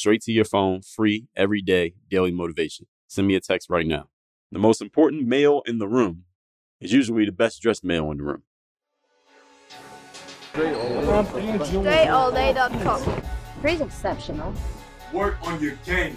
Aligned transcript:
Straight 0.00 0.22
to 0.22 0.32
your 0.32 0.46
phone, 0.46 0.80
free 0.80 1.28
every 1.36 1.60
day, 1.60 1.92
daily 2.08 2.32
motivation. 2.32 2.86
Send 3.06 3.28
me 3.28 3.34
a 3.34 3.40
text 3.40 3.68
right 3.68 3.86
now. 3.86 4.08
The 4.50 4.58
most 4.58 4.80
important 4.80 5.26
male 5.26 5.60
in 5.66 5.76
the 5.76 5.86
room 5.86 6.24
is 6.80 6.90
usually 6.90 7.26
the 7.26 7.32
best 7.32 7.60
dressed 7.60 7.84
male 7.84 8.10
in 8.10 8.16
the 8.16 8.24
room. 8.24 8.42
DreAllDay.com. 10.54 13.22
Pretty 13.60 13.84
exceptional. 13.84 14.54
Work 15.12 15.36
on 15.46 15.62
your 15.62 15.74
game. 15.84 16.16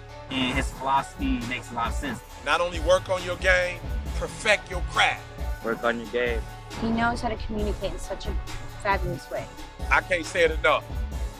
And 0.31 0.55
his 0.55 0.71
philosophy 0.71 1.39
makes 1.49 1.69
a 1.71 1.73
lot 1.73 1.89
of 1.89 1.93
sense. 1.93 2.19
Not 2.45 2.61
only 2.61 2.79
work 2.79 3.09
on 3.09 3.21
your 3.23 3.35
game, 3.37 3.79
perfect 4.17 4.71
your 4.71 4.81
craft. 4.91 5.21
Work 5.65 5.83
on 5.83 5.99
your 5.99 6.07
game. 6.07 6.41
He 6.79 6.89
knows 6.89 7.19
how 7.19 7.29
to 7.29 7.35
communicate 7.35 7.91
in 7.91 7.99
such 7.99 8.27
a 8.27 8.33
fabulous 8.81 9.29
way. 9.29 9.45
I 9.91 9.99
can't 10.01 10.25
say 10.25 10.45
it 10.45 10.51
enough. 10.51 10.85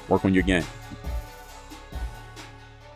Work 0.10 0.26
on 0.26 0.34
your 0.34 0.44
game. 0.44 0.66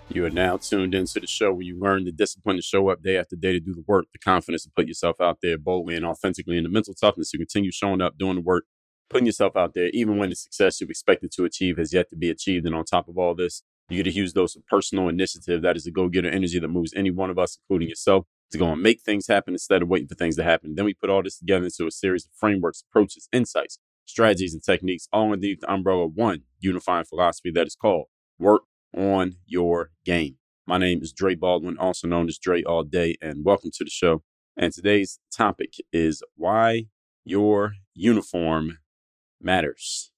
You 0.10 0.26
are 0.26 0.30
now 0.30 0.58
tuned 0.58 0.94
into 0.94 1.20
the 1.20 1.28
show 1.28 1.52
where 1.54 1.64
you 1.64 1.80
learn 1.80 2.04
the 2.04 2.12
discipline 2.12 2.58
to 2.58 2.62
show 2.62 2.90
up 2.90 3.02
day 3.02 3.18
after 3.18 3.36
day 3.36 3.54
to 3.54 3.60
do 3.60 3.74
the 3.74 3.84
work, 3.88 4.06
the 4.12 4.20
confidence 4.20 4.64
to 4.64 4.72
put 4.76 4.88
yourself 4.88 5.20
out 5.20 5.40
there 5.42 5.58
boldly 5.58 5.96
and 5.96 6.06
authentically, 6.06 6.58
and 6.58 6.66
the 6.66 6.70
mental 6.70 6.94
toughness 6.94 7.32
to 7.32 7.38
continue 7.38 7.72
showing 7.72 8.02
up, 8.02 8.18
doing 8.18 8.36
the 8.36 8.42
work, 8.42 8.66
putting 9.10 9.26
yourself 9.26 9.56
out 9.56 9.74
there, 9.74 9.90
even 9.94 10.18
when 10.18 10.30
the 10.30 10.36
success 10.36 10.80
you've 10.80 10.90
expected 10.90 11.32
to 11.32 11.46
achieve 11.46 11.78
has 11.78 11.92
yet 11.94 12.10
to 12.10 12.16
be 12.16 12.30
achieved. 12.30 12.66
And 12.66 12.76
on 12.76 12.86
top 12.86 13.08
of 13.08 13.18
all 13.18 13.34
this, 13.34 13.64
you 13.90 13.98
get 13.98 14.08
a 14.08 14.14
huge 14.14 14.34
dose 14.34 14.56
of 14.56 14.66
personal 14.68 15.08
initiative. 15.10 15.62
That 15.62 15.76
is 15.76 15.84
the 15.84 15.92
go 15.92 16.08
getter 16.08 16.30
energy 16.30 16.60
that 16.60 16.68
moves 16.68 16.94
any 16.96 17.12
one 17.12 17.30
of 17.30 17.38
us, 17.38 17.58
including 17.62 17.90
yourself, 17.90 18.26
to 18.52 18.58
go 18.58 18.72
and 18.72 18.82
make 18.82 19.02
things 19.02 19.28
happen 19.28 19.54
instead 19.54 19.82
of 19.82 19.88
waiting 19.88 20.08
for 20.08 20.16
things 20.16 20.36
to 20.38 20.44
happen. 20.44 20.76
Then 20.76 20.86
we 20.86 20.94
put 20.94 21.10
all 21.10 21.24
this 21.24 21.38
together 21.38 21.66
into 21.66 21.88
a 21.88 21.92
series 21.92 22.26
of 22.26 22.32
frameworks, 22.36 22.84
approaches, 22.90 23.30
insights, 23.32 23.80
strategies, 24.06 24.54
and 24.54 24.64
techniques, 24.64 25.08
all 25.12 25.32
underneath 25.32 25.62
the 25.62 25.72
umbrella 25.72 26.06
of 26.06 26.14
one 26.16 26.44
unifying 26.60 27.06
philosophy 27.06 27.52
that 27.52 27.68
is 27.68 27.76
called 27.76 28.06
work 28.40 28.64
on 28.96 29.36
your 29.46 29.92
game. 30.04 30.38
My 30.68 30.78
name 30.78 31.02
is 31.02 31.14
Dre 31.14 31.36
Baldwin, 31.36 31.78
also 31.78 32.08
known 32.08 32.28
as 32.28 32.40
Dre 32.40 32.64
All 32.64 32.84
Day, 32.84 33.16
and 33.22 33.46
welcome 33.46 33.70
to 33.76 33.84
the 33.84 33.90
show. 33.90 34.24
And 34.58 34.74
today's 34.74 35.20
topic 35.36 35.74
is 35.94 36.24
why 36.36 36.86
your 37.24 37.74
uniform 37.94 38.80
matters. 39.42 40.12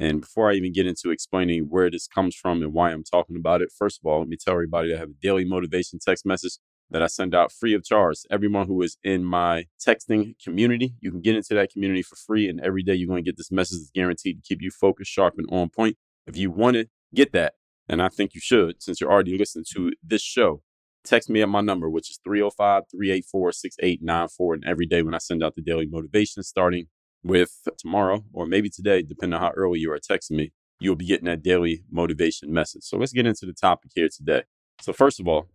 And 0.00 0.22
before 0.22 0.50
I 0.50 0.54
even 0.54 0.72
get 0.72 0.86
into 0.86 1.10
explaining 1.10 1.64
where 1.64 1.90
this 1.90 2.08
comes 2.08 2.34
from 2.34 2.62
and 2.62 2.72
why 2.72 2.90
I'm 2.90 3.04
talking 3.04 3.36
about 3.36 3.60
it, 3.60 3.70
first 3.76 4.00
of 4.02 4.08
all, 4.08 4.20
let 4.20 4.28
me 4.28 4.38
tell 4.42 4.54
everybody 4.54 4.94
I 4.94 4.98
have 4.98 5.10
a 5.10 5.20
daily 5.20 5.44
motivation 5.44 5.98
text 5.98 6.24
message 6.24 6.54
that 6.90 7.02
I 7.02 7.06
send 7.06 7.34
out 7.34 7.52
free 7.52 7.74
of 7.74 7.84
charge. 7.84 8.16
Everyone 8.30 8.66
who 8.66 8.80
is 8.80 8.96
in 9.04 9.24
my 9.24 9.66
texting 9.78 10.34
community, 10.42 10.94
you 11.00 11.10
can 11.10 11.20
get 11.20 11.36
into 11.36 11.52
that 11.54 11.70
community 11.70 12.02
for 12.02 12.16
free. 12.16 12.48
And 12.48 12.60
every 12.62 12.82
day 12.82 12.94
you're 12.94 13.08
going 13.08 13.22
to 13.22 13.28
get 13.28 13.36
this 13.36 13.52
message 13.52 13.78
that's 13.78 13.90
guaranteed 13.90 14.42
to 14.42 14.48
keep 14.48 14.62
you 14.62 14.70
focused, 14.70 15.10
sharp, 15.10 15.34
and 15.36 15.46
on 15.52 15.68
point. 15.68 15.98
If 16.26 16.34
you 16.34 16.50
want 16.50 16.76
to 16.76 16.86
get 17.14 17.32
that, 17.32 17.54
and 17.86 18.00
I 18.00 18.08
think 18.08 18.34
you 18.34 18.40
should, 18.40 18.82
since 18.82 19.00
you're 19.00 19.12
already 19.12 19.36
listening 19.36 19.66
to 19.74 19.92
this 20.02 20.22
show, 20.22 20.62
text 21.04 21.28
me 21.28 21.42
at 21.42 21.48
my 21.48 21.60
number, 21.60 21.90
which 21.90 22.10
is 22.10 22.20
305 22.24 22.84
384 22.90 23.52
6894. 23.52 24.54
And 24.54 24.64
every 24.64 24.86
day 24.86 25.02
when 25.02 25.14
I 25.14 25.18
send 25.18 25.44
out 25.44 25.56
the 25.56 25.62
daily 25.62 25.86
motivation, 25.86 26.42
starting 26.42 26.86
with 27.22 27.68
tomorrow 27.78 28.24
or 28.32 28.46
maybe 28.46 28.70
today, 28.70 29.02
depending 29.02 29.34
on 29.34 29.40
how 29.40 29.52
early 29.56 29.80
you 29.80 29.92
are 29.92 29.98
texting 29.98 30.32
me, 30.32 30.52
you'll 30.78 30.96
be 30.96 31.06
getting 31.06 31.26
that 31.26 31.42
daily 31.42 31.84
motivation 31.90 32.52
message. 32.52 32.82
So 32.84 32.96
let's 32.96 33.12
get 33.12 33.26
into 33.26 33.46
the 33.46 33.52
topic 33.52 33.92
here 33.94 34.08
today. 34.08 34.44
So, 34.80 34.92
first 34.92 35.20
of 35.20 35.28
all, 35.28 35.48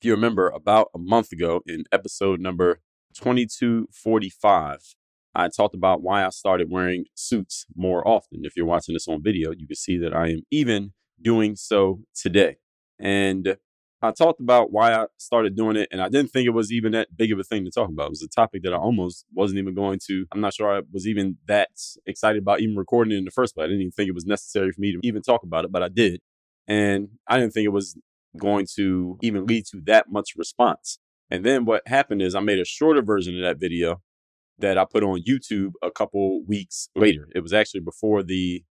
if 0.00 0.06
you 0.06 0.12
remember, 0.12 0.48
about 0.48 0.88
a 0.94 0.98
month 0.98 1.32
ago 1.32 1.62
in 1.66 1.84
episode 1.90 2.40
number 2.40 2.80
2245, 3.14 4.94
I 5.34 5.48
talked 5.48 5.74
about 5.74 6.02
why 6.02 6.24
I 6.24 6.28
started 6.28 6.70
wearing 6.70 7.06
suits 7.14 7.66
more 7.74 8.06
often. 8.06 8.42
If 8.44 8.56
you're 8.56 8.66
watching 8.66 8.94
this 8.94 9.08
on 9.08 9.22
video, 9.22 9.50
you 9.50 9.66
can 9.66 9.76
see 9.76 9.98
that 9.98 10.14
I 10.14 10.28
am 10.28 10.42
even 10.50 10.92
doing 11.20 11.56
so 11.56 12.00
today. 12.14 12.58
And 13.00 13.56
I 14.04 14.12
talked 14.12 14.40
about 14.40 14.72
why 14.72 14.92
I 14.92 15.06
started 15.18 15.56
doing 15.56 15.76
it, 15.76 15.88
and 15.90 16.00
I 16.00 16.08
didn't 16.08 16.30
think 16.30 16.46
it 16.46 16.50
was 16.50 16.70
even 16.70 16.92
that 16.92 17.16
big 17.16 17.32
of 17.32 17.38
a 17.38 17.44
thing 17.44 17.64
to 17.64 17.70
talk 17.70 17.88
about. 17.88 18.06
It 18.06 18.10
was 18.10 18.22
a 18.22 18.28
topic 18.28 18.62
that 18.62 18.74
I 18.74 18.76
almost 18.76 19.24
wasn't 19.32 19.58
even 19.58 19.74
going 19.74 19.98
to. 20.06 20.26
I'm 20.32 20.40
not 20.40 20.54
sure 20.54 20.76
I 20.76 20.82
was 20.92 21.06
even 21.06 21.38
that 21.46 21.70
excited 22.06 22.42
about 22.42 22.60
even 22.60 22.76
recording 22.76 23.12
it 23.12 23.18
in 23.18 23.24
the 23.24 23.30
first 23.30 23.54
place. 23.54 23.64
I 23.64 23.68
didn't 23.68 23.80
even 23.80 23.92
think 23.92 24.08
it 24.08 24.14
was 24.14 24.26
necessary 24.26 24.70
for 24.72 24.80
me 24.80 24.92
to 24.92 25.00
even 25.02 25.22
talk 25.22 25.42
about 25.42 25.64
it, 25.64 25.72
but 25.72 25.82
I 25.82 25.88
did. 25.88 26.20
And 26.68 27.08
I 27.28 27.38
didn't 27.38 27.52
think 27.52 27.64
it 27.64 27.72
was 27.72 27.96
going 28.38 28.66
to 28.76 29.18
even 29.22 29.46
lead 29.46 29.64
to 29.66 29.80
that 29.86 30.10
much 30.10 30.30
response. 30.36 30.98
And 31.30 31.44
then 31.44 31.64
what 31.64 31.82
happened 31.86 32.22
is 32.22 32.34
I 32.34 32.40
made 32.40 32.58
a 32.58 32.64
shorter 32.64 33.02
version 33.02 33.36
of 33.36 33.42
that 33.42 33.58
video 33.58 34.02
that 34.58 34.78
I 34.78 34.84
put 34.84 35.02
on 35.02 35.22
YouTube 35.28 35.72
a 35.82 35.90
couple 35.90 36.44
weeks 36.44 36.88
later. 36.94 37.28
It 37.34 37.40
was 37.40 37.52
actually 37.52 37.80
before 37.80 38.22
the 38.22 38.64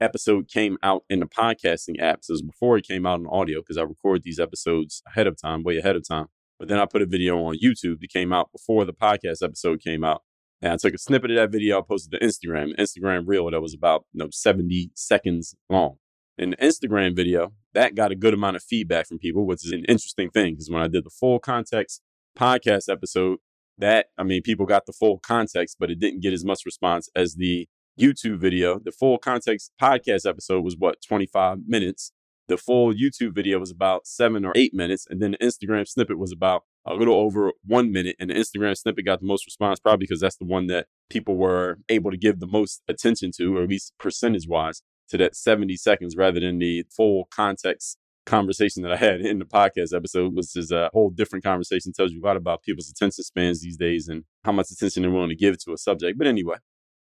episode 0.00 0.48
came 0.48 0.78
out 0.82 1.04
in 1.08 1.20
the 1.20 1.26
podcasting 1.26 2.00
apps. 2.00 2.28
It 2.28 2.46
before 2.46 2.78
it 2.78 2.86
came 2.86 3.06
out 3.06 3.20
in 3.20 3.26
audio 3.26 3.60
because 3.60 3.76
I 3.76 3.82
record 3.82 4.22
these 4.22 4.38
episodes 4.38 5.02
ahead 5.06 5.26
of 5.26 5.40
time, 5.40 5.62
way 5.62 5.78
ahead 5.78 5.96
of 5.96 6.06
time. 6.06 6.26
But 6.58 6.68
then 6.68 6.78
I 6.78 6.86
put 6.86 7.02
a 7.02 7.06
video 7.06 7.38
on 7.44 7.56
YouTube 7.62 8.00
that 8.00 8.12
came 8.12 8.32
out 8.32 8.50
before 8.52 8.84
the 8.84 8.92
podcast 8.92 9.42
episode 9.42 9.80
came 9.80 10.04
out. 10.04 10.22
And 10.60 10.72
I 10.72 10.76
took 10.76 10.94
a 10.94 10.98
snippet 10.98 11.30
of 11.30 11.36
that 11.36 11.52
video, 11.52 11.78
I 11.78 11.82
posted 11.86 12.12
to 12.12 12.26
Instagram, 12.26 12.76
Instagram 12.76 13.24
reel 13.26 13.48
that 13.50 13.60
was 13.60 13.74
about 13.74 14.06
you 14.12 14.18
know 14.18 14.28
70 14.32 14.90
seconds 14.94 15.54
long. 15.70 15.96
In 16.36 16.50
the 16.50 16.56
Instagram 16.56 17.14
video, 17.14 17.52
that 17.74 17.94
got 17.94 18.12
a 18.12 18.16
good 18.16 18.34
amount 18.34 18.56
of 18.56 18.62
feedback 18.62 19.06
from 19.06 19.18
people, 19.18 19.46
which 19.46 19.64
is 19.64 19.72
an 19.72 19.84
interesting 19.88 20.30
thing 20.30 20.54
because 20.54 20.70
when 20.70 20.82
I 20.82 20.88
did 20.88 21.04
the 21.04 21.10
full 21.10 21.38
context 21.38 22.02
podcast 22.36 22.90
episode, 22.90 23.38
that 23.78 24.06
I 24.16 24.24
mean, 24.24 24.42
people 24.42 24.66
got 24.66 24.86
the 24.86 24.92
full 24.92 25.18
context, 25.18 25.76
but 25.78 25.90
it 25.90 26.00
didn't 26.00 26.22
get 26.22 26.32
as 26.32 26.44
much 26.44 26.62
response 26.64 27.08
as 27.14 27.36
the 27.36 27.68
YouTube 27.98 28.38
video. 28.38 28.78
The 28.78 28.92
full 28.92 29.18
context 29.18 29.72
podcast 29.80 30.28
episode 30.28 30.64
was 30.64 30.76
what, 30.76 31.02
25 31.06 31.60
minutes. 31.66 32.12
The 32.48 32.56
full 32.56 32.94
YouTube 32.94 33.34
video 33.34 33.58
was 33.58 33.70
about 33.70 34.06
seven 34.06 34.44
or 34.44 34.52
eight 34.54 34.72
minutes. 34.72 35.06
And 35.08 35.20
then 35.20 35.32
the 35.32 35.38
Instagram 35.38 35.86
snippet 35.86 36.18
was 36.18 36.32
about 36.32 36.62
a 36.86 36.94
little 36.94 37.14
over 37.14 37.52
one 37.64 37.92
minute. 37.92 38.16
And 38.18 38.30
the 38.30 38.34
Instagram 38.34 38.76
snippet 38.76 39.04
got 39.04 39.20
the 39.20 39.26
most 39.26 39.44
response, 39.46 39.80
probably 39.80 40.04
because 40.04 40.20
that's 40.20 40.36
the 40.36 40.46
one 40.46 40.66
that 40.68 40.86
people 41.10 41.36
were 41.36 41.78
able 41.88 42.10
to 42.10 42.16
give 42.16 42.40
the 42.40 42.46
most 42.46 42.82
attention 42.88 43.32
to, 43.36 43.56
or 43.56 43.64
at 43.64 43.68
least 43.68 43.92
percentage 43.98 44.48
wise, 44.48 44.82
to 45.10 45.18
that 45.18 45.36
70 45.36 45.76
seconds 45.76 46.16
rather 46.16 46.40
than 46.40 46.58
the 46.58 46.84
full 46.90 47.28
context 47.30 47.98
conversation 48.24 48.82
that 48.82 48.92
I 48.92 48.96
had 48.96 49.20
in 49.20 49.38
the 49.38 49.44
podcast 49.44 49.94
episode, 49.94 50.34
which 50.34 50.54
is 50.54 50.70
a 50.70 50.90
whole 50.92 51.10
different 51.10 51.44
conversation, 51.44 51.92
tells 51.92 52.12
you 52.12 52.20
a 52.22 52.26
lot 52.26 52.36
about 52.36 52.62
people's 52.62 52.90
attention 52.90 53.24
spans 53.24 53.62
these 53.62 53.76
days 53.76 54.08
and 54.08 54.24
how 54.44 54.52
much 54.52 54.70
attention 54.70 55.02
they're 55.02 55.10
willing 55.10 55.30
to 55.30 55.36
give 55.36 55.58
to 55.64 55.72
a 55.72 55.78
subject. 55.78 56.18
But 56.18 56.26
anyway, 56.26 56.56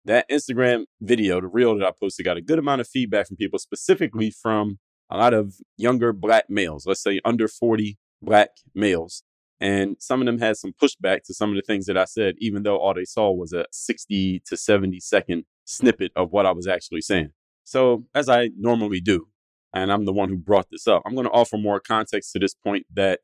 that 0.06 0.28
Instagram 0.30 0.84
video, 1.00 1.40
the 1.40 1.48
reel 1.48 1.76
that 1.76 1.86
I 1.86 1.90
posted, 1.90 2.24
got 2.24 2.36
a 2.36 2.42
good 2.42 2.58
amount 2.58 2.80
of 2.80 2.88
feedback 2.88 3.26
from 3.26 3.36
people, 3.36 3.58
specifically 3.58 4.30
from 4.30 4.78
a 5.10 5.18
lot 5.18 5.34
of 5.34 5.56
younger 5.76 6.12
black 6.12 6.44
males, 6.48 6.86
let's 6.86 7.02
say 7.02 7.20
under 7.24 7.48
40 7.48 7.98
black 8.22 8.50
males. 8.74 9.22
And 9.60 9.96
some 9.98 10.20
of 10.20 10.26
them 10.26 10.38
had 10.38 10.56
some 10.56 10.74
pushback 10.80 11.22
to 11.24 11.34
some 11.34 11.50
of 11.50 11.56
the 11.56 11.62
things 11.62 11.86
that 11.86 11.96
I 11.96 12.04
said, 12.04 12.34
even 12.38 12.62
though 12.62 12.78
all 12.78 12.94
they 12.94 13.04
saw 13.04 13.32
was 13.32 13.52
a 13.52 13.64
60 13.72 14.42
to 14.46 14.56
70 14.56 15.00
second 15.00 15.44
snippet 15.64 16.12
of 16.14 16.30
what 16.30 16.46
I 16.46 16.52
was 16.52 16.66
actually 16.66 17.00
saying. 17.00 17.30
So, 17.64 18.04
as 18.14 18.28
I 18.28 18.50
normally 18.56 19.00
do, 19.00 19.28
and 19.74 19.90
I'm 19.90 20.04
the 20.04 20.12
one 20.12 20.28
who 20.28 20.36
brought 20.36 20.68
this 20.70 20.86
up, 20.86 21.02
I'm 21.04 21.14
going 21.14 21.26
to 21.26 21.32
offer 21.32 21.56
more 21.56 21.80
context 21.80 22.32
to 22.32 22.38
this 22.38 22.54
point 22.54 22.86
that 22.94 23.20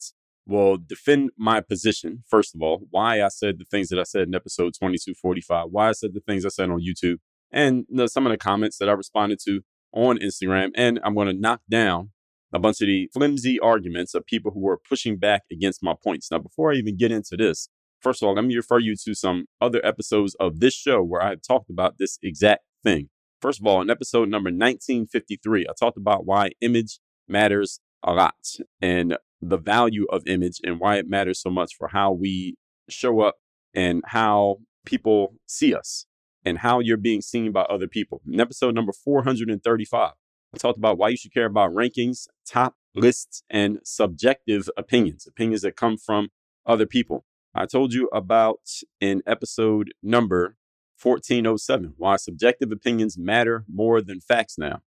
will 0.46 0.76
defend 0.76 1.30
my 1.36 1.60
position, 1.60 2.24
first 2.28 2.54
of 2.54 2.62
all, 2.62 2.86
why 2.90 3.22
I 3.22 3.28
said 3.28 3.58
the 3.58 3.64
things 3.64 3.88
that 3.88 3.98
I 3.98 4.02
said 4.02 4.28
in 4.28 4.34
episode 4.34 4.74
2245, 4.74 5.68
why 5.70 5.88
I 5.88 5.92
said 5.92 6.14
the 6.14 6.20
things 6.20 6.44
I 6.44 6.48
said 6.48 6.70
on 6.70 6.80
YouTube, 6.80 7.18
and 7.52 7.84
some 8.06 8.26
of 8.26 8.32
the 8.32 8.38
comments 8.38 8.78
that 8.78 8.88
I 8.88 8.92
responded 8.92 9.38
to 9.46 9.60
on 9.92 10.18
Instagram. 10.18 10.70
And 10.74 10.98
I'm 11.04 11.14
going 11.14 11.28
to 11.28 11.32
knock 11.32 11.60
down 11.70 12.10
a 12.52 12.58
bunch 12.58 12.80
of 12.80 12.86
the 12.86 13.08
flimsy 13.12 13.58
arguments 13.60 14.14
of 14.14 14.26
people 14.26 14.50
who 14.52 14.60
were 14.60 14.78
pushing 14.88 15.16
back 15.18 15.42
against 15.50 15.82
my 15.82 15.94
points. 16.02 16.30
Now, 16.30 16.38
before 16.38 16.72
I 16.72 16.76
even 16.76 16.96
get 16.96 17.12
into 17.12 17.36
this, 17.36 17.68
first 18.00 18.22
of 18.22 18.26
all, 18.26 18.34
let 18.34 18.44
me 18.44 18.56
refer 18.56 18.78
you 18.78 18.96
to 19.04 19.14
some 19.14 19.46
other 19.60 19.84
episodes 19.84 20.34
of 20.40 20.60
this 20.60 20.74
show 20.74 21.02
where 21.02 21.22
I 21.22 21.30
have 21.30 21.42
talked 21.42 21.70
about 21.70 21.98
this 21.98 22.18
exact 22.22 22.62
thing. 22.82 23.08
First 23.40 23.60
of 23.60 23.66
all, 23.66 23.80
in 23.80 23.90
episode 23.90 24.28
number 24.28 24.48
1953, 24.50 25.66
I 25.68 25.72
talked 25.78 25.96
about 25.96 26.26
why 26.26 26.50
image 26.60 27.00
matters 27.28 27.80
a 28.02 28.12
lot 28.12 28.56
and 28.80 29.16
the 29.40 29.58
value 29.58 30.06
of 30.10 30.26
image 30.26 30.60
and 30.64 30.78
why 30.78 30.96
it 30.96 31.08
matters 31.08 31.40
so 31.40 31.50
much 31.50 31.74
for 31.76 31.88
how 31.88 32.12
we 32.12 32.54
show 32.88 33.20
up 33.20 33.36
and 33.74 34.02
how 34.06 34.58
people 34.84 35.34
see 35.46 35.74
us 35.74 36.06
and 36.44 36.58
how 36.58 36.80
you're 36.80 36.96
being 36.96 37.20
seen 37.20 37.52
by 37.52 37.62
other 37.62 37.88
people. 37.88 38.20
In 38.30 38.40
episode 38.40 38.74
number 38.74 38.92
435, 38.92 40.12
I 40.54 40.58
talked 40.58 40.78
about 40.78 40.98
why 40.98 41.10
you 41.10 41.16
should 41.16 41.32
care 41.32 41.46
about 41.46 41.72
rankings, 41.72 42.26
top 42.46 42.74
lists, 42.94 43.42
and 43.48 43.78
subjective 43.84 44.68
opinions, 44.76 45.26
opinions 45.26 45.62
that 45.62 45.76
come 45.76 45.96
from 45.96 46.28
other 46.66 46.86
people. 46.86 47.24
I 47.54 47.66
told 47.66 47.92
you 47.92 48.08
about 48.12 48.60
in 49.00 49.22
episode 49.26 49.92
number 50.02 50.56
1407 51.00 51.94
why 51.96 52.16
subjective 52.16 52.70
opinions 52.70 53.18
matter 53.18 53.64
more 53.72 54.00
than 54.00 54.20
facts 54.20 54.56
now. 54.56 54.82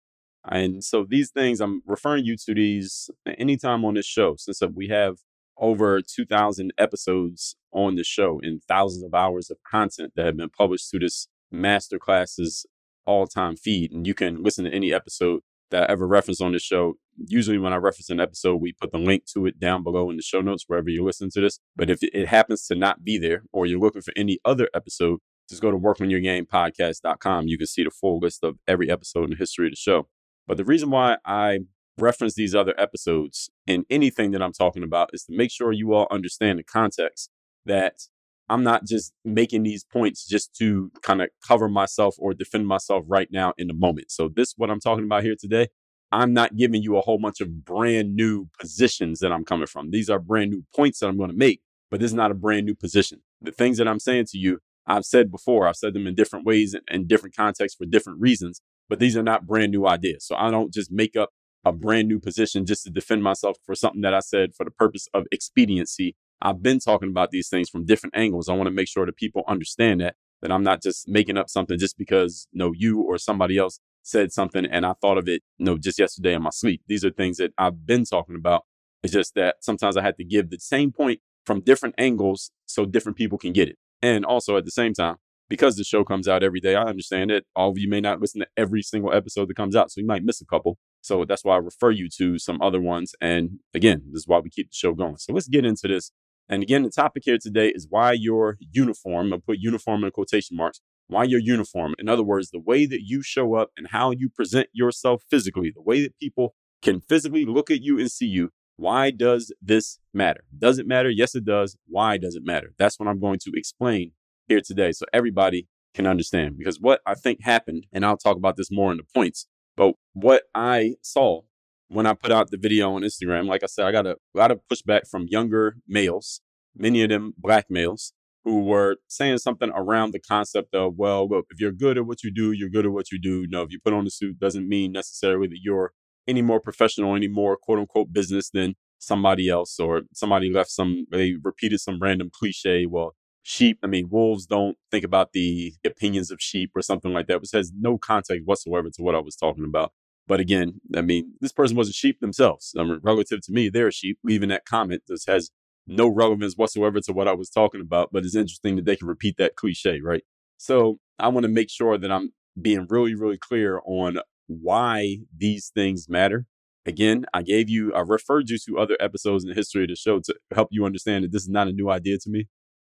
And 0.50 0.83
so 0.83 1.06
these 1.07 1.31
things, 1.31 1.59
I'm 1.59 1.81
referring 1.86 2.25
you 2.25 2.36
to 2.45 2.53
these 2.53 3.09
anytime 3.38 3.83
on 3.86 3.95
this 3.95 4.06
show, 4.06 4.36
since 4.38 4.62
uh, 4.62 4.68
we 4.68 4.88
have 4.89 5.18
over 5.57 6.01
2,000 6.01 6.74
episodes 6.77 7.56
on 7.71 7.95
the 7.95 8.03
show 8.03 8.39
and 8.44 8.62
thousands 8.63 9.03
of 9.03 9.13
hours 9.13 9.50
of 9.50 9.57
content 9.69 10.13
that 10.15 10.25
have 10.25 10.38
been 10.38 10.50
published 10.50 10.92
through 10.92 11.00
this 11.00 11.27
masterclasses 11.53 12.65
all 13.06 13.27
time 13.27 13.56
feed. 13.56 13.92
And 13.92 14.06
you 14.06 14.13
can 14.13 14.44
listen 14.44 14.65
to 14.65 14.74
any 14.74 14.94
episode 14.94 15.42
that 15.71 15.89
I 15.89 15.94
ever 15.94 16.07
reference 16.07 16.42
on 16.42 16.51
the 16.51 16.59
show. 16.59 16.95
Usually, 17.18 17.57
when 17.57 17.74
I 17.74 17.77
reference 17.77 18.09
an 18.09 18.19
episode, 18.19 18.57
we 18.57 18.74
put 18.74 18.92
the 18.92 18.97
link 18.97 19.24
to 19.33 19.45
it 19.45 19.59
down 19.59 19.83
below 19.83 20.09
in 20.09 20.18
the 20.18 20.21
show 20.21 20.42
notes 20.42 20.65
wherever 20.68 20.89
you 20.89 21.03
listen 21.03 21.30
to 21.31 21.42
this. 21.42 21.59
But 21.75 21.89
if 21.89 22.00
it 22.01 22.27
happens 22.27 22.68
to 22.68 22.75
not 22.75 23.03
be 23.03 23.18
there 23.18 23.44
or 23.51 23.65
you're 23.65 23.80
looking 23.80 24.01
for 24.01 24.13
any 24.15 24.39
other 24.44 24.69
episode, 24.74 25.19
just 25.50 25.62
go 25.62 25.71
to 25.71 25.77
workonyourgamepodcast.com. 25.77 27.47
You 27.47 27.57
can 27.57 27.68
see 27.68 27.83
the 27.83 27.92
full 27.92 28.19
list 28.19 28.44
of 28.44 28.57
every 28.68 28.89
episode 28.89 29.25
in 29.25 29.30
the 29.31 29.36
history 29.38 29.68
of 29.68 29.71
the 29.71 29.77
show. 29.77 30.07
But 30.47 30.57
the 30.57 30.65
reason 30.65 30.89
why 30.89 31.18
I 31.25 31.59
reference 31.97 32.36
these 32.36 32.53
other 32.53 32.74
episodes 32.77 33.50
in 33.65 33.86
anything 33.89 34.31
that 34.31 34.42
I'm 34.42 34.53
talking 34.53 34.83
about 34.83 35.09
is 35.13 35.24
to 35.25 35.36
make 35.36 35.51
sure 35.51 35.71
you 35.71 35.94
all 35.94 36.07
understand 36.12 36.59
the 36.59 36.63
context 36.63 37.30
that 37.65 38.01
I'm 38.50 38.63
not 38.63 38.86
just 38.86 39.13
making 39.24 39.63
these 39.63 39.83
points 39.83 40.27
just 40.27 40.56
to 40.57 40.92
kind 41.01 41.21
of 41.21 41.30
cover 41.45 41.68
myself 41.68 42.15
or 42.19 42.33
defend 42.33 42.68
myself 42.68 43.03
right 43.07 43.30
now 43.31 43.53
in 43.57 43.68
the 43.68 43.74
moment. 43.74 44.12
So, 44.12 44.30
this, 44.30 44.53
what 44.56 44.69
I'm 44.69 44.80
talking 44.80 45.06
about 45.06 45.24
here 45.24 45.36
today, 45.39 45.69
I'm 46.12 46.33
not 46.33 46.56
giving 46.56 46.83
you 46.83 46.97
a 46.97 47.01
whole 47.01 47.18
bunch 47.18 47.42
of 47.42 47.65
brand 47.65 48.15
new 48.15 48.47
positions 48.59 49.19
that 49.19 49.31
I'm 49.31 49.45
coming 49.45 49.65
from. 49.65 49.89
These 49.89 50.09
are 50.09 50.19
brand 50.19 50.51
new 50.51 50.63
points 50.75 51.00
that 51.00 51.07
I'm 51.07 51.18
going 51.18 51.31
to 51.31 51.36
make, 51.36 51.62
but 51.89 52.00
this 52.00 52.12
is 52.12 52.15
not 52.15 52.30
a 52.31 52.36
brand 52.36 52.68
new 52.68 52.75
position. 52.75 53.21
The 53.42 53.51
things 53.51 53.80
that 53.80 53.88
I'm 53.88 54.00
saying 54.00 54.25
to 54.31 54.38
you, 54.38 54.59
I've 54.86 55.06
said 55.06 55.31
before, 55.31 55.68
I've 55.68 55.75
said 55.75 55.95
them 55.95 56.06
in 56.06 56.13
different 56.13 56.45
ways 56.45 56.75
and 56.88 57.07
different 57.07 57.36
contexts 57.36 57.75
for 57.75 57.86
different 57.86 58.21
reasons, 58.21 58.62
but 58.90 59.00
these 59.00 59.18
are 59.18 59.24
not 59.24 59.48
brand 59.48 59.72
new 59.72 59.88
ideas. 59.88 60.26
So, 60.26 60.36
I 60.36 60.52
don't 60.52 60.74
just 60.74 60.92
make 60.92 61.16
up 61.16 61.30
a 61.64 61.72
brand 61.72 62.08
new 62.08 62.20
position 62.20 62.66
just 62.66 62.84
to 62.84 62.92
defend 62.92 63.24
myself 63.24 63.58
for 63.66 63.74
something 63.74 64.02
that 64.02 64.14
I 64.14 64.20
said 64.20 64.56
for 64.56 64.64
the 64.64 64.72
purpose 64.72 65.08
of 65.14 65.26
expediency 65.32 66.16
I've 66.42 66.62
been 66.62 66.80
talking 66.80 67.10
about 67.10 67.32
these 67.32 67.50
things 67.50 67.70
from 67.70 67.86
different 67.86 68.16
angles. 68.16 68.50
I 68.50 68.54
want 68.54 68.68
to 68.68 68.72
make 68.72 68.88
sure 68.88 69.06
that 69.06 69.16
people 69.16 69.44
understand 69.48 70.02
that 70.02 70.16
that 70.42 70.52
I'm 70.52 70.64
not 70.64 70.84
just 70.84 71.08
making 71.08 71.38
up 71.38 71.50
something 71.50 71.80
just 71.80 71.98
because 71.98 72.48
you 72.52 72.60
know 72.60 72.72
you 72.76 73.02
or 73.02 73.18
somebody 73.18 73.58
else 73.58 73.80
said 74.04 74.32
something 74.32 74.66
and 74.66 74.86
I 74.86 74.94
thought 75.02 75.18
of 75.18 75.28
it 75.28 75.42
you 75.58 75.66
know 75.66 75.78
just 75.78 75.98
yesterday 75.98 76.34
in 76.34 76.44
my 76.44 76.50
sleep. 76.52 76.81
These 76.88 77.06
are 77.06 77.10
things 77.10 77.38
that 77.38 77.54
I've 77.58 77.86
been 77.86 78.06
talking 78.06 78.36
about. 78.36 78.64
It's 79.04 79.14
just 79.14 79.36
that 79.36 79.58
sometimes 79.62 79.98
I 79.98 80.02
had 80.02 80.18
to 80.18 80.24
give 80.24 80.50
the 80.50 80.60
same 80.60 80.92
point 80.92 81.20
from 81.46 81.62
different 81.62 81.96
angles 81.98 82.52
so 82.66 82.86
different 82.86 83.18
people 83.18 83.38
can 83.38 83.54
get 83.54 83.70
it. 83.70 83.78
And 84.02 84.26
also 84.26 84.58
at 84.58 84.66
the 84.66 84.72
same 84.72 84.94
time, 84.94 85.16
because 85.50 85.75
the 85.75 85.83
show 85.83 86.03
comes 86.03 86.27
out 86.27 86.44
every 86.44 86.59
day, 86.59 86.75
I 86.75 86.83
understand 86.83 87.31
it. 87.31 87.45
all 87.56 87.69
of 87.69 87.77
you 87.77 87.89
may 87.89 88.01
not 88.01 88.19
listen 88.19 88.42
to 88.42 88.47
every 88.57 88.81
single 88.81 89.13
episode 89.13 89.50
that 89.50 89.57
comes 89.57 89.75
out, 89.75 89.92
so 89.92 90.01
you 90.01 90.07
might 90.07 90.24
miss 90.24 90.42
a 90.42 90.45
couple. 90.45 90.77
So 91.01 91.24
that's 91.25 91.44
why 91.44 91.56
I 91.56 91.59
refer 91.59 91.92
you 91.92 92.09
to 92.18 92.39
some 92.39 92.62
other 92.62 92.81
ones. 92.81 93.13
And 93.21 93.59
again, 93.74 94.03
this 94.12 94.21
is 94.21 94.27
why 94.27 94.39
we 94.39 94.50
keep 94.50 94.69
the 94.69 94.75
show 94.75 94.94
going. 94.94 95.18
So 95.18 95.33
let's 95.33 95.47
get 95.47 95.65
into 95.65 95.88
this 95.88 96.12
and 96.47 96.62
again, 96.62 96.83
the 96.83 96.92
topic 96.92 97.24
here 97.25 97.38
today 97.39 97.69
is 97.69 97.88
why 97.89 98.12
your 98.12 98.57
uniform, 98.71 99.33
I'll 99.33 99.39
put 99.39 99.57
uniform 99.59 100.03
in 100.03 100.12
quotation 100.12 100.56
marks, 100.56 100.80
why 101.07 101.24
your 101.24 101.39
uniform. 101.39 101.95
In 101.97 102.07
other 102.07 102.24
words, 102.24 102.51
the 102.51 102.59
way 102.59 102.86
that 102.86 103.01
you 103.01 103.24
show 103.24 103.56
up 103.56 103.71
and 103.75 103.88
how 103.88 104.12
you 104.12 104.30
present 104.30 104.69
yourself 104.71 105.24
physically, 105.30 105.71
the 105.74 105.81
way 105.81 106.03
that 106.03 106.18
people 106.19 106.53
can 106.81 107.01
physically 107.01 107.45
look 107.45 107.71
at 107.71 107.81
you 107.81 108.00
and 108.00 108.12
see 108.12 108.27
you. 108.27 108.51
Why 108.77 109.09
does 109.09 109.53
this 109.62 110.00
matter? 110.13 110.44
Does 110.56 110.77
it 110.77 110.86
matter? 110.86 111.09
Yes, 111.09 111.33
it 111.33 111.45
does. 111.45 111.77
Why 111.88 112.18
does 112.18 112.36
it 112.36 112.44
matter? 112.45 112.74
That's 112.77 113.00
what 113.00 113.07
I'm 113.07 113.19
going 113.19 113.39
to 113.39 113.51
explain 113.56 114.12
here 114.47 114.62
today 114.62 114.92
so 114.92 115.06
everybody 115.13 115.68
can 115.94 116.06
understand. 116.06 116.57
Because 116.57 116.80
what 116.80 117.01
I 117.06 117.13
think 117.15 117.44
happened, 117.44 117.88
and 117.92 118.06
I'll 118.06 118.18
talk 118.18 118.38
about 118.38 118.57
this 118.57 118.71
more 118.71 118.92
in 118.92 118.97
the 118.97 119.03
points, 119.13 119.47
but 119.75 119.95
what 120.13 120.44
I 120.53 120.95
saw 121.01 121.42
when 121.88 122.06
I 122.06 122.13
put 122.13 122.31
out 122.31 122.50
the 122.50 122.57
video 122.57 122.94
on 122.94 123.03
Instagram, 123.03 123.47
like 123.47 123.63
I 123.63 123.68
said, 123.68 123.86
I 123.86 123.92
got 123.92 124.07
a 124.07 124.18
lot 124.33 124.51
of 124.51 124.59
pushback 124.71 125.07
from 125.09 125.27
younger 125.30 125.77
males, 125.88 126.42
many 126.75 127.03
of 127.03 127.09
them 127.09 127.33
black 127.38 127.68
males, 127.69 128.13
who 128.44 128.63
were 128.63 128.97
saying 129.07 129.39
something 129.39 129.71
around 129.74 130.12
the 130.12 130.19
concept 130.19 130.75
of, 130.75 130.95
well, 130.97 131.27
look, 131.27 131.45
if 131.50 131.59
you're 131.59 131.71
good 131.71 131.97
at 131.97 132.06
what 132.06 132.24
you 132.24 132.31
do, 132.31 132.51
you're 132.51 132.69
good 132.69 132.86
at 132.86 132.92
what 132.92 133.12
you 133.12 133.19
do. 133.19 133.45
No, 133.50 133.63
if 133.63 133.71
you 133.71 133.80
put 133.83 133.94
on 133.94 134.06
a 134.06 134.09
suit, 134.09 134.39
doesn't 134.39 134.68
mean 134.68 134.92
necessarily 134.92 135.47
that 135.47 135.59
you're 135.62 135.94
any 136.27 136.42
more 136.42 136.59
professional, 136.59 137.15
any 137.15 137.27
more 137.27 137.57
quote 137.57 137.80
unquote 137.80 138.13
business 138.13 138.50
than 138.50 138.75
somebody 139.00 139.50
else, 139.50 139.80
or 139.80 140.01
somebody 140.13 140.51
left 140.51 140.71
some, 140.71 141.06
they 141.12 141.36
repeated 141.44 141.80
some 141.80 142.00
random 142.00 142.30
cliche. 142.31 142.86
Well, 142.86 143.15
sheep, 143.47 143.77
I 143.83 143.88
mean, 143.88 144.09
wolves 144.09 144.47
don't 144.47 144.75
think 144.89 145.06
about 145.06 145.31
the 145.31 145.74
opinions 145.86 146.31
of 146.31 146.42
sheep 146.42 146.71
or 146.75 146.81
something 146.81 147.13
like 147.13 147.27
that, 147.27 147.42
which 147.42 147.51
has 147.53 147.71
no 147.80 148.00
context 148.00 148.42
whatsoever 148.45 148.89
to 148.89 149.03
what 149.03 149.13
I 149.13 149.19
was 149.19 149.36
talking 149.36 149.63
about. 149.63 149.94
But 150.27 150.39
again, 150.39 150.81
I 150.95 151.01
mean, 151.01 151.33
this 151.42 151.51
person 151.51 151.77
was 151.77 151.88
a 151.88 151.94
sheep 151.94 152.19
themselves. 152.19 152.74
I 152.75 152.83
mean, 152.83 153.00
relative 153.03 153.42
to 153.42 153.51
me, 153.51 153.69
they're 153.69 153.89
a 153.89 153.94
sheep. 153.94 154.18
Leaving 154.24 154.50
that 154.50 154.65
comment 154.65 155.03
this 155.07 155.25
has 155.27 155.51
no 155.86 156.07
relevance 156.07 156.56
whatsoever 156.56 157.00
to 157.01 157.13
what 157.13 157.27
I 157.27 157.33
was 157.33 157.51
talking 157.51 157.81
about, 157.81 158.09
but 158.12 158.25
it's 158.25 158.36
interesting 158.36 158.77
that 158.77 158.86
they 158.86 158.95
can 158.95 159.07
repeat 159.07 159.38
that 159.38 159.56
cliche, 159.56 160.01
right? 160.01 160.24
So 160.57 160.97
I 161.19 161.27
want 161.27 161.44
to 161.44 161.51
make 161.51 161.69
sure 161.69 162.00
that 162.00 162.12
I'm 162.12 162.33
being 162.59 162.88
really, 162.89 163.13
really 163.13 163.38
clear 163.38 163.80
on 163.86 164.18
why 164.47 165.18
these 165.38 165.69
things 165.69 166.09
matter. 166.09 166.47
Again, 166.88 167.27
I 167.31 167.44
gave 167.44 167.69
you, 167.69 167.94
I 167.94 168.00
referred 168.00 168.50
you 168.50 168.57
to 168.65 168.80
other 168.80 168.97
episodes 169.00 169.44
in 169.44 169.50
the 169.50 169.56
history 169.56 169.83
of 169.83 169.90
the 169.90 169.95
show 169.95 170.19
to 170.21 170.35
help 170.52 170.69
you 170.71 170.83
understand 170.83 171.23
that 171.23 171.31
this 171.31 171.44
is 171.44 171.49
not 171.49 171.68
a 171.68 171.71
new 171.71 171.92
idea 171.92 172.18
to 172.18 172.30
me. 172.31 172.47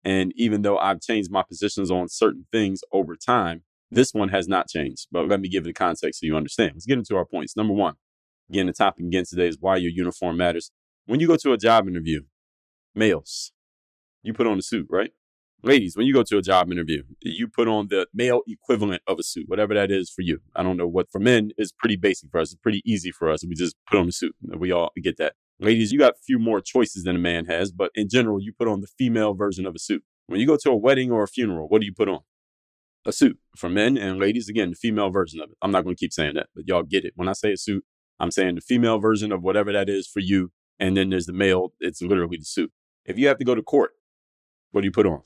And 0.03 0.33
even 0.35 0.63
though 0.63 0.77
I've 0.77 1.01
changed 1.01 1.31
my 1.31 1.43
positions 1.43 1.91
on 1.91 2.09
certain 2.09 2.47
things 2.51 2.81
over 2.91 3.15
time, 3.15 3.63
this 3.91 4.13
one 4.13 4.29
has 4.29 4.47
not 4.47 4.69
changed, 4.69 5.07
but 5.11 5.27
let 5.27 5.41
me 5.41 5.49
give 5.49 5.67
it 5.67 5.73
context 5.73 6.21
so 6.21 6.25
you 6.25 6.35
understand. 6.35 6.71
Let's 6.73 6.85
get 6.85 6.97
into 6.97 7.15
our 7.17 7.25
points. 7.25 7.57
Number 7.57 7.73
one, 7.73 7.95
again, 8.49 8.67
the 8.67 8.73
topic 8.73 9.05
again 9.05 9.25
today 9.29 9.47
is 9.47 9.57
why 9.59 9.75
your 9.77 9.91
uniform 9.91 10.37
matters. 10.37 10.71
When 11.05 11.19
you 11.19 11.27
go 11.27 11.35
to 11.35 11.53
a 11.53 11.57
job 11.57 11.87
interview, 11.87 12.21
males, 12.95 13.51
you 14.23 14.33
put 14.33 14.47
on 14.47 14.57
a 14.57 14.61
suit, 14.61 14.87
right? 14.89 15.11
Ladies, 15.63 15.95
when 15.95 16.07
you 16.07 16.13
go 16.13 16.23
to 16.23 16.37
a 16.37 16.41
job 16.41 16.71
interview, 16.71 17.03
you 17.21 17.47
put 17.47 17.67
on 17.67 17.87
the 17.89 18.07
male 18.13 18.41
equivalent 18.47 19.03
of 19.05 19.19
a 19.19 19.23
suit, 19.23 19.47
whatever 19.47 19.75
that 19.75 19.91
is 19.91 20.09
for 20.09 20.21
you. 20.21 20.39
I 20.55 20.63
don't 20.63 20.77
know 20.77 20.87
what 20.87 21.11
for 21.11 21.19
men 21.19 21.51
is 21.57 21.71
pretty 21.71 21.97
basic 21.97 22.31
for 22.31 22.39
us. 22.39 22.51
It's 22.51 22.61
pretty 22.61 22.81
easy 22.83 23.11
for 23.11 23.29
us. 23.29 23.45
We 23.45 23.53
just 23.53 23.75
put 23.89 23.99
on 23.99 24.07
a 24.07 24.11
suit. 24.11 24.35
We 24.41 24.71
all 24.71 24.91
get 25.03 25.17
that. 25.17 25.33
Ladies, 25.61 25.91
you 25.91 25.99
got 25.99 26.15
few 26.25 26.39
more 26.39 26.59
choices 26.59 27.03
than 27.03 27.15
a 27.15 27.19
man 27.19 27.45
has, 27.45 27.71
but 27.71 27.91
in 27.95 28.09
general, 28.09 28.41
you 28.41 28.51
put 28.51 28.67
on 28.67 28.81
the 28.81 28.87
female 28.97 29.33
version 29.33 29.65
of 29.65 29.75
a 29.75 29.79
suit. 29.79 30.03
When 30.27 30.39
you 30.39 30.47
go 30.47 30.57
to 30.57 30.71
a 30.71 30.75
wedding 30.75 31.11
or 31.11 31.23
a 31.23 31.27
funeral, 31.27 31.67
what 31.69 31.81
do 31.81 31.85
you 31.85 31.93
put 31.93 32.09
on? 32.09 32.21
a 33.05 33.11
suit 33.11 33.37
for 33.55 33.69
men 33.69 33.97
and 33.97 34.19
ladies. 34.19 34.49
Again, 34.49 34.71
the 34.71 34.75
female 34.75 35.09
version 35.09 35.39
of 35.41 35.49
it. 35.49 35.57
I'm 35.61 35.71
not 35.71 35.83
going 35.83 35.95
to 35.95 35.99
keep 35.99 36.13
saying 36.13 36.35
that, 36.35 36.47
but 36.55 36.67
y'all 36.67 36.83
get 36.83 37.05
it. 37.05 37.13
When 37.15 37.27
I 37.27 37.33
say 37.33 37.53
a 37.53 37.57
suit, 37.57 37.83
I'm 38.19 38.31
saying 38.31 38.55
the 38.55 38.61
female 38.61 38.99
version 38.99 39.31
of 39.31 39.41
whatever 39.41 39.71
that 39.71 39.89
is 39.89 40.07
for 40.07 40.19
you. 40.19 40.51
And 40.79 40.97
then 40.97 41.09
there's 41.09 41.25
the 41.25 41.33
male, 41.33 41.73
it's 41.79 42.01
literally 42.01 42.37
the 42.37 42.45
suit. 42.45 42.71
If 43.05 43.17
you 43.17 43.27
have 43.27 43.37
to 43.37 43.45
go 43.45 43.55
to 43.55 43.61
court, 43.61 43.91
what 44.71 44.81
do 44.81 44.87
you 44.87 44.91
put 44.91 45.05
on? 45.05 45.21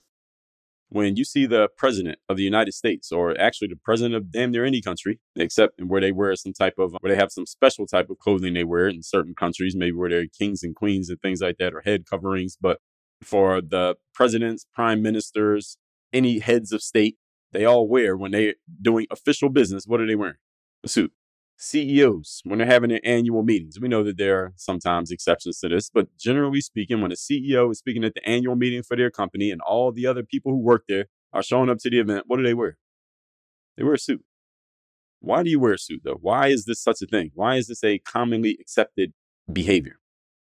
When 0.89 1.15
you 1.15 1.25
see 1.25 1.45
the 1.45 1.67
president 1.77 2.19
of 2.29 2.37
the 2.37 2.43
United 2.43 2.73
States, 2.73 3.11
or 3.11 3.39
actually 3.39 3.69
the 3.69 3.79
president 3.83 4.15
of 4.15 4.31
damn 4.31 4.51
near 4.51 4.65
any 4.65 4.81
country, 4.81 5.19
except 5.35 5.81
where 5.81 5.99
they 5.99 6.11
wear 6.11 6.35
some 6.35 6.53
type 6.53 6.75
of, 6.77 6.95
where 6.99 7.11
they 7.11 7.19
have 7.19 7.31
some 7.31 7.45
special 7.45 7.87
type 7.87 8.09
of 8.09 8.19
clothing 8.19 8.53
they 8.53 8.63
wear 8.63 8.87
in 8.87 9.01
certain 9.01 9.33
countries, 9.33 9.75
maybe 9.75 9.93
where 9.93 10.09
they're 10.09 10.27
kings 10.27 10.63
and 10.63 10.75
queens 10.75 11.09
and 11.09 11.19
things 11.21 11.41
like 11.41 11.57
that, 11.57 11.73
or 11.73 11.81
head 11.81 12.05
coverings. 12.09 12.55
But 12.59 12.79
for 13.21 13.61
the 13.61 13.95
presidents, 14.13 14.67
prime 14.73 15.01
ministers, 15.01 15.77
any 16.13 16.39
heads 16.39 16.71
of 16.71 16.81
state, 16.81 17.17
they 17.51 17.65
all 17.65 17.87
wear 17.87 18.15
when 18.15 18.31
they're 18.31 18.55
doing 18.81 19.07
official 19.09 19.49
business. 19.49 19.85
What 19.87 20.01
are 20.01 20.07
they 20.07 20.15
wearing? 20.15 20.35
A 20.83 20.87
suit. 20.87 21.11
CEOs, 21.57 22.41
when 22.43 22.59
they're 22.59 22.67
having 22.67 22.89
their 22.89 23.01
annual 23.03 23.43
meetings, 23.43 23.79
we 23.79 23.87
know 23.87 24.03
that 24.03 24.17
there 24.17 24.37
are 24.37 24.53
sometimes 24.55 25.11
exceptions 25.11 25.59
to 25.59 25.69
this, 25.69 25.89
but 25.89 26.07
generally 26.17 26.61
speaking, 26.61 27.01
when 27.01 27.11
a 27.11 27.15
CEO 27.15 27.71
is 27.71 27.79
speaking 27.79 28.03
at 28.03 28.13
the 28.13 28.27
annual 28.27 28.55
meeting 28.55 28.83
for 28.83 28.97
their 28.97 29.09
company 29.09 29.51
and 29.51 29.61
all 29.61 29.91
the 29.91 30.05
other 30.05 30.23
people 30.23 30.51
who 30.51 30.59
work 30.59 30.83
there 30.87 31.05
are 31.31 31.43
showing 31.43 31.69
up 31.69 31.77
to 31.79 31.89
the 31.89 31.99
event, 31.99 32.25
what 32.27 32.37
do 32.37 32.43
they 32.43 32.53
wear? 32.53 32.77
They 33.77 33.83
wear 33.83 33.93
a 33.93 33.99
suit. 33.99 34.23
Why 35.19 35.43
do 35.43 35.49
you 35.49 35.59
wear 35.59 35.73
a 35.73 35.77
suit 35.77 36.01
though? 36.03 36.19
Why 36.21 36.47
is 36.47 36.65
this 36.65 36.81
such 36.81 37.01
a 37.01 37.07
thing? 37.07 37.31
Why 37.33 37.55
is 37.55 37.67
this 37.67 37.83
a 37.83 37.99
commonly 37.99 38.57
accepted 38.59 39.13
behavior. 39.51 39.99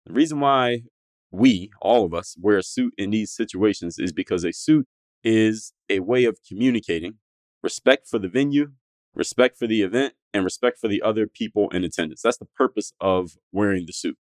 The 0.07 0.13
reason 0.13 0.41
why 0.41 0.83
we, 1.31 1.71
all 1.81 2.05
of 2.05 2.15
us, 2.15 2.37
wear 2.41 2.59
a 2.59 2.63
suit 2.63 2.95
in 2.97 3.11
these 3.11 3.33
situations 3.33 3.99
is 3.99 4.13
because 4.13 4.45
a 4.45 4.53
suit 4.53 4.87
is 5.25 5.73
a 5.89 6.01
way 6.01 6.25
of 6.25 6.39
communicating 6.47 7.15
respect 7.63 8.07
for 8.09 8.19
the 8.19 8.29
venue, 8.29 8.73
respect 9.15 9.59
for 9.59 9.67
the 9.67 9.83
event, 9.83 10.15
and 10.37 10.45
respect 10.45 10.79
for 10.79 10.89
the 10.89 11.03
other 11.03 11.27
people 11.27 11.69
in 11.71 11.83
attendance. 11.83 12.23
That's 12.23 12.39
the 12.39 12.45
purpose 12.45 12.93
of 13.01 13.33
wearing 13.53 13.87
the 13.87 13.93
suit. 13.93 14.17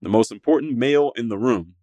The 0.00 0.08
most 0.08 0.30
important 0.30 0.76
male 0.78 1.12
in 1.16 1.28
the 1.28 1.38
room 1.38 1.74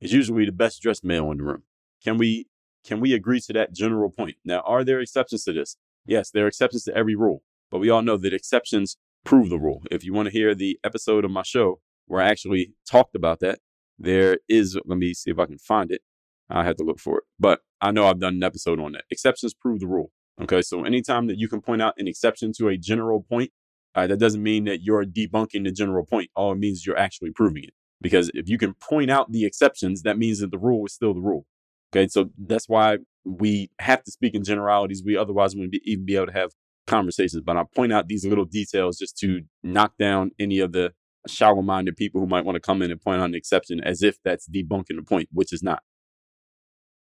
is 0.00 0.12
usually 0.12 0.46
the 0.46 0.52
best 0.52 0.82
dressed 0.82 1.04
male 1.04 1.30
in 1.30 1.38
the 1.38 1.44
room. 1.44 1.62
Can 2.02 2.18
we 2.18 2.48
can 2.84 3.00
we 3.00 3.12
agree 3.12 3.40
to 3.40 3.52
that 3.52 3.74
general 3.74 4.10
point? 4.10 4.36
Now, 4.44 4.60
are 4.60 4.84
there 4.84 5.00
exceptions 5.00 5.42
to 5.44 5.52
this? 5.52 5.76
Yes, 6.06 6.30
there 6.30 6.44
are 6.44 6.48
exceptions 6.48 6.84
to 6.84 6.96
every 6.96 7.16
rule, 7.16 7.42
but 7.68 7.80
we 7.80 7.90
all 7.90 8.02
know 8.02 8.16
that 8.16 8.32
exceptions 8.32 8.96
prove 9.24 9.50
the 9.50 9.58
rule. 9.58 9.82
If 9.90 10.04
you 10.04 10.14
want 10.14 10.26
to 10.26 10.32
hear 10.32 10.54
the 10.54 10.78
episode 10.84 11.24
of 11.24 11.32
my 11.32 11.42
show 11.42 11.80
where 12.06 12.22
I 12.22 12.28
actually 12.28 12.74
talked 12.88 13.16
about 13.16 13.40
that, 13.40 13.58
there 13.98 14.38
is, 14.48 14.78
let 14.84 14.98
me 14.98 15.14
see 15.14 15.32
if 15.32 15.38
I 15.40 15.46
can 15.46 15.58
find 15.58 15.90
it. 15.90 16.02
I 16.48 16.62
had 16.62 16.76
to 16.78 16.84
look 16.84 17.00
for 17.00 17.18
it, 17.18 17.24
but 17.40 17.60
I 17.80 17.90
know 17.90 18.06
I've 18.06 18.20
done 18.20 18.34
an 18.34 18.44
episode 18.44 18.78
on 18.78 18.92
that. 18.92 19.02
Exceptions 19.10 19.52
prove 19.52 19.80
the 19.80 19.88
rule. 19.88 20.12
Okay. 20.42 20.62
So 20.62 20.84
anytime 20.84 21.26
that 21.28 21.38
you 21.38 21.48
can 21.48 21.60
point 21.60 21.82
out 21.82 21.94
an 21.98 22.06
exception 22.08 22.52
to 22.58 22.68
a 22.68 22.76
general 22.76 23.22
point, 23.22 23.50
uh, 23.94 24.06
that 24.06 24.18
doesn't 24.18 24.42
mean 24.42 24.64
that 24.64 24.82
you're 24.82 25.04
debunking 25.04 25.64
the 25.64 25.72
general 25.72 26.04
point. 26.04 26.30
All 26.36 26.52
it 26.52 26.58
means 26.58 26.84
you're 26.86 26.98
actually 26.98 27.30
proving 27.30 27.64
it. 27.64 27.74
Because 28.02 28.30
if 28.34 28.48
you 28.48 28.58
can 28.58 28.74
point 28.74 29.10
out 29.10 29.32
the 29.32 29.46
exceptions, 29.46 30.02
that 30.02 30.18
means 30.18 30.40
that 30.40 30.50
the 30.50 30.58
rule 30.58 30.84
is 30.84 30.92
still 30.92 31.14
the 31.14 31.20
rule. 31.20 31.46
Okay. 31.92 32.08
So 32.08 32.30
that's 32.38 32.68
why 32.68 32.98
we 33.24 33.70
have 33.80 34.04
to 34.04 34.10
speak 34.10 34.34
in 34.34 34.44
generalities. 34.44 35.02
We 35.04 35.16
otherwise 35.16 35.54
wouldn't 35.54 35.72
be, 35.72 35.80
even 35.84 36.04
be 36.04 36.16
able 36.16 36.26
to 36.26 36.32
have 36.32 36.50
conversations. 36.86 37.42
But 37.44 37.56
I 37.56 37.64
point 37.74 37.92
out 37.92 38.08
these 38.08 38.26
little 38.26 38.44
details 38.44 38.98
just 38.98 39.16
to 39.18 39.42
knock 39.62 39.94
down 39.98 40.32
any 40.38 40.58
of 40.58 40.72
the 40.72 40.92
shallow 41.26 41.62
minded 41.62 41.96
people 41.96 42.20
who 42.20 42.26
might 42.26 42.44
want 42.44 42.56
to 42.56 42.60
come 42.60 42.82
in 42.82 42.90
and 42.90 43.00
point 43.00 43.20
out 43.20 43.24
an 43.24 43.34
exception 43.34 43.80
as 43.80 44.02
if 44.02 44.18
that's 44.24 44.48
debunking 44.48 44.96
the 44.96 45.02
point, 45.02 45.28
which 45.32 45.52
is 45.52 45.62
not. 45.62 45.82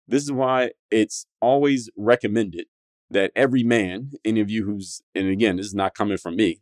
This 0.07 0.23
is 0.23 0.31
why 0.31 0.71
it's 0.89 1.25
always 1.41 1.89
recommended 1.97 2.65
that 3.09 3.31
every 3.35 3.63
man, 3.63 4.11
any 4.25 4.41
of 4.41 4.49
you 4.49 4.65
who's, 4.65 5.01
and 5.15 5.29
again, 5.29 5.57
this 5.57 5.67
is 5.67 5.73
not 5.73 5.95
coming 5.95 6.17
from 6.17 6.35
me, 6.35 6.61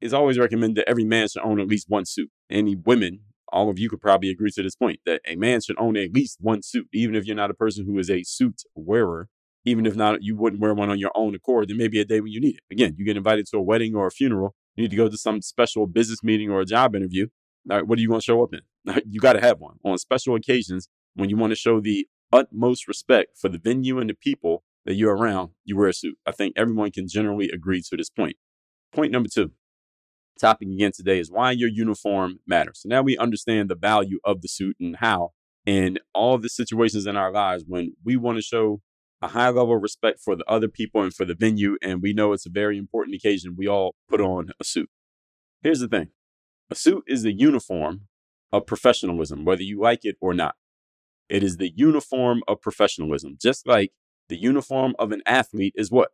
is 0.00 0.12
always 0.12 0.38
recommended 0.38 0.76
that 0.76 0.88
every 0.88 1.04
man 1.04 1.28
should 1.28 1.42
own 1.42 1.60
at 1.60 1.68
least 1.68 1.88
one 1.88 2.04
suit. 2.04 2.30
Any 2.50 2.74
women, 2.74 3.20
all 3.52 3.70
of 3.70 3.78
you 3.78 3.88
could 3.88 4.00
probably 4.00 4.30
agree 4.30 4.50
to 4.50 4.62
this 4.62 4.76
point 4.76 5.00
that 5.06 5.20
a 5.26 5.36
man 5.36 5.60
should 5.60 5.78
own 5.78 5.96
at 5.96 6.12
least 6.12 6.38
one 6.40 6.62
suit, 6.62 6.88
even 6.92 7.14
if 7.14 7.24
you're 7.26 7.36
not 7.36 7.50
a 7.50 7.54
person 7.54 7.86
who 7.86 7.98
is 7.98 8.10
a 8.10 8.22
suit 8.24 8.62
wearer. 8.74 9.28
Even 9.66 9.86
if 9.86 9.96
not, 9.96 10.22
you 10.22 10.36
wouldn't 10.36 10.60
wear 10.60 10.74
one 10.74 10.90
on 10.90 10.98
your 10.98 11.12
own 11.14 11.34
accord. 11.34 11.68
There 11.68 11.76
may 11.76 11.88
be 11.88 11.98
a 11.98 12.04
day 12.04 12.20
when 12.20 12.32
you 12.32 12.40
need 12.40 12.56
it. 12.56 12.62
Again, 12.70 12.96
you 12.98 13.04
get 13.06 13.16
invited 13.16 13.46
to 13.46 13.56
a 13.56 13.62
wedding 13.62 13.94
or 13.94 14.06
a 14.06 14.10
funeral, 14.10 14.54
you 14.76 14.82
need 14.82 14.90
to 14.90 14.96
go 14.96 15.08
to 15.08 15.16
some 15.16 15.40
special 15.40 15.86
business 15.86 16.22
meeting 16.22 16.50
or 16.50 16.60
a 16.60 16.66
job 16.66 16.94
interview. 16.94 17.28
What 17.64 17.98
are 17.98 18.02
you 18.02 18.08
going 18.08 18.20
to 18.20 18.24
show 18.24 18.42
up 18.42 18.52
in? 18.52 18.60
You 19.08 19.20
got 19.20 19.34
to 19.34 19.40
have 19.40 19.58
one 19.58 19.76
on 19.84 19.96
special 19.98 20.34
occasions 20.34 20.88
when 21.14 21.30
you 21.30 21.36
want 21.36 21.52
to 21.52 21.56
show 21.56 21.80
the 21.80 22.06
utmost 22.32 22.86
respect 22.88 23.38
for 23.38 23.48
the 23.48 23.58
venue 23.58 23.98
and 23.98 24.10
the 24.10 24.14
people 24.14 24.64
that 24.84 24.94
you're 24.94 25.16
around, 25.16 25.50
you 25.64 25.76
wear 25.76 25.88
a 25.88 25.94
suit. 25.94 26.18
I 26.26 26.32
think 26.32 26.54
everyone 26.56 26.90
can 26.90 27.08
generally 27.08 27.48
agree 27.50 27.82
to 27.82 27.96
this 27.96 28.10
point. 28.10 28.36
Point 28.92 29.12
number 29.12 29.28
two, 29.32 29.52
topic 30.38 30.68
again 30.68 30.92
today 30.94 31.18
is 31.18 31.30
why 31.30 31.52
your 31.52 31.68
uniform 31.68 32.40
matters. 32.46 32.80
So 32.82 32.88
now 32.88 33.02
we 33.02 33.16
understand 33.16 33.68
the 33.68 33.76
value 33.76 34.18
of 34.24 34.42
the 34.42 34.48
suit 34.48 34.76
and 34.80 34.96
how 34.96 35.30
in 35.66 35.98
all 36.14 36.38
the 36.38 36.48
situations 36.48 37.06
in 37.06 37.16
our 37.16 37.32
lives 37.32 37.64
when 37.66 37.94
we 38.04 38.16
want 38.16 38.38
to 38.38 38.42
show 38.42 38.80
a 39.22 39.28
high 39.28 39.48
level 39.48 39.76
of 39.76 39.82
respect 39.82 40.20
for 40.20 40.36
the 40.36 40.44
other 40.46 40.68
people 40.68 41.02
and 41.02 41.14
for 41.14 41.24
the 41.24 41.34
venue, 41.34 41.76
and 41.80 42.02
we 42.02 42.12
know 42.12 42.32
it's 42.32 42.44
a 42.44 42.50
very 42.50 42.76
important 42.76 43.16
occasion, 43.16 43.54
we 43.56 43.66
all 43.66 43.94
put 44.08 44.20
on 44.20 44.50
a 44.60 44.64
suit. 44.64 44.90
Here's 45.62 45.80
the 45.80 45.88
thing 45.88 46.08
a 46.70 46.74
suit 46.74 47.04
is 47.06 47.22
the 47.22 47.32
uniform 47.32 48.02
of 48.52 48.66
professionalism, 48.66 49.44
whether 49.44 49.62
you 49.62 49.80
like 49.80 50.00
it 50.04 50.16
or 50.20 50.34
not. 50.34 50.56
It 51.30 51.42
is 51.42 51.56
the 51.56 51.72
uniform 51.74 52.42
of 52.46 52.60
professionalism, 52.60 53.38
just 53.40 53.66
like 53.66 53.92
the 54.28 54.36
uniform 54.36 54.94
of 54.98 55.12
an 55.12 55.22
athlete 55.26 55.74
is 55.76 55.90
what? 55.90 56.10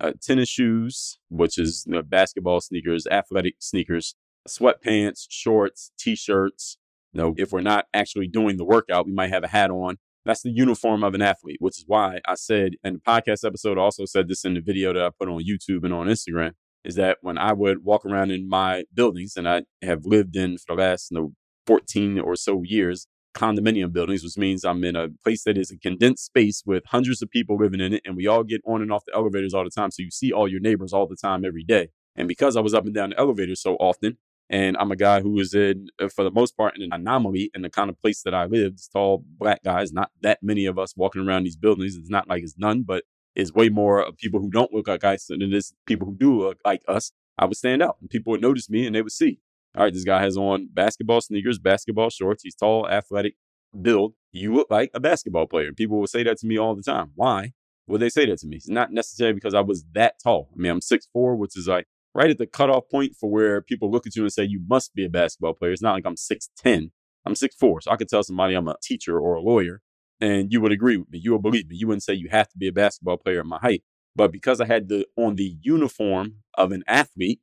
Uh, 0.00 0.12
tennis 0.20 0.48
shoes, 0.48 1.18
which 1.30 1.56
is 1.56 1.84
you 1.86 1.92
know, 1.92 2.02
basketball 2.02 2.60
sneakers, 2.60 3.06
athletic 3.06 3.54
sneakers, 3.60 4.16
sweatpants, 4.48 5.26
shorts, 5.30 5.92
t-shirts. 5.98 6.78
You 7.12 7.20
know, 7.20 7.34
if 7.36 7.52
we're 7.52 7.60
not 7.60 7.86
actually 7.94 8.26
doing 8.26 8.56
the 8.56 8.64
workout, 8.64 9.06
we 9.06 9.12
might 9.12 9.30
have 9.30 9.44
a 9.44 9.48
hat 9.48 9.70
on. 9.70 9.98
That's 10.24 10.42
the 10.42 10.50
uniform 10.50 11.04
of 11.04 11.14
an 11.14 11.22
athlete, 11.22 11.58
which 11.60 11.78
is 11.78 11.84
why 11.86 12.20
I 12.26 12.34
said 12.34 12.72
in 12.82 12.94
the 12.94 13.00
podcast 13.00 13.46
episode, 13.46 13.78
I 13.78 13.82
also 13.82 14.04
said 14.04 14.26
this 14.26 14.44
in 14.44 14.54
the 14.54 14.60
video 14.60 14.92
that 14.92 15.02
I 15.02 15.10
put 15.10 15.28
on 15.28 15.44
YouTube 15.44 15.84
and 15.84 15.92
on 15.92 16.06
Instagram, 16.06 16.52
is 16.84 16.94
that 16.96 17.18
when 17.20 17.38
I 17.38 17.52
would 17.52 17.84
walk 17.84 18.04
around 18.04 18.30
in 18.30 18.48
my 18.48 18.84
buildings, 18.92 19.36
and 19.36 19.48
I 19.48 19.62
have 19.82 20.06
lived 20.06 20.34
in 20.34 20.58
for 20.58 20.74
the 20.74 20.82
last 20.82 21.10
you 21.10 21.18
know, 21.18 21.32
14 21.66 22.18
or 22.18 22.36
so 22.36 22.62
years, 22.62 23.06
condominium 23.34 23.92
buildings, 23.92 24.22
which 24.22 24.38
means 24.38 24.64
I'm 24.64 24.84
in 24.84 24.96
a 24.96 25.08
place 25.22 25.44
that 25.44 25.58
is 25.58 25.70
a 25.70 25.78
condensed 25.78 26.24
space 26.24 26.62
with 26.64 26.84
hundreds 26.86 27.22
of 27.22 27.30
people 27.30 27.56
living 27.56 27.80
in 27.80 27.92
it, 27.94 28.02
and 28.04 28.16
we 28.16 28.26
all 28.26 28.44
get 28.44 28.62
on 28.66 28.82
and 28.82 28.92
off 28.92 29.04
the 29.06 29.14
elevators 29.14 29.54
all 29.54 29.64
the 29.64 29.70
time. 29.70 29.90
So 29.90 30.02
you 30.02 30.10
see 30.10 30.32
all 30.32 30.48
your 30.48 30.60
neighbors 30.60 30.92
all 30.92 31.06
the 31.06 31.16
time 31.16 31.44
every 31.44 31.64
day. 31.64 31.90
And 32.16 32.28
because 32.28 32.56
I 32.56 32.60
was 32.60 32.74
up 32.74 32.86
and 32.86 32.94
down 32.94 33.10
the 33.10 33.18
elevator 33.18 33.56
so 33.56 33.74
often, 33.76 34.16
and 34.50 34.76
I'm 34.76 34.92
a 34.92 34.96
guy 34.96 35.20
who 35.20 35.38
is 35.38 35.54
in, 35.54 35.88
uh, 36.00 36.08
for 36.08 36.22
the 36.22 36.30
most 36.30 36.56
part, 36.56 36.76
an 36.76 36.90
anomaly 36.92 37.50
in 37.54 37.62
the 37.62 37.70
kind 37.70 37.90
of 37.90 38.00
place 38.00 38.22
that 38.22 38.34
I 38.34 38.44
live. 38.44 38.74
It's 38.74 38.88
tall 38.88 39.24
black 39.38 39.62
guys, 39.64 39.92
not 39.92 40.10
that 40.22 40.38
many 40.42 40.66
of 40.66 40.78
us 40.78 40.94
walking 40.96 41.26
around 41.26 41.44
these 41.44 41.56
buildings. 41.56 41.96
It's 41.96 42.10
not 42.10 42.28
like 42.28 42.42
it's 42.42 42.58
none, 42.58 42.82
but 42.82 43.04
it's 43.34 43.52
way 43.52 43.68
more 43.68 44.00
of 44.02 44.16
people 44.16 44.40
who 44.40 44.50
don't 44.50 44.72
look 44.72 44.86
like 44.86 45.02
us 45.02 45.26
than 45.26 45.42
it 45.42 45.52
is 45.52 45.72
people 45.86 46.06
who 46.06 46.14
do 46.14 46.38
look 46.38 46.58
like 46.64 46.82
us. 46.86 47.12
I 47.38 47.46
would 47.46 47.56
stand 47.56 47.82
out 47.82 47.96
and 48.00 48.08
people 48.08 48.30
would 48.30 48.42
notice 48.42 48.70
me 48.70 48.86
and 48.86 48.94
they 48.94 49.02
would 49.02 49.12
see, 49.12 49.40
all 49.76 49.84
right, 49.84 49.92
this 49.92 50.04
guy 50.04 50.22
has 50.22 50.36
on 50.36 50.68
basketball 50.72 51.20
sneakers, 51.20 51.58
basketball 51.58 52.10
shorts. 52.10 52.42
He's 52.42 52.54
tall, 52.54 52.88
athletic, 52.88 53.34
build. 53.80 54.14
You 54.32 54.54
look 54.54 54.68
like 54.70 54.90
a 54.94 55.00
basketball 55.00 55.46
player. 55.46 55.72
People 55.72 55.98
will 55.98 56.06
say 56.06 56.22
that 56.22 56.38
to 56.38 56.46
me 56.46 56.58
all 56.58 56.74
the 56.74 56.82
time. 56.82 57.10
Why 57.14 57.52
would 57.86 58.00
they 58.00 58.08
say 58.08 58.26
that 58.26 58.38
to 58.38 58.46
me? 58.46 58.56
It's 58.56 58.68
not 58.68 58.92
necessarily 58.92 59.34
because 59.34 59.54
I 59.54 59.60
was 59.60 59.84
that 59.92 60.14
tall. 60.22 60.50
I 60.52 60.56
mean, 60.56 60.72
I'm 60.72 60.80
6'4, 60.80 61.36
which 61.36 61.56
is 61.56 61.66
like 61.66 61.86
right 62.14 62.30
at 62.30 62.38
the 62.38 62.46
cutoff 62.46 62.88
point 62.88 63.16
for 63.18 63.30
where 63.30 63.60
people 63.60 63.90
look 63.90 64.06
at 64.06 64.16
you 64.16 64.22
and 64.22 64.32
say, 64.32 64.44
you 64.44 64.60
must 64.66 64.94
be 64.94 65.04
a 65.04 65.10
basketball 65.10 65.54
player. 65.54 65.72
It's 65.72 65.82
not 65.82 65.94
like 65.94 66.06
I'm 66.06 66.16
6'10. 66.16 66.90
I'm 67.26 67.34
6'4. 67.34 67.82
So 67.82 67.90
I 67.90 67.96
could 67.96 68.08
tell 68.08 68.22
somebody 68.22 68.54
I'm 68.54 68.68
a 68.68 68.76
teacher 68.82 69.18
or 69.18 69.34
a 69.34 69.40
lawyer 69.40 69.80
and 70.20 70.52
you 70.52 70.60
would 70.60 70.72
agree 70.72 70.96
with 70.96 71.10
me. 71.10 71.18
You 71.18 71.32
would 71.32 71.42
believe 71.42 71.68
me. 71.68 71.76
You 71.76 71.88
wouldn't 71.88 72.02
say 72.02 72.14
you 72.14 72.28
have 72.30 72.48
to 72.48 72.58
be 72.58 72.68
a 72.68 72.72
basketball 72.72 73.16
player 73.16 73.40
at 73.40 73.46
my 73.46 73.58
height. 73.58 73.82
But 74.16 74.30
because 74.30 74.60
I 74.60 74.66
had 74.66 74.88
the 74.88 75.06
on 75.16 75.34
the 75.34 75.56
uniform 75.60 76.36
of 76.56 76.70
an 76.72 76.84
athlete, 76.86 77.40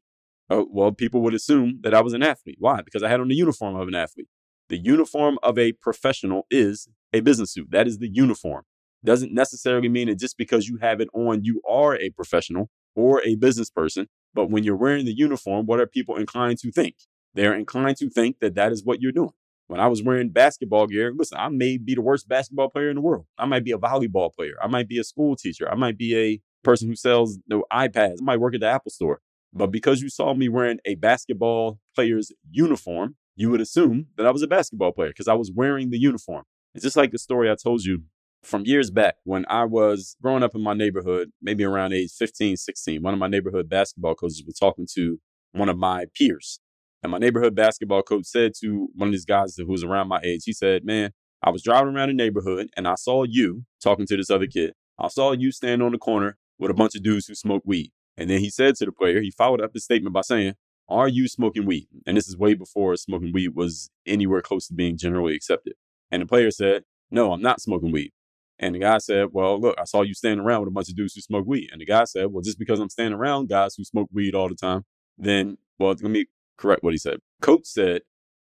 uh, 0.51 0.65
well, 0.69 0.91
people 0.91 1.21
would 1.21 1.33
assume 1.33 1.79
that 1.81 1.93
I 1.93 2.01
was 2.01 2.13
an 2.13 2.23
athlete. 2.23 2.57
Why? 2.59 2.81
Because 2.81 3.03
I 3.03 3.09
had 3.09 3.21
on 3.21 3.29
the 3.29 3.35
uniform 3.35 3.75
of 3.75 3.87
an 3.87 3.95
athlete. 3.95 4.27
The 4.69 4.77
uniform 4.77 5.39
of 5.43 5.57
a 5.57 5.71
professional 5.73 6.45
is 6.51 6.87
a 7.13 7.21
business 7.21 7.53
suit. 7.53 7.71
That 7.71 7.87
is 7.87 7.99
the 7.99 8.09
uniform. 8.09 8.63
Doesn't 9.03 9.33
necessarily 9.33 9.89
mean 9.89 10.07
that 10.07 10.19
just 10.19 10.37
because 10.37 10.67
you 10.67 10.77
have 10.77 10.99
it 11.01 11.07
on, 11.13 11.43
you 11.43 11.61
are 11.67 11.95
a 11.95 12.09
professional 12.11 12.69
or 12.95 13.21
a 13.25 13.35
business 13.35 13.69
person. 13.69 14.07
But 14.33 14.49
when 14.49 14.63
you're 14.63 14.75
wearing 14.75 15.05
the 15.05 15.13
uniform, 15.13 15.65
what 15.65 15.79
are 15.79 15.87
people 15.87 16.17
inclined 16.17 16.59
to 16.59 16.71
think? 16.71 16.95
They're 17.33 17.55
inclined 17.55 17.97
to 17.97 18.09
think 18.09 18.39
that 18.39 18.55
that 18.55 18.71
is 18.71 18.83
what 18.83 19.01
you're 19.01 19.11
doing. 19.11 19.31
When 19.67 19.79
I 19.79 19.87
was 19.87 20.03
wearing 20.03 20.29
basketball 20.29 20.87
gear, 20.87 21.13
listen, 21.15 21.37
I 21.39 21.47
may 21.47 21.77
be 21.77 21.95
the 21.95 22.01
worst 22.01 22.27
basketball 22.27 22.69
player 22.69 22.89
in 22.89 22.95
the 22.95 23.01
world. 23.01 23.25
I 23.37 23.45
might 23.45 23.63
be 23.63 23.71
a 23.71 23.77
volleyball 23.77 24.35
player. 24.35 24.55
I 24.61 24.67
might 24.67 24.89
be 24.89 24.99
a 24.99 25.03
school 25.03 25.37
teacher. 25.37 25.71
I 25.71 25.75
might 25.75 25.97
be 25.97 26.17
a 26.17 26.41
person 26.63 26.89
who 26.89 26.95
sells 26.95 27.37
you 27.37 27.43
know, 27.47 27.63
iPads. 27.71 28.17
I 28.19 28.23
might 28.23 28.39
work 28.41 28.53
at 28.53 28.59
the 28.59 28.67
Apple 28.67 28.91
store. 28.91 29.21
But 29.53 29.67
because 29.67 30.01
you 30.01 30.09
saw 30.09 30.33
me 30.33 30.49
wearing 30.49 30.79
a 30.85 30.95
basketball 30.95 31.79
player's 31.95 32.31
uniform, 32.49 33.15
you 33.35 33.49
would 33.49 33.61
assume 33.61 34.07
that 34.17 34.25
I 34.25 34.31
was 34.31 34.41
a 34.41 34.47
basketball 34.47 34.91
player 34.91 35.09
because 35.09 35.27
I 35.27 35.33
was 35.33 35.51
wearing 35.53 35.89
the 35.89 35.99
uniform. 35.99 36.43
It's 36.73 36.83
just 36.83 36.95
like 36.95 37.11
the 37.11 37.17
story 37.17 37.51
I 37.51 37.55
told 37.61 37.83
you 37.83 38.03
from 38.43 38.65
years 38.65 38.91
back 38.91 39.15
when 39.23 39.45
I 39.49 39.65
was 39.65 40.15
growing 40.21 40.43
up 40.43 40.55
in 40.55 40.61
my 40.61 40.73
neighborhood, 40.73 41.31
maybe 41.41 41.63
around 41.63 41.93
age 41.93 42.11
15, 42.17 42.57
16. 42.57 43.01
One 43.01 43.13
of 43.13 43.19
my 43.19 43.27
neighborhood 43.27 43.69
basketball 43.69 44.15
coaches 44.15 44.43
was 44.45 44.57
talking 44.57 44.87
to 44.95 45.19
one 45.51 45.69
of 45.69 45.77
my 45.77 46.05
peers. 46.15 46.59
And 47.03 47.11
my 47.11 47.17
neighborhood 47.17 47.55
basketball 47.55 48.03
coach 48.03 48.25
said 48.25 48.53
to 48.61 48.89
one 48.95 49.09
of 49.09 49.13
these 49.13 49.25
guys 49.25 49.55
who 49.57 49.65
was 49.65 49.83
around 49.83 50.07
my 50.07 50.21
age, 50.23 50.43
he 50.45 50.53
said, 50.53 50.85
Man, 50.85 51.11
I 51.43 51.49
was 51.49 51.63
driving 51.63 51.95
around 51.95 52.09
the 52.09 52.13
neighborhood 52.13 52.69
and 52.77 52.87
I 52.87 52.95
saw 52.95 53.23
you 53.23 53.63
talking 53.83 54.05
to 54.07 54.17
this 54.17 54.29
other 54.29 54.47
kid. 54.47 54.73
I 54.99 55.07
saw 55.07 55.31
you 55.31 55.51
stand 55.51 55.81
on 55.81 55.91
the 55.91 55.97
corner 55.97 56.37
with 56.59 56.69
a 56.69 56.75
bunch 56.75 56.95
of 56.95 57.01
dudes 57.01 57.25
who 57.25 57.33
smoke 57.33 57.63
weed. 57.65 57.91
And 58.17 58.29
then 58.29 58.39
he 58.39 58.49
said 58.49 58.75
to 58.75 58.85
the 58.85 58.91
player, 58.91 59.21
he 59.21 59.31
followed 59.31 59.61
up 59.61 59.73
his 59.73 59.83
statement 59.83 60.13
by 60.13 60.21
saying, 60.21 60.55
Are 60.89 61.07
you 61.07 61.27
smoking 61.27 61.65
weed? 61.65 61.87
And 62.05 62.17
this 62.17 62.27
is 62.27 62.37
way 62.37 62.53
before 62.53 62.95
smoking 62.95 63.31
weed 63.31 63.55
was 63.55 63.89
anywhere 64.05 64.41
close 64.41 64.67
to 64.67 64.73
being 64.73 64.97
generally 64.97 65.35
accepted. 65.35 65.73
And 66.11 66.21
the 66.21 66.25
player 66.25 66.51
said, 66.51 66.83
No, 67.09 67.31
I'm 67.33 67.41
not 67.41 67.61
smoking 67.61 67.91
weed. 67.91 68.11
And 68.59 68.75
the 68.75 68.79
guy 68.79 68.99
said, 68.99 69.29
Well, 69.31 69.59
look, 69.59 69.75
I 69.79 69.85
saw 69.85 70.01
you 70.03 70.13
standing 70.13 70.45
around 70.45 70.61
with 70.61 70.69
a 70.69 70.71
bunch 70.71 70.89
of 70.89 70.95
dudes 70.95 71.15
who 71.15 71.21
smoke 71.21 71.47
weed. 71.47 71.69
And 71.71 71.81
the 71.81 71.85
guy 71.85 72.03
said, 72.03 72.27
Well, 72.27 72.41
just 72.43 72.59
because 72.59 72.79
I'm 72.79 72.89
standing 72.89 73.19
around 73.19 73.49
guys 73.49 73.75
who 73.75 73.83
smoke 73.83 74.09
weed 74.13 74.35
all 74.35 74.49
the 74.49 74.55
time, 74.55 74.83
then, 75.17 75.57
well, 75.79 75.89
let 75.89 76.03
me 76.03 76.25
correct 76.57 76.83
what 76.83 76.93
he 76.93 76.97
said. 76.97 77.17
Coach 77.41 77.65
said, 77.65 78.01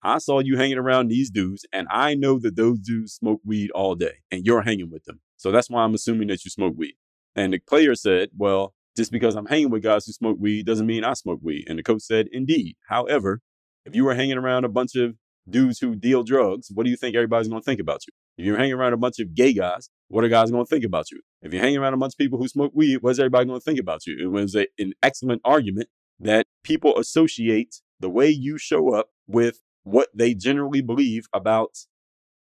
I 0.02 0.18
saw 0.18 0.38
you 0.38 0.56
hanging 0.56 0.78
around 0.78 1.08
these 1.08 1.28
dudes, 1.28 1.66
and 1.72 1.88
I 1.90 2.14
know 2.14 2.38
that 2.38 2.56
those 2.56 2.78
dudes 2.78 3.14
smoke 3.14 3.40
weed 3.44 3.70
all 3.72 3.96
day, 3.96 4.18
and 4.30 4.46
you're 4.46 4.62
hanging 4.62 4.90
with 4.90 5.04
them. 5.04 5.20
So 5.36 5.50
that's 5.50 5.68
why 5.68 5.82
I'm 5.82 5.94
assuming 5.94 6.28
that 6.28 6.44
you 6.44 6.50
smoke 6.50 6.74
weed. 6.76 6.94
And 7.34 7.52
the 7.52 7.58
player 7.58 7.94
said, 7.94 8.30
Well, 8.36 8.74
just 8.96 9.12
because 9.12 9.36
I'm 9.36 9.46
hanging 9.46 9.70
with 9.70 9.82
guys 9.82 10.06
who 10.06 10.12
smoke 10.12 10.38
weed 10.40 10.66
doesn't 10.66 10.86
mean 10.86 11.04
I 11.04 11.14
smoke 11.14 11.40
weed. 11.42 11.64
And 11.68 11.78
the 11.78 11.82
coach 11.82 12.02
said, 12.02 12.28
Indeed. 12.32 12.76
However, 12.88 13.40
If 13.84 13.94
you 13.96 14.04
were 14.04 14.14
hanging 14.14 14.36
around 14.36 14.64
a 14.64 14.68
bunch 14.68 14.96
of 14.96 15.14
dudes 15.48 15.78
who 15.78 15.94
deal 15.96 16.22
drugs, 16.22 16.68
what 16.74 16.84
do 16.84 16.90
you 16.90 16.96
think 16.96 17.16
everybody's 17.16 17.48
going 17.48 17.62
to 17.62 17.64
think 17.64 17.80
about 17.80 18.00
you? 18.06 18.12
If 18.36 18.44
you're 18.44 18.58
hanging 18.58 18.74
around 18.74 18.92
a 18.92 18.98
bunch 18.98 19.18
of 19.18 19.34
gay 19.34 19.52
guys, 19.52 19.88
what 20.08 20.24
are 20.24 20.28
guys 20.28 20.50
going 20.50 20.64
to 20.64 20.68
think 20.68 20.84
about 20.84 21.10
you? 21.10 21.20
If 21.42 21.52
you're 21.52 21.62
hanging 21.62 21.78
around 21.78 21.94
a 21.94 21.96
bunch 21.96 22.14
of 22.14 22.18
people 22.18 22.38
who 22.38 22.48
smoke 22.48 22.72
weed, 22.74 22.98
what's 23.00 23.18
everybody 23.18 23.46
going 23.46 23.58
to 23.58 23.64
think 23.64 23.80
about 23.80 24.06
you? 24.06 24.16
It 24.20 24.30
was 24.30 24.54
a, 24.54 24.66
an 24.78 24.92
excellent 25.02 25.40
argument 25.44 25.88
that 26.20 26.46
people 26.64 26.98
associate 26.98 27.76
the 28.00 28.10
way 28.10 28.28
you 28.28 28.58
show 28.58 28.92
up 28.94 29.08
with 29.26 29.60
what 29.84 30.08
they 30.14 30.34
generally 30.34 30.82
believe 30.82 31.26
about 31.32 31.70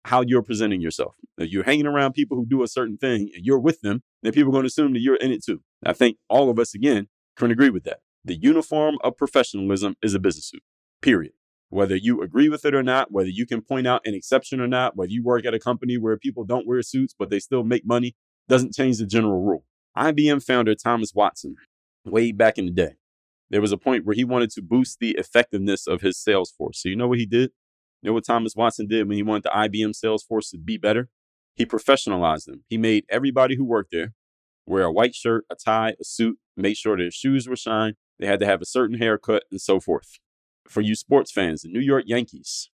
how 0.06 0.22
you're 0.22 0.42
presenting 0.42 0.82
yourself. 0.82 1.16
If 1.38 1.50
you're 1.52 1.64
hanging 1.64 1.88
around 1.88 2.14
people 2.14 2.38
who 2.38 2.46
do 2.46 2.64
a 2.64 2.68
certain 2.68 2.98
thing 2.98 3.30
and 3.34 3.46
you're 3.46 3.60
with 3.60 3.82
them, 3.82 4.04
then 4.22 4.34
people 4.34 4.50
are 4.50 4.54
going 4.54 4.64
to 4.64 4.68
assume 4.68 4.94
that 4.94 5.00
you're 5.00 5.16
in 5.16 5.32
it 5.32 5.44
too. 5.44 5.62
I 5.86 5.94
think 5.94 6.18
all 6.30 6.50
of 6.50 6.60
us, 6.60 6.74
again, 6.74 7.08
can 7.38 7.52
agree 7.52 7.70
with 7.70 7.84
that. 7.86 8.00
The 8.26 8.36
uniform 8.36 8.98
of 9.04 9.18
professionalism 9.18 9.96
is 10.02 10.14
a 10.14 10.20
business 10.20 10.50
suit, 10.50 10.64
period. 11.02 11.34
Whether 11.70 11.96
you 11.96 12.22
agree 12.22 12.50
with 12.50 12.66
it 12.66 12.76
or 12.76 12.84
not, 12.84 13.12
whether 13.12 13.30
you 13.30 13.46
can 13.46 13.62
point 13.62 13.88
out 13.88 14.06
an 14.06 14.14
exception 14.14 14.62
or 14.62 14.68
not, 14.68 14.96
whether 14.96 15.12
you 15.12 15.24
work 15.24 15.46
at 15.46 15.56
a 15.56 15.60
company 15.60 15.98
where 15.98 16.18
people 16.18 16.44
don't 16.44 16.68
wear 16.68 16.82
suits 16.84 17.16
but 17.18 17.30
they 17.30 17.40
still 17.40 17.64
make 17.64 17.86
money, 17.86 18.16
doesn't 18.48 18.74
change 18.74 19.00
the 19.00 19.06
general 19.06 19.42
rule. 19.42 19.66
IBM 19.98 20.44
founder 20.44 20.76
Thomas 20.76 21.14
Watson, 21.16 21.56
way 22.06 22.32
back 22.32 22.58
in 22.58 22.66
the 22.66 22.72
day, 22.72 22.96
there 23.50 23.62
was 23.62 23.72
a 23.72 23.78
point 23.78 24.06
where 24.06 24.16
he 24.16 24.24
wanted 24.24 24.52
to 24.52 24.62
boost 24.62 25.00
the 25.00 25.12
effectiveness 25.12 25.88
of 25.88 26.02
his 26.02 26.18
sales 26.18 26.52
force. 26.52 26.82
So 26.82 26.90
you 26.90 26.96
know 26.96 27.08
what 27.08 27.20
he 27.20 27.26
did? 27.26 27.52
You 28.04 28.10
know 28.10 28.14
what 28.14 28.26
Thomas 28.26 28.56
Watson 28.56 28.88
did 28.88 29.08
when 29.08 29.18
he 29.18 29.24
wanted 29.24 29.44
the 29.44 29.50
IBM 29.50 29.96
sales 29.96 30.24
force 30.24 30.52
to 30.52 30.58
be 30.58 30.78
better? 30.78 31.10
He 31.56 31.66
professionalized 31.66 32.46
them. 32.46 32.64
He 32.68 32.78
made 32.78 33.06
everybody 33.10 33.56
who 33.56 33.64
worked 33.64 33.92
there 33.92 34.14
wear 34.66 34.84
a 34.84 34.92
white 34.92 35.16
shirt, 35.16 35.46
a 35.50 35.56
tie, 35.56 35.96
a 36.00 36.04
suit, 36.04 36.38
make 36.56 36.78
sure 36.78 36.98
their 36.98 37.12
shoes 37.12 37.48
were 37.48 37.56
shined. 37.56 37.96
They 38.20 38.28
had 38.28 38.40
to 38.42 38.46
have 38.46 38.62
a 38.62 38.66
certain 38.66 38.98
haircut 38.98 39.44
and 39.50 39.60
so 39.60 39.80
forth. 39.80 40.20
For 40.68 40.82
you 40.82 40.96
sports 40.96 41.32
fans, 41.32 41.64
the 41.64 41.70
New 41.70 41.80
York 41.80 42.04
Yankees, 42.06 42.70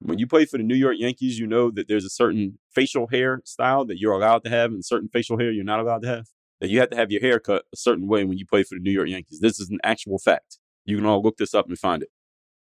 when 0.00 0.18
you 0.18 0.26
play 0.26 0.44
for 0.44 0.58
the 0.58 0.64
New 0.64 0.74
York 0.74 0.96
Yankees, 0.98 1.38
you 1.38 1.46
know 1.46 1.70
that 1.70 1.88
there's 1.88 2.04
a 2.04 2.10
certain 2.10 2.58
facial 2.74 3.06
hair 3.08 3.40
style 3.44 3.84
that 3.86 3.98
you're 3.98 4.12
allowed 4.12 4.44
to 4.44 4.50
have 4.50 4.72
and 4.72 4.84
certain 4.84 5.08
facial 5.08 5.38
hair 5.38 5.50
you're 5.50 5.64
not 5.64 5.80
allowed 5.80 6.02
to 6.02 6.08
have 6.08 6.26
that 6.62 6.70
you 6.70 6.78
have 6.78 6.90
to 6.90 6.96
have 6.96 7.10
your 7.10 7.20
hair 7.20 7.40
cut 7.40 7.64
a 7.72 7.76
certain 7.76 8.06
way 8.06 8.22
when 8.22 8.38
you 8.38 8.46
play 8.46 8.62
for 8.62 8.76
the 8.76 8.80
New 8.80 8.92
York 8.92 9.08
Yankees. 9.08 9.40
This 9.40 9.58
is 9.58 9.68
an 9.68 9.80
actual 9.82 10.16
fact. 10.18 10.58
You 10.84 10.96
can 10.96 11.04
all 11.04 11.20
look 11.20 11.36
this 11.36 11.54
up 11.54 11.66
and 11.66 11.76
find 11.76 12.04
it. 12.04 12.10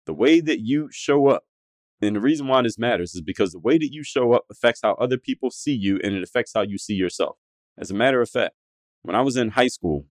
The 0.06 0.14
way 0.14 0.42
that 0.42 0.60
you 0.60 0.90
show 0.92 1.28
up, 1.28 1.46
and 2.02 2.16
the 2.16 2.22
reason 2.22 2.48
why 2.48 2.62
this 2.62 2.78
matters 2.78 3.16
is 3.16 3.22
because 3.22 3.52
the 3.52 3.60
way 3.60 3.78
that 3.78 3.92
you 3.92 4.04
show 4.04 4.34
up 4.34 4.46
affects 4.52 4.82
how 4.84 4.94
other 4.94 5.18
people 5.18 5.50
see 5.50 5.74
you 5.74 6.00
and 6.04 6.16
it 6.16 6.24
affects 6.24 6.52
how 6.54 6.62
you 6.62 6.78
see 6.78 6.94
yourself. 6.94 7.38
As 7.78 7.90
a 7.90 7.96
matter 7.96 8.22
of 8.22 8.30
fact, 8.30 8.54
when 9.02 9.16
I 9.16 9.22
was 9.22 9.38
in 9.38 9.50
high 9.50 9.68
school, 9.68 10.06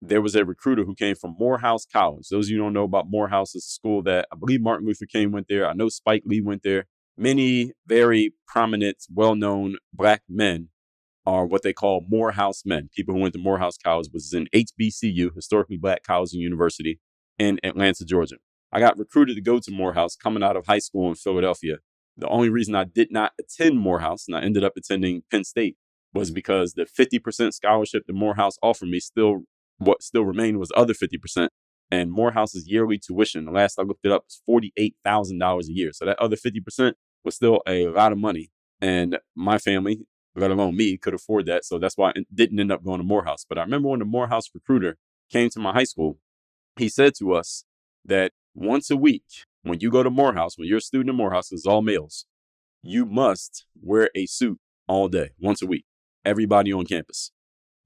there 0.00 0.22
was 0.22 0.34
a 0.34 0.44
recruiter 0.44 0.84
who 0.84 0.94
came 0.94 1.14
from 1.14 1.36
Morehouse 1.38 1.84
College. 1.84 2.28
Those 2.28 2.46
of 2.46 2.50
you 2.50 2.58
don't 2.58 2.72
know 2.72 2.84
about 2.84 3.10
Morehouse, 3.10 3.54
is 3.54 3.64
a 3.64 3.68
school 3.68 4.02
that 4.02 4.26
I 4.32 4.36
believe 4.36 4.60
Martin 4.60 4.86
Luther 4.86 5.06
King 5.06 5.32
went 5.32 5.48
there. 5.48 5.68
I 5.68 5.72
know 5.72 5.88
Spike 5.88 6.22
Lee 6.24 6.40
went 6.40 6.62
there. 6.62 6.86
Many 7.16 7.72
very 7.86 8.32
prominent, 8.46 8.98
well 9.12 9.34
known 9.34 9.76
black 9.92 10.22
men 10.28 10.68
are 11.26 11.44
what 11.44 11.62
they 11.62 11.72
call 11.72 12.06
Morehouse 12.08 12.62
men, 12.64 12.88
people 12.94 13.14
who 13.14 13.20
went 13.20 13.34
to 13.34 13.40
Morehouse 13.40 13.76
College, 13.76 14.08
which 14.12 14.22
is 14.22 14.32
an 14.32 14.48
HBCU, 14.54 15.34
historically 15.34 15.76
black 15.76 16.04
college 16.04 16.32
and 16.32 16.40
university 16.40 17.00
in 17.38 17.58
Atlanta, 17.64 18.04
Georgia. 18.04 18.36
I 18.72 18.80
got 18.80 18.98
recruited 18.98 19.36
to 19.36 19.42
go 19.42 19.58
to 19.58 19.70
Morehouse 19.70 20.16
coming 20.16 20.42
out 20.42 20.56
of 20.56 20.66
high 20.66 20.78
school 20.78 21.08
in 21.08 21.14
Philadelphia. 21.14 21.78
The 22.16 22.28
only 22.28 22.48
reason 22.48 22.74
I 22.74 22.84
did 22.84 23.10
not 23.10 23.32
attend 23.38 23.78
Morehouse 23.78 24.26
and 24.26 24.36
I 24.36 24.42
ended 24.42 24.64
up 24.64 24.72
attending 24.76 25.22
Penn 25.30 25.44
State 25.44 25.76
was 26.12 26.30
because 26.30 26.72
the 26.72 26.84
50% 26.84 27.52
scholarship 27.52 28.04
that 28.06 28.12
Morehouse 28.12 28.56
offered 28.62 28.88
me 28.88 29.00
still 29.00 29.42
what 29.78 30.02
still 30.02 30.24
remained 30.24 30.58
was 30.58 30.72
other 30.76 30.92
50%. 30.92 31.48
And 31.90 32.12
Morehouse's 32.12 32.66
yearly 32.66 32.98
tuition, 32.98 33.46
the 33.46 33.50
last 33.50 33.78
I 33.78 33.82
looked 33.82 34.04
it 34.04 34.12
up, 34.12 34.24
was 34.26 34.42
$48,000 34.48 35.68
a 35.68 35.72
year. 35.72 35.92
So 35.92 36.04
that 36.04 36.18
other 36.18 36.36
50% 36.36 36.92
was 37.24 37.36
still 37.36 37.62
a 37.66 37.88
lot 37.88 38.12
of 38.12 38.18
money. 38.18 38.50
And 38.80 39.18
my 39.34 39.58
family, 39.58 40.06
let 40.36 40.50
alone 40.50 40.76
me, 40.76 40.98
could 40.98 41.14
afford 41.14 41.46
that. 41.46 41.64
So 41.64 41.78
that's 41.78 41.96
why 41.96 42.10
I 42.10 42.24
didn't 42.34 42.60
end 42.60 42.70
up 42.70 42.84
going 42.84 42.98
to 42.98 43.04
Morehouse. 43.04 43.46
But 43.48 43.58
I 43.58 43.62
remember 43.62 43.88
when 43.88 44.00
the 44.00 44.04
Morehouse 44.04 44.50
recruiter 44.52 44.98
came 45.30 45.48
to 45.50 45.60
my 45.60 45.72
high 45.72 45.84
school, 45.84 46.18
he 46.76 46.88
said 46.88 47.14
to 47.20 47.32
us 47.32 47.64
that 48.04 48.32
once 48.58 48.90
a 48.90 48.96
week, 48.96 49.24
when 49.62 49.78
you 49.80 49.90
go 49.90 50.02
to 50.02 50.10
Morehouse, 50.10 50.58
when 50.58 50.66
you're 50.66 50.78
a 50.78 50.82
student 50.82 51.10
in 51.10 51.16
Morehouse, 51.16 51.52
it's 51.52 51.66
all 51.66 51.82
males, 51.82 52.26
you 52.82 53.06
must 53.06 53.66
wear 53.80 54.10
a 54.14 54.26
suit 54.26 54.58
all 54.88 55.08
day, 55.08 55.30
once 55.38 55.62
a 55.62 55.66
week, 55.66 55.84
everybody 56.24 56.72
on 56.72 56.84
campus. 56.84 57.30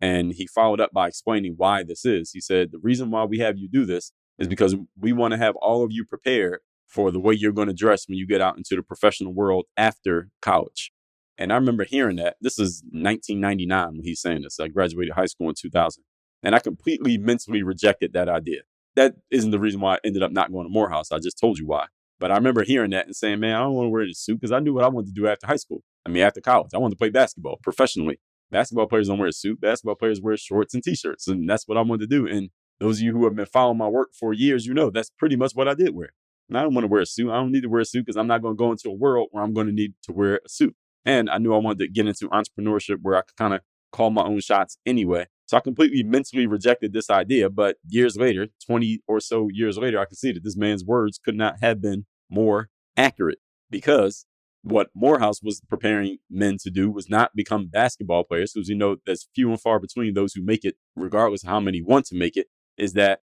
And 0.00 0.32
he 0.32 0.46
followed 0.46 0.80
up 0.80 0.92
by 0.92 1.08
explaining 1.08 1.54
why 1.56 1.82
this 1.82 2.04
is. 2.04 2.32
He 2.32 2.40
said, 2.40 2.72
The 2.72 2.78
reason 2.78 3.10
why 3.10 3.24
we 3.24 3.38
have 3.38 3.58
you 3.58 3.68
do 3.68 3.84
this 3.84 4.12
is 4.38 4.48
because 4.48 4.74
we 4.98 5.12
want 5.12 5.32
to 5.32 5.38
have 5.38 5.54
all 5.56 5.84
of 5.84 5.92
you 5.92 6.04
prepared 6.04 6.60
for 6.86 7.10
the 7.10 7.20
way 7.20 7.34
you're 7.34 7.52
going 7.52 7.68
to 7.68 7.74
dress 7.74 8.08
when 8.08 8.18
you 8.18 8.26
get 8.26 8.40
out 8.40 8.56
into 8.56 8.74
the 8.74 8.82
professional 8.82 9.32
world 9.32 9.66
after 9.76 10.30
college. 10.40 10.90
And 11.38 11.52
I 11.52 11.56
remember 11.56 11.84
hearing 11.84 12.16
that. 12.16 12.36
This 12.40 12.58
is 12.58 12.82
1999 12.90 13.96
when 13.96 14.04
he's 14.04 14.20
saying 14.20 14.42
this. 14.42 14.58
I 14.58 14.68
graduated 14.68 15.14
high 15.14 15.26
school 15.26 15.48
in 15.48 15.54
2000. 15.54 16.02
And 16.42 16.54
I 16.54 16.58
completely 16.58 17.18
mentally 17.18 17.62
rejected 17.62 18.12
that 18.14 18.28
idea. 18.28 18.62
That 18.96 19.14
isn't 19.30 19.50
the 19.50 19.58
reason 19.58 19.80
why 19.80 19.94
I 19.94 19.98
ended 20.04 20.22
up 20.22 20.32
not 20.32 20.52
going 20.52 20.66
to 20.66 20.72
Morehouse. 20.72 21.12
I 21.12 21.18
just 21.18 21.38
told 21.38 21.58
you 21.58 21.66
why. 21.66 21.86
But 22.20 22.30
I 22.30 22.36
remember 22.36 22.62
hearing 22.62 22.90
that 22.90 23.06
and 23.06 23.16
saying, 23.16 23.40
man, 23.40 23.56
I 23.56 23.60
don't 23.60 23.72
want 23.72 23.86
to 23.86 23.90
wear 23.90 24.06
this 24.06 24.20
suit 24.20 24.40
because 24.40 24.52
I 24.52 24.60
knew 24.60 24.74
what 24.74 24.84
I 24.84 24.88
wanted 24.88 25.08
to 25.08 25.20
do 25.20 25.26
after 25.26 25.46
high 25.46 25.56
school. 25.56 25.82
I 26.06 26.10
mean, 26.10 26.22
after 26.22 26.40
college, 26.40 26.70
I 26.74 26.78
wanted 26.78 26.94
to 26.94 26.98
play 26.98 27.10
basketball 27.10 27.58
professionally. 27.62 28.20
Basketball 28.50 28.86
players 28.86 29.08
don't 29.08 29.18
wear 29.18 29.28
a 29.28 29.32
suit. 29.32 29.60
Basketball 29.60 29.94
players 29.94 30.20
wear 30.20 30.36
shorts 30.36 30.74
and 30.74 30.84
t-shirts. 30.84 31.26
And 31.26 31.48
that's 31.48 31.66
what 31.66 31.78
I 31.78 31.80
wanted 31.80 32.08
to 32.08 32.16
do. 32.16 32.26
And 32.26 32.50
those 32.80 32.98
of 32.98 33.02
you 33.02 33.12
who 33.12 33.24
have 33.24 33.34
been 33.34 33.46
following 33.46 33.78
my 33.78 33.88
work 33.88 34.10
for 34.12 34.32
years, 34.32 34.66
you 34.66 34.74
know 34.74 34.90
that's 34.90 35.10
pretty 35.18 35.36
much 35.36 35.52
what 35.54 35.68
I 35.68 35.74
did 35.74 35.94
wear. 35.94 36.10
And 36.48 36.58
I 36.58 36.62
don't 36.62 36.74
want 36.74 36.84
to 36.84 36.88
wear 36.88 37.00
a 37.00 37.06
suit. 37.06 37.30
I 37.30 37.36
don't 37.36 37.50
need 37.50 37.62
to 37.62 37.68
wear 37.68 37.80
a 37.80 37.84
suit 37.84 38.04
because 38.04 38.16
I'm 38.16 38.26
not 38.26 38.42
going 38.42 38.54
to 38.54 38.58
go 38.58 38.70
into 38.70 38.88
a 38.88 38.94
world 38.94 39.28
where 39.30 39.42
I'm 39.42 39.54
going 39.54 39.68
to 39.68 39.72
need 39.72 39.94
to 40.02 40.12
wear 40.12 40.40
a 40.44 40.48
suit. 40.48 40.76
And 41.04 41.30
I 41.30 41.38
knew 41.38 41.54
I 41.54 41.58
wanted 41.58 41.78
to 41.78 41.88
get 41.88 42.06
into 42.06 42.28
entrepreneurship 42.28 42.98
where 43.02 43.16
I 43.16 43.22
could 43.22 43.36
kind 43.36 43.54
of 43.54 43.62
call 43.90 44.10
my 44.10 44.22
own 44.22 44.40
shots 44.40 44.76
anyway. 44.84 45.26
So 45.52 45.58
I 45.58 45.60
completely 45.60 46.02
mentally 46.02 46.46
rejected 46.46 46.94
this 46.94 47.10
idea. 47.10 47.50
But 47.50 47.76
years 47.86 48.16
later, 48.16 48.48
20 48.66 49.02
or 49.06 49.20
so 49.20 49.50
years 49.52 49.76
later, 49.76 50.00
I 50.00 50.06
can 50.06 50.14
see 50.14 50.32
that 50.32 50.42
this 50.42 50.56
man's 50.56 50.82
words 50.82 51.20
could 51.22 51.34
not 51.34 51.56
have 51.60 51.82
been 51.82 52.06
more 52.30 52.70
accurate 52.96 53.36
because 53.70 54.24
what 54.62 54.88
Morehouse 54.94 55.42
was 55.42 55.60
preparing 55.68 56.16
men 56.30 56.56
to 56.62 56.70
do 56.70 56.90
was 56.90 57.10
not 57.10 57.36
become 57.36 57.66
basketball 57.66 58.24
players, 58.24 58.54
because 58.54 58.70
you 58.70 58.74
know 58.74 58.96
there's 59.04 59.28
few 59.34 59.50
and 59.50 59.60
far 59.60 59.78
between 59.78 60.14
those 60.14 60.32
who 60.32 60.42
make 60.42 60.64
it, 60.64 60.76
regardless 60.96 61.42
of 61.42 61.50
how 61.50 61.60
many 61.60 61.82
want 61.82 62.06
to 62.06 62.16
make 62.16 62.38
it, 62.38 62.46
is 62.78 62.94
that 62.94 63.20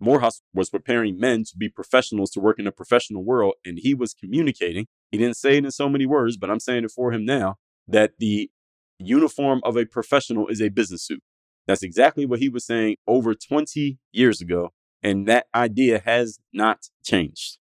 Morehouse 0.00 0.42
was 0.52 0.70
preparing 0.70 1.16
men 1.16 1.44
to 1.44 1.56
be 1.56 1.68
professionals 1.68 2.32
to 2.32 2.40
work 2.40 2.58
in 2.58 2.66
a 2.66 2.72
professional 2.72 3.24
world. 3.24 3.54
And 3.64 3.78
he 3.80 3.94
was 3.94 4.14
communicating, 4.14 4.88
he 5.12 5.18
didn't 5.18 5.36
say 5.36 5.58
it 5.58 5.64
in 5.64 5.70
so 5.70 5.88
many 5.88 6.06
words, 6.06 6.36
but 6.36 6.50
I'm 6.50 6.58
saying 6.58 6.86
it 6.86 6.90
for 6.90 7.12
him 7.12 7.24
now, 7.24 7.54
that 7.86 8.14
the 8.18 8.50
uniform 8.98 9.60
of 9.62 9.76
a 9.76 9.86
professional 9.86 10.48
is 10.48 10.60
a 10.60 10.70
business 10.70 11.04
suit. 11.04 11.22
That's 11.68 11.82
exactly 11.82 12.24
what 12.24 12.40
he 12.40 12.48
was 12.48 12.64
saying 12.64 12.96
over 13.06 13.34
20 13.34 13.98
years 14.10 14.40
ago. 14.40 14.72
And 15.02 15.28
that 15.28 15.46
idea 15.54 16.00
has 16.04 16.40
not 16.52 16.88
changed. 17.04 17.58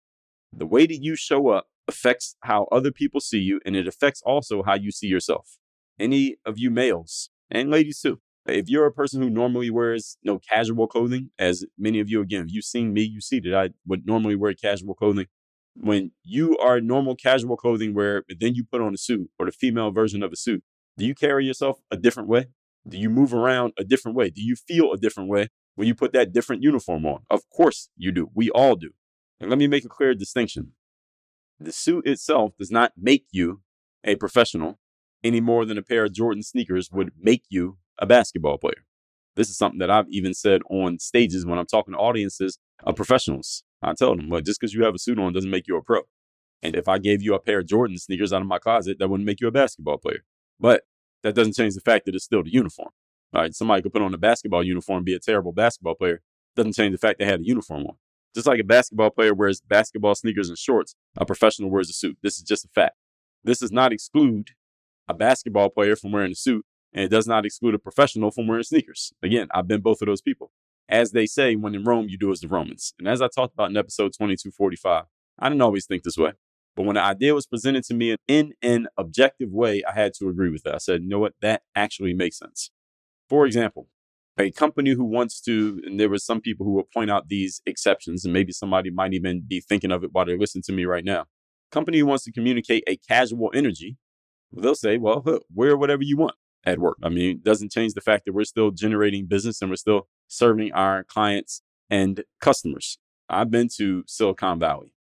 The 0.53 0.67
way 0.67 0.87
that 0.87 1.03
you 1.03 1.17
show 1.17 1.49
up 1.49 1.67
affects 1.89 2.37
how 2.43 2.69
other 2.71 2.93
people 2.93 3.21
see 3.21 3.39
you, 3.39 3.61
and 3.65 3.75
it 3.75 3.89
affects 3.89 4.23
also 4.25 4.63
how 4.63 4.75
you 4.75 4.93
see 4.93 5.07
yourself. 5.07 5.57
Any 5.99 6.37
of 6.45 6.59
you 6.59 6.71
males 6.71 7.31
and 7.51 7.71
ladies 7.71 8.01
too, 8.01 8.21
if 8.47 8.69
you're 8.69 8.87
a 8.87 8.93
person 8.93 9.23
who 9.23 9.31
normally 9.31 9.71
wears 9.71 10.19
you 10.21 10.31
no 10.31 10.35
know, 10.35 10.41
casual 10.53 10.87
clothing, 10.87 11.31
as 11.39 11.65
many 11.79 11.99
of 11.99 12.11
you 12.11 12.21
again, 12.21 12.47
you've 12.49 12.65
seen 12.65 12.93
me, 12.93 13.03
you 13.03 13.21
see 13.21 13.41
that 13.41 13.55
I 13.55 13.71
would 13.87 14.07
normally 14.07 14.37
wear 14.37 14.53
casual 14.53 14.95
clothing. 14.95 15.27
When 15.77 16.13
you 16.23 16.59
are 16.59 16.81
normal 16.81 17.17
casual 17.17 17.57
clothing 17.57 17.95
wear, 17.95 18.23
but 18.29 18.39
then 18.39 18.55
you 18.55 18.65
put 18.65 18.83
on 18.83 18.95
a 18.95 18.99
suit 18.99 19.31
or 19.39 19.47
the 19.47 19.53
female 19.53 19.91
version 19.91 20.23
of 20.23 20.31
a 20.31 20.37
suit, 20.37 20.63
do 20.99 21.07
you 21.07 21.15
carry 21.15 21.47
yourself 21.47 21.81
a 21.91 21.97
different 21.97 22.29
way? 22.29 22.47
Do 22.87 22.99
you 22.99 23.09
move 23.09 23.33
around 23.33 23.73
a 23.79 23.85
different 23.85 24.17
way? 24.17 24.31
Do 24.31 24.43
you 24.43 24.57
feel 24.57 24.93
a 24.93 24.99
different 24.99 25.31
way 25.31 25.49
when 25.75 25.89
you 25.89 25.95
put 25.95 26.13
that 26.13 26.33
different 26.33 26.63
uniform 26.63 27.07
on? 27.07 27.21
Of 27.31 27.49
course 27.51 27.89
you 27.97 28.13
do. 28.13 28.31
We 28.35 28.51
all 28.51 28.77
do. 28.77 28.91
And 29.41 29.51
let 29.51 29.59
me 29.59 29.67
make 29.67 29.85
a 29.85 29.89
clear 29.89 30.15
distinction. 30.15 30.73
The 31.59 31.73
suit 31.73 32.07
itself 32.07 32.53
does 32.59 32.71
not 32.71 32.93
make 32.97 33.27
you 33.31 33.63
a 34.05 34.17
professional 34.17 34.79
any 35.23 35.41
more 35.41 35.65
than 35.65 35.79
a 35.79 35.83
pair 35.83 36.05
of 36.05 36.13
Jordan 36.13 36.43
sneakers 36.43 36.91
would 36.93 37.13
make 37.19 37.45
you 37.49 37.79
a 37.99 38.07
basketball 38.07 38.59
player. 38.59 38.85
This 39.37 39.49
is 39.49 39.57
something 39.57 39.79
that 39.79 39.91
I've 39.91 40.09
even 40.11 40.35
said 40.35 40.61
on 40.71 40.99
stages 40.99 41.47
when 41.47 41.59
I'm 41.59 41.67
talking 41.67 41.95
to 41.95 41.99
audiences 41.99 42.59
of 42.85 42.97
professionals. 42.97 43.65
I 43.83 43.95
tell 43.95 44.15
them, 44.15 44.29
well, 44.29 44.41
just 44.41 44.61
because 44.61 44.75
you 44.75 44.85
have 44.85 44.95
a 44.95 44.99
suit 44.99 45.19
on 45.19 45.33
doesn't 45.33 45.51
make 45.51 45.67
you 45.67 45.77
a 45.77 45.83
pro. 45.83 46.03
And 46.63 46.77
if 46.77 46.89
I 46.89 46.99
gave 46.99 47.23
you 47.23 47.35
a 47.35 47.41
pair 47.41 47.61
of 47.61 47.67
Jordan 47.67 47.99
sneakers 47.99 48.33
out 48.33 48.43
of 48.43 48.49
my 48.49 48.59
closet, 48.59 48.99
that 48.99 49.09
wouldn't 49.09 49.27
make 49.27 49.41
you 49.41 49.49
a 49.49 49.53
basketball 49.53 49.99
player. 49.99 50.25
But 50.61 50.83
that 51.25 51.35
doesn't 51.35 51.57
change 51.57 51.75
the 51.75 51.81
fact 51.81 52.05
that 52.07 52.15
it's 52.15 52.25
still 52.25 52.45
the 52.45 52.53
uniform. 52.53 52.91
All 53.35 53.43
right, 53.43 53.55
somebody 53.55 53.83
could 53.83 53.93
put 53.93 54.03
on 54.03 54.15
a 54.15 54.19
basketball 54.19 54.63
uniform 54.63 55.03
be 55.03 55.15
a 55.15 55.19
terrible 55.19 55.53
basketball 55.53 55.97
player. 55.97 56.21
Doesn't 56.55 56.75
change 56.75 56.93
the 56.93 56.99
fact 56.99 57.19
they 57.19 57.25
had 57.25 57.41
a 57.41 57.45
uniform 57.45 57.87
on. 57.87 57.97
Just 58.35 58.47
like 58.47 58.61
a 58.61 58.65
basketball 58.65 59.11
player 59.11 59.35
wears 59.35 59.61
basketball 59.61 60.15
sneakers 60.15 60.49
and 60.49 60.59
shorts, 60.59 60.95
a 61.17 61.25
professional 61.25 61.71
wears 61.71 61.91
a 61.91 61.93
suit. 61.93 62.19
This 62.23 62.37
is 62.37 62.43
just 62.43 62.65
a 62.65 62.69
fact. 62.69 62.95
This 63.43 63.59
does 63.59 63.73
not 63.73 63.93
exclude 63.93 64.51
a 65.09 65.15
basketball 65.15 65.71
player 65.71 65.97
from 65.97 66.13
wearing 66.13 66.33
a 66.33 66.37
suit 66.37 66.65
and 66.93 67.05
it 67.05 67.11
does 67.11 67.27
not 67.27 67.45
exclude 67.45 67.75
a 67.75 67.79
professional 67.79 68.31
from 68.31 68.47
wearing 68.47 68.63
sneakers. 68.63 69.13
Again, 69.23 69.49
I've 69.53 69.67
been 69.67 69.81
both 69.81 70.01
of 70.01 70.07
those 70.07 70.23
people. 70.23 70.53
As 70.89 71.13
they 71.13 71.27
say, 71.27 71.57
when 71.57 71.75
in 71.75 71.85
Rome, 71.85 72.09
you 72.09 72.19
do 72.19 72.31
as 72.31 72.41
the 72.41 72.49
Romans. 72.49 72.95
And 72.99 73.09
as 73.09 73.23
I 73.23 73.29
talked 73.29 73.55
about 73.55 73.71
in 73.71 73.77
episode 73.77 74.13
2245, 74.13 75.05
I 75.39 75.49
didn't 75.49 75.63
always 75.63 75.87
think 75.87 76.03
this 76.03 76.19
way. 76.19 76.33
But 76.77 76.85
when 76.85 76.95
the 76.95 77.03
idea 77.03 77.35
was 77.35 77.47
presented 77.47 77.85
to 77.85 77.95
me 77.95 78.17
in 78.27 78.55
an 78.63 78.89
objective 78.97 79.51
way, 79.51 79.83
I 79.89 79.93
had 79.93 80.13
to 80.19 80.29
agree 80.29 80.51
with 80.51 80.67
it. 80.67 80.75
I 80.75 80.79
said, 80.79 81.03
you 81.03 81.09
know 81.09 81.21
what? 81.21 81.35
That 81.41 81.63
actually 81.77 82.15
makes 82.15 82.39
sense. 82.39 82.71
For 83.29 83.47
example, 83.47 83.89
a 84.39 84.51
company 84.51 84.91
who 84.91 85.05
wants 85.05 85.41
to, 85.43 85.81
and 85.87 86.01
there 86.01 86.09
were 86.09 86.19
some 86.19 86.41
people 86.41 86.67
who 86.67 86.73
will 86.73 86.89
point 86.93 87.11
out 87.11 87.29
these 87.29 87.63
exceptions, 87.67 88.25
and 88.25 88.33
maybe 88.33 88.53
somebody 88.53 88.91
might 88.91 89.15
even 89.15 89.43
be 89.47 89.61
thinking 89.61 89.93
of 89.93 90.03
it 90.03 90.11
while 90.13 90.25
they're 90.25 90.39
listening 90.39 90.65
to 90.65 90.73
me 90.73 90.85
right 90.85 91.05
now. 91.05 91.27
Company 91.71 92.01
who 92.01 92.07
wants 92.07 92.25
to 92.25 92.33
communicate 92.33 92.83
a 92.89 92.97
casual 92.97 93.51
energy, 93.55 93.97
they'll 94.53 94.75
say, 94.75 94.99
well, 94.99 95.23
look, 95.25 95.45
wear 95.55 95.77
whatever 95.77 96.03
you 96.03 96.17
want 96.17 96.35
at 96.65 96.79
work. 96.79 96.97
I 97.03 97.09
mean, 97.09 97.37
it 97.37 97.45
doesn't 97.45 97.71
change 97.71 97.95
the 97.95 98.01
fact 98.01 98.25
that 98.25 98.33
we're 98.33 98.45
still 98.45 98.71
generating 98.71 99.27
business 99.27 99.61
and 99.61 99.71
we're 99.71 99.77
still 99.77 100.09
serving 100.27 100.73
our 100.73 101.05
clients 101.05 101.63
and 101.91 102.25
customers. 102.41 102.99
I've 103.29 103.51
been 103.51 103.69
to 103.77 104.03
Silicon 104.07 104.59
Valley. 104.59 104.94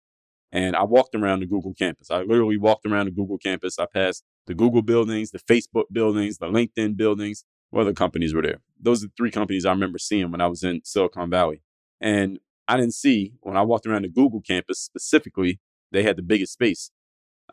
And 0.52 0.76
I 0.76 0.84
walked 0.84 1.14
around 1.14 1.40
the 1.40 1.46
Google 1.46 1.72
campus. 1.72 2.10
I 2.10 2.22
literally 2.22 2.58
walked 2.58 2.84
around 2.84 3.06
the 3.06 3.12
Google 3.12 3.38
campus. 3.38 3.78
I 3.78 3.86
passed 3.86 4.22
the 4.46 4.54
Google 4.54 4.82
buildings, 4.82 5.30
the 5.30 5.38
Facebook 5.38 5.84
buildings, 5.90 6.38
the 6.38 6.46
LinkedIn 6.46 6.96
buildings. 6.96 7.44
What 7.70 7.82
other 7.82 7.94
companies 7.94 8.34
were 8.34 8.42
there? 8.42 8.58
Those 8.78 9.02
are 9.02 9.06
the 9.06 9.12
three 9.16 9.30
companies 9.30 9.64
I 9.64 9.70
remember 9.70 9.98
seeing 9.98 10.30
when 10.30 10.42
I 10.42 10.46
was 10.46 10.62
in 10.62 10.82
Silicon 10.84 11.30
Valley. 11.30 11.62
And 12.02 12.38
I 12.68 12.76
didn't 12.76 12.94
see, 12.94 13.32
when 13.40 13.56
I 13.56 13.62
walked 13.62 13.86
around 13.86 14.02
the 14.02 14.08
Google 14.08 14.42
campus 14.42 14.78
specifically, 14.78 15.58
they 15.90 16.02
had 16.02 16.16
the 16.16 16.22
biggest 16.22 16.52
space. 16.52 16.90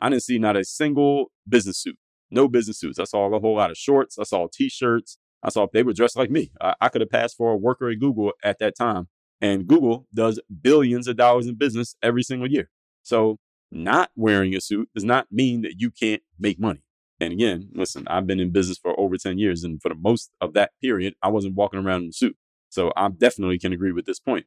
I 0.00 0.10
didn't 0.10 0.22
see 0.22 0.38
not 0.38 0.56
a 0.56 0.64
single 0.64 1.32
business 1.48 1.78
suit, 1.78 1.96
no 2.30 2.48
business 2.48 2.78
suits. 2.78 2.98
I 2.98 3.04
saw 3.04 3.32
a 3.32 3.40
whole 3.40 3.56
lot 3.56 3.70
of 3.70 3.78
shorts. 3.78 4.18
I 4.18 4.24
saw 4.24 4.46
t 4.52 4.68
shirts. 4.68 5.18
I 5.42 5.48
saw 5.48 5.66
they 5.72 5.82
were 5.82 5.94
dressed 5.94 6.16
like 6.16 6.30
me. 6.30 6.52
I, 6.60 6.74
I 6.80 6.88
could 6.90 7.00
have 7.00 7.10
passed 7.10 7.36
for 7.36 7.52
a 7.52 7.56
worker 7.56 7.88
at 7.88 7.98
Google 7.98 8.32
at 8.44 8.58
that 8.58 8.76
time. 8.76 9.08
And 9.40 9.66
Google 9.66 10.06
does 10.12 10.38
billions 10.60 11.08
of 11.08 11.16
dollars 11.16 11.46
in 11.46 11.54
business 11.54 11.94
every 12.02 12.22
single 12.22 12.50
year. 12.50 12.68
So 13.02 13.38
not 13.70 14.10
wearing 14.16 14.54
a 14.54 14.60
suit 14.60 14.88
does 14.94 15.04
not 15.04 15.26
mean 15.30 15.62
that 15.62 15.74
you 15.78 15.90
can't 15.90 16.22
make 16.38 16.58
money. 16.58 16.82
And 17.20 17.32
again, 17.32 17.68
listen, 17.74 18.04
I've 18.08 18.26
been 18.26 18.40
in 18.40 18.50
business 18.50 18.78
for 18.78 18.98
over 18.98 19.16
10 19.16 19.38
years. 19.38 19.62
And 19.62 19.80
for 19.80 19.90
the 19.90 19.94
most 19.94 20.30
of 20.40 20.54
that 20.54 20.72
period, 20.82 21.14
I 21.22 21.28
wasn't 21.28 21.54
walking 21.54 21.80
around 21.80 22.04
in 22.04 22.08
a 22.08 22.12
suit. 22.12 22.36
So 22.70 22.92
I 22.96 23.08
definitely 23.08 23.58
can 23.58 23.72
agree 23.72 23.92
with 23.92 24.06
this 24.06 24.18
point. 24.18 24.46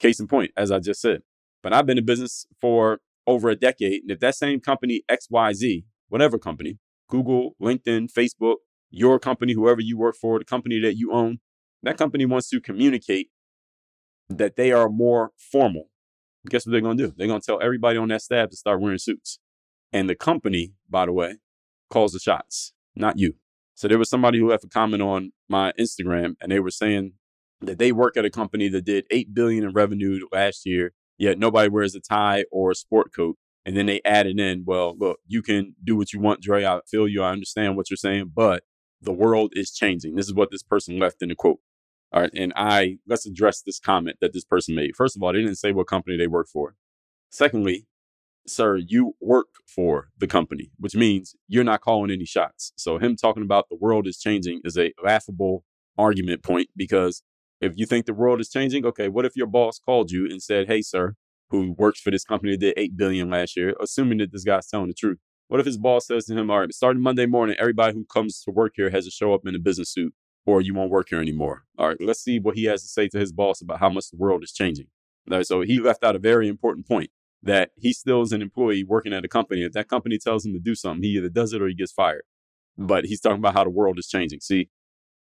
Case 0.00 0.18
in 0.18 0.26
point, 0.26 0.50
as 0.56 0.70
I 0.70 0.80
just 0.80 1.00
said. 1.00 1.22
But 1.62 1.72
I've 1.72 1.86
been 1.86 1.98
in 1.98 2.04
business 2.04 2.46
for 2.60 3.00
over 3.26 3.48
a 3.50 3.56
decade. 3.56 4.02
And 4.02 4.10
if 4.10 4.20
that 4.20 4.34
same 4.34 4.60
company, 4.60 5.02
XYZ, 5.08 5.84
whatever 6.08 6.38
company, 6.38 6.78
Google, 7.08 7.56
LinkedIn, 7.60 8.10
Facebook, 8.12 8.56
your 8.90 9.18
company, 9.18 9.52
whoever 9.52 9.80
you 9.80 9.98
work 9.98 10.16
for, 10.20 10.38
the 10.38 10.44
company 10.44 10.80
that 10.80 10.96
you 10.96 11.12
own, 11.12 11.38
that 11.82 11.98
company 11.98 12.26
wants 12.26 12.48
to 12.50 12.60
communicate 12.60 13.28
that 14.28 14.56
they 14.56 14.72
are 14.72 14.88
more 14.88 15.30
formal 15.36 15.90
guess 16.48 16.66
what 16.66 16.72
they're 16.72 16.80
going 16.80 16.98
to 16.98 17.06
do? 17.08 17.14
They're 17.16 17.26
going 17.26 17.40
to 17.40 17.46
tell 17.46 17.62
everybody 17.62 17.98
on 17.98 18.08
that 18.08 18.22
staff 18.22 18.50
to 18.50 18.56
start 18.56 18.80
wearing 18.80 18.98
suits. 18.98 19.38
And 19.92 20.08
the 20.08 20.14
company, 20.14 20.72
by 20.88 21.06
the 21.06 21.12
way, 21.12 21.36
calls 21.90 22.12
the 22.12 22.18
shots, 22.18 22.72
not 22.94 23.18
you. 23.18 23.34
So 23.74 23.88
there 23.88 23.98
was 23.98 24.10
somebody 24.10 24.38
who 24.38 24.48
left 24.48 24.64
a 24.64 24.68
comment 24.68 25.02
on 25.02 25.32
my 25.48 25.72
Instagram 25.78 26.34
and 26.40 26.50
they 26.50 26.60
were 26.60 26.70
saying 26.70 27.12
that 27.60 27.78
they 27.78 27.92
work 27.92 28.16
at 28.16 28.24
a 28.24 28.30
company 28.30 28.68
that 28.68 28.84
did 28.84 29.06
8 29.10 29.34
billion 29.34 29.64
in 29.64 29.72
revenue 29.72 30.20
last 30.32 30.66
year, 30.66 30.92
yet 31.16 31.38
nobody 31.38 31.68
wears 31.68 31.94
a 31.94 32.00
tie 32.00 32.44
or 32.50 32.70
a 32.70 32.74
sport 32.74 33.12
coat. 33.14 33.36
And 33.64 33.76
then 33.76 33.86
they 33.86 34.00
added 34.04 34.40
in, 34.40 34.64
well, 34.64 34.96
look, 34.98 35.20
you 35.26 35.42
can 35.42 35.74
do 35.84 35.96
what 35.96 36.12
you 36.12 36.20
want, 36.20 36.40
Dre. 36.40 36.64
I 36.64 36.80
feel 36.90 37.06
you. 37.06 37.22
I 37.22 37.30
understand 37.30 37.76
what 37.76 37.90
you're 37.90 37.96
saying, 37.96 38.32
but 38.34 38.62
the 39.00 39.12
world 39.12 39.52
is 39.54 39.70
changing. 39.70 40.14
This 40.14 40.26
is 40.26 40.34
what 40.34 40.50
this 40.50 40.62
person 40.62 40.98
left 40.98 41.22
in 41.22 41.28
the 41.28 41.34
quote. 41.34 41.58
All 42.12 42.22
right. 42.22 42.30
And 42.34 42.52
I, 42.56 42.98
let's 43.06 43.26
address 43.26 43.62
this 43.62 43.78
comment 43.78 44.16
that 44.20 44.32
this 44.32 44.44
person 44.44 44.74
made. 44.74 44.96
First 44.96 45.16
of 45.16 45.22
all, 45.22 45.32
they 45.32 45.40
didn't 45.40 45.56
say 45.56 45.72
what 45.72 45.86
company 45.86 46.16
they 46.16 46.26
work 46.26 46.48
for. 46.48 46.74
Secondly, 47.30 47.86
sir, 48.46 48.76
you 48.76 49.14
work 49.20 49.48
for 49.66 50.08
the 50.16 50.26
company, 50.26 50.70
which 50.78 50.94
means 50.94 51.34
you're 51.48 51.64
not 51.64 51.82
calling 51.82 52.10
any 52.10 52.24
shots. 52.24 52.72
So 52.76 52.98
him 52.98 53.14
talking 53.14 53.42
about 53.42 53.68
the 53.68 53.76
world 53.76 54.06
is 54.06 54.18
changing 54.18 54.62
is 54.64 54.78
a 54.78 54.92
laughable 55.04 55.64
argument 55.98 56.42
point 56.42 56.70
because 56.74 57.22
if 57.60 57.74
you 57.76 57.84
think 57.84 58.06
the 58.06 58.14
world 58.14 58.40
is 58.40 58.48
changing, 58.48 58.86
okay, 58.86 59.08
what 59.08 59.26
if 59.26 59.36
your 59.36 59.46
boss 59.46 59.78
called 59.78 60.10
you 60.10 60.26
and 60.26 60.42
said, 60.42 60.68
hey, 60.68 60.80
sir, 60.80 61.14
who 61.50 61.72
works 61.72 62.00
for 62.00 62.10
this 62.10 62.24
company 62.24 62.52
that 62.52 62.60
did 62.60 62.74
8 62.76 62.96
billion 62.96 63.30
last 63.30 63.56
year, 63.56 63.74
assuming 63.80 64.18
that 64.18 64.32
this 64.32 64.44
guy's 64.44 64.68
telling 64.68 64.88
the 64.88 64.94
truth. 64.94 65.18
What 65.48 65.60
if 65.60 65.66
his 65.66 65.78
boss 65.78 66.06
says 66.06 66.26
to 66.26 66.36
him, 66.36 66.50
all 66.50 66.60
right, 66.60 66.72
starting 66.74 67.02
Monday 67.02 67.26
morning, 67.26 67.56
everybody 67.58 67.94
who 67.94 68.04
comes 68.04 68.42
to 68.42 68.50
work 68.50 68.72
here 68.76 68.90
has 68.90 69.06
to 69.06 69.10
show 69.10 69.32
up 69.32 69.46
in 69.46 69.54
a 69.54 69.58
business 69.58 69.90
suit 69.90 70.14
or 70.48 70.62
you 70.62 70.72
won't 70.72 70.90
work 70.90 71.08
here 71.10 71.20
anymore. 71.20 71.64
All 71.78 71.88
right, 71.88 71.98
let's 72.00 72.22
see 72.22 72.38
what 72.38 72.56
he 72.56 72.64
has 72.64 72.80
to 72.80 72.88
say 72.88 73.06
to 73.08 73.18
his 73.18 73.32
boss 73.32 73.60
about 73.60 73.80
how 73.80 73.90
much 73.90 74.10
the 74.10 74.16
world 74.16 74.42
is 74.42 74.50
changing. 74.50 74.86
Right, 75.28 75.46
so 75.46 75.60
he 75.60 75.78
left 75.78 76.02
out 76.02 76.16
a 76.16 76.18
very 76.18 76.48
important 76.48 76.88
point 76.88 77.10
that 77.42 77.72
he 77.76 77.92
still 77.92 78.22
is 78.22 78.32
an 78.32 78.40
employee 78.40 78.82
working 78.82 79.12
at 79.12 79.26
a 79.26 79.28
company. 79.28 79.62
If 79.62 79.72
that 79.72 79.88
company 79.88 80.16
tells 80.16 80.46
him 80.46 80.54
to 80.54 80.58
do 80.58 80.74
something, 80.74 81.02
he 81.02 81.10
either 81.18 81.28
does 81.28 81.52
it 81.52 81.60
or 81.60 81.68
he 81.68 81.74
gets 81.74 81.92
fired. 81.92 82.22
But 82.78 83.04
he's 83.04 83.20
talking 83.20 83.40
about 83.40 83.52
how 83.52 83.64
the 83.64 83.70
world 83.70 83.98
is 83.98 84.08
changing. 84.08 84.40
See, 84.40 84.70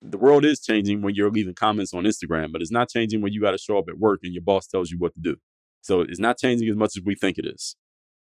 the 0.02 0.18
world 0.18 0.46
is 0.46 0.62
changing 0.62 1.02
when 1.02 1.14
you're 1.14 1.30
leaving 1.30 1.56
comments 1.56 1.94
on 1.94 2.06
Instagram, 2.06 2.54
but 2.54 2.62
it's 2.62 2.72
not 2.72 2.88
changing 2.88 3.22
when 3.22 3.34
you 3.34 3.42
got 3.42 3.52
to 3.52 3.58
show 3.58 3.78
up 3.78 3.90
at 3.90 4.00
work 4.00 4.22
and 4.24 4.34
your 4.34 4.44
boss 4.44 4.66
tells 4.66 4.92
you 4.92 4.98
what 4.98 5.14
to 5.16 5.20
do. 5.20 5.36
So 5.82 6.00
it's 6.02 6.20
not 6.20 6.38
changing 6.38 6.70
as 6.70 6.78
much 6.78 6.96
as 6.96 7.04
we 7.04 7.16
think 7.16 7.38
it 7.38 7.46
is. 7.46 7.76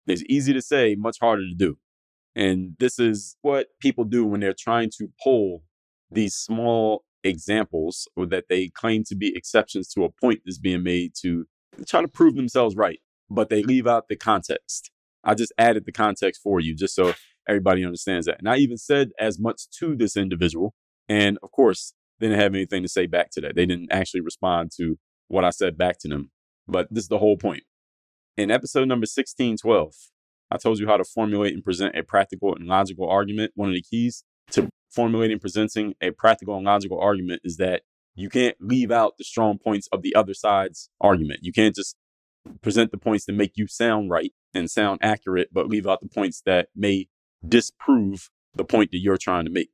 It's 0.07 0.23
easy 0.29 0.53
to 0.53 0.62
say, 0.62 0.95
much 0.95 1.17
harder 1.21 1.43
to 1.49 1.55
do. 1.55 1.79
And 2.37 2.77
this 2.79 3.01
is 3.01 3.37
what 3.43 3.69
people 3.81 4.05
do 4.05 4.25
when 4.25 4.38
they're 4.38 4.55
trying 4.57 4.91
to 4.99 5.09
pull 5.23 5.65
these 6.12 6.35
small 6.35 7.05
examples 7.25 8.09
or 8.16 8.27
that 8.27 8.44
they 8.48 8.68
claim 8.68 9.05
to 9.05 9.14
be 9.14 9.35
exceptions 9.37 9.88
to 9.88 10.05
a 10.05 10.11
point 10.11 10.40
that's 10.44 10.59
being 10.59 10.83
made 10.83 11.12
to 11.22 11.46
try 11.87 12.03
to 12.03 12.09
prove 12.09 12.35
themselves 12.37 12.77
right, 12.77 13.01
but 13.31 13.48
they 13.48 13.62
leave 13.62 13.87
out 13.87 14.09
the 14.09 14.16
context. 14.16 14.90
I 15.25 15.35
just 15.35 15.53
added 15.57 15.85
the 15.87 15.92
context 15.92 16.40
for 16.42 16.61
you 16.61 16.75
just 16.75 16.94
so 16.94 17.14
everybody 17.48 17.85
understands 17.85 18.27
that. 18.27 18.38
And 18.38 18.48
I 18.48 18.57
even 18.57 18.77
said 18.77 19.11
as 19.18 19.38
much 19.38 19.70
to 19.79 19.96
this 19.96 20.16
individual. 20.16 20.75
And 21.09 21.38
of 21.42 21.51
course, 21.53 21.94
they 22.18 22.29
didn't 22.29 22.40
have 22.40 22.55
anything 22.55 22.83
to 22.83 22.88
say 22.88 23.07
back 23.07 23.31
to 23.33 23.40
that. 23.42 23.55
They 23.55 23.66
didn't 23.66 23.92
actually 23.92 24.20
respond 24.20 24.70
to 24.77 24.98
what 25.29 25.44
I 25.44 25.51
said 25.51 25.79
back 25.79 25.98
to 26.01 26.09
them. 26.09 26.31
But 26.68 26.88
this 26.90 27.05
is 27.05 27.09
the 27.09 27.18
whole 27.18 27.37
point. 27.37 27.62
In 28.37 28.51
episode 28.51 28.88
number 28.88 29.05
1612, 29.05 29.94
I 30.51 30.57
told 30.57 30.79
you 30.79 30.87
how 30.87 30.96
to 30.96 31.05
formulate 31.05 31.55
and 31.55 31.64
present 31.64 31.96
a 31.96 32.03
practical 32.03 32.55
and 32.55 32.66
logical 32.66 33.09
argument. 33.09 33.53
One 33.55 33.70
of 33.70 33.75
the 33.75 33.83
keys 33.83 34.25
to 34.53 34.68
formulating 34.92 35.38
presenting 35.38 35.94
a 36.00 36.11
practical 36.11 36.57
and 36.57 36.64
logical 36.64 37.00
argument 37.00 37.42
is 37.44 37.57
that 37.57 37.83
you 38.14 38.28
can't 38.28 38.57
leave 38.61 38.90
out 38.90 39.14
the 39.16 39.24
strong 39.24 39.59
points 39.59 39.88
of 39.92 40.02
the 40.02 40.14
other 40.14 40.35
side's 40.35 40.90
argument. 41.00 41.40
You 41.42 41.52
can't 41.52 41.74
just 41.74 41.96
present 42.61 42.90
the 42.90 42.98
points 42.98 43.24
that 43.24 43.33
make 43.33 43.52
you 43.55 43.66
sound 43.66 44.11
right 44.11 44.33
and 44.52 44.70
sound 44.70 45.00
accurate, 45.02 45.48
but 45.52 45.68
leave 45.68 45.87
out 45.87 46.00
the 46.00 46.09
points 46.09 46.42
that 46.44 46.68
may 46.76 47.09
disprove 47.46 48.31
the 48.55 48.64
point 48.64 48.90
that 48.90 48.98
you're 48.98 49.16
trying 49.16 49.44
to 49.44 49.50
make. 49.50 49.70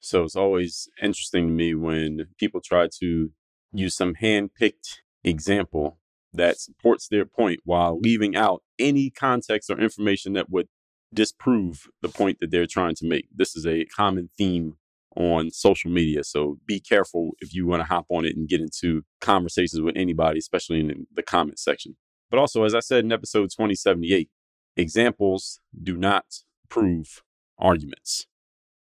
So 0.00 0.24
it's 0.24 0.36
always 0.36 0.88
interesting 1.02 1.48
to 1.48 1.52
me 1.52 1.74
when 1.74 2.28
people 2.38 2.60
try 2.62 2.88
to 3.00 3.30
use 3.72 3.94
some 3.94 4.14
hand 4.14 4.54
picked 4.54 5.02
example 5.22 5.98
that 6.32 6.58
supports 6.58 7.08
their 7.08 7.26
point 7.26 7.60
while 7.64 7.98
leaving 7.98 8.34
out 8.36 8.62
any 8.78 9.10
context 9.10 9.68
or 9.68 9.78
information 9.78 10.32
that 10.32 10.48
would 10.48 10.68
disprove 11.12 11.88
the 12.02 12.08
point 12.08 12.38
that 12.40 12.50
they're 12.50 12.66
trying 12.66 12.94
to 12.96 13.06
make. 13.06 13.26
This 13.34 13.56
is 13.56 13.66
a 13.66 13.84
common 13.84 14.30
theme 14.36 14.76
on 15.16 15.50
social 15.50 15.90
media. 15.90 16.22
So 16.22 16.58
be 16.66 16.80
careful 16.80 17.32
if 17.40 17.54
you 17.54 17.66
want 17.66 17.80
to 17.80 17.86
hop 17.86 18.06
on 18.10 18.24
it 18.24 18.36
and 18.36 18.48
get 18.48 18.60
into 18.60 19.02
conversations 19.20 19.80
with 19.80 19.96
anybody, 19.96 20.38
especially 20.38 20.80
in 20.80 21.06
the 21.12 21.22
comment 21.22 21.58
section. 21.58 21.96
But 22.30 22.38
also, 22.38 22.62
as 22.62 22.74
I 22.74 22.80
said 22.80 23.04
in 23.04 23.12
episode 23.12 23.50
2078, 23.50 24.28
examples 24.76 25.60
do 25.82 25.96
not 25.96 26.26
prove 26.68 27.22
arguments. 27.58 28.26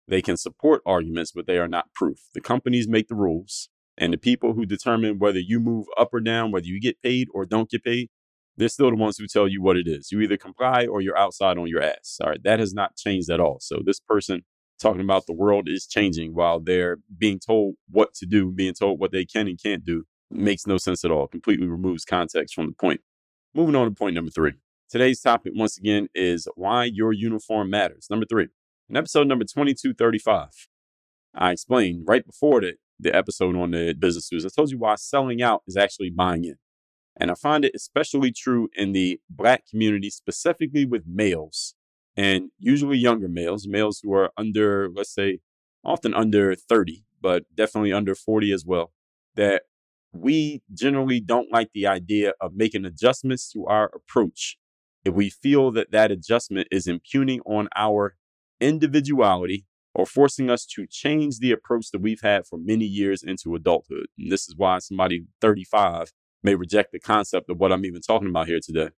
They 0.09 0.23
can 0.23 0.37
support 0.37 0.83
arguments, 0.85 1.33
but 1.33 1.47
they 1.47 1.59
are 1.59 1.69
not 1.69 1.93
proof. 1.95 2.29
The 2.35 2.41
companies 2.41 2.89
make 2.89 3.09
the 3.09 3.15
rules, 3.15 3.69
and 3.97 4.13
the 4.13 4.19
people 4.19 4.53
who 4.53 4.67
determine 4.67 5.19
whether 5.19 5.39
you 5.39 5.59
move 5.59 5.87
up 5.97 6.13
or 6.13 6.21
down, 6.21 6.51
whether 6.51 6.67
you 6.67 6.81
get 6.81 7.03
paid 7.03 7.29
or 7.33 7.47
don't 7.47 7.71
get 7.71 7.85
paid, 7.85 8.11
they're 8.57 8.69
still 8.69 8.91
the 8.91 8.97
ones 8.97 9.19
who 9.19 9.27
tell 9.27 9.49
you 9.49 9.63
what 9.63 9.77
it 9.77 9.87
is. 9.87 10.11
You 10.11 10.21
either 10.21 10.37
comply 10.37 10.87
or 10.87 11.01
you're 11.01 11.19
outside 11.19 11.59
on 11.59 11.69
your 11.69 11.83
ass. 11.83 12.19
All 12.23 12.31
right. 12.31 12.43
That 12.43 12.59
has 12.59 12.73
not 12.73 12.97
changed 12.97 13.31
at 13.31 13.41
all. 13.41 13.59
So 13.61 13.81
this 13.85 14.01
person 14.01 14.43
talking 14.81 15.01
about 15.01 15.27
the 15.27 15.33
world 15.33 15.69
is 15.69 15.87
changing 15.87 16.35
while 16.35 16.61
they're 16.61 16.99
being 17.19 17.39
told 17.39 17.75
what 17.91 18.15
to 18.15 18.27
do, 18.27 18.51
being 18.51 18.75
told 18.75 19.01
what 19.01 19.13
they 19.13 19.25
can 19.25 19.47
and 19.47 19.63
can't 19.63 19.85
do 19.85 20.05
makes 20.31 20.67
no 20.67 20.77
sense 20.79 21.05
at 21.05 21.11
all. 21.11 21.29
Completely 21.29 21.67
removes 21.67 22.05
context 22.05 22.55
from 22.55 22.67
the 22.67 22.73
point. 22.73 23.01
Moving 23.55 23.77
on 23.77 23.87
to 23.87 23.95
point 23.95 24.15
number 24.15 24.31
three. 24.31 24.55
Today's 24.89 25.21
topic, 25.21 25.53
once 25.57 25.79
again, 25.79 26.09
is 26.15 26.47
why 26.55 26.85
your 26.85 27.13
uniform 27.13 27.71
matters. 27.71 28.07
Number 28.09 28.27
three, 28.29 28.49
in 28.89 28.97
episode 28.97 29.27
number 29.27 29.45
2235, 29.45 30.49
I 31.35 31.53
explained 31.53 32.05
right 32.07 32.25
before 32.25 32.61
the, 32.61 32.75
the 33.01 33.15
episode 33.15 33.57
on 33.57 33.73
the 33.73 33.95
business 33.99 34.31
news, 34.31 34.47
I 34.47 34.49
told 34.49 34.71
you 34.71 34.79
why 34.79 34.95
selling 34.95 35.43
out 35.43 35.63
is 35.67 35.77
actually 35.77 36.11
buying 36.11 36.45
in. 36.45 36.57
And 37.19 37.31
I 37.31 37.35
find 37.35 37.65
it 37.65 37.73
especially 37.75 38.31
true 38.31 38.69
in 38.77 38.93
the 38.93 39.21
black 39.31 39.65
community, 39.69 40.11
specifically 40.11 40.85
with 40.85 41.05
males 41.07 41.75
and 42.17 42.51
usually 42.59 42.99
younger 42.99 43.29
males, 43.29 43.67
males 43.67 44.01
who 44.03 44.13
are 44.15 44.31
under, 44.37 44.89
let's 44.95 45.15
say, 45.15 45.41
often 45.85 46.15
under 46.15 46.55
30, 46.55 47.05
but 47.21 47.45
definitely 47.55 47.93
under 47.93 48.15
40 48.15 48.53
as 48.53 48.65
well, 48.65 48.93
that 49.35 49.63
we 50.13 50.63
generally 50.73 51.21
don't 51.21 51.53
like 51.53 51.71
the 51.75 51.87
idea 51.87 52.33
of 52.41 52.55
making 52.55 52.85
adjustments 52.85 53.51
to 53.53 53.67
our 53.67 53.91
approach 53.95 54.57
if 55.05 55.15
we 55.15 55.31
feel 55.31 55.71
that 55.71 55.93
that 55.93 56.11
adjustment 56.11 56.67
is 56.71 56.87
impugning 56.87 57.41
on 57.47 57.69
our 57.77 58.17
individuality 58.61 59.67
or 59.95 60.05
forcing 60.05 60.51
us 60.51 60.67
to 60.67 60.87
change 60.87 61.39
the 61.39 61.53
approach 61.53 61.91
that 61.91 62.01
we've 62.01 62.23
had 62.23 62.47
for 62.47 62.59
many 62.59 62.85
years 62.85 63.23
into 63.23 63.55
adulthood. 63.55 64.07
And 64.19 64.33
this 64.33 64.49
is 64.49 64.55
why 64.57 64.79
somebody 64.79 65.27
35 65.41 66.13
may 66.43 66.55
reject 66.55 66.93
the 66.93 67.01
concept 67.01 67.51
of 67.51 67.59
what 67.59 67.73
I'm 67.73 67.85
even 67.85 68.01
talking 68.01 68.29
about 68.29 68.47
here 68.47 68.61
today 68.63 68.91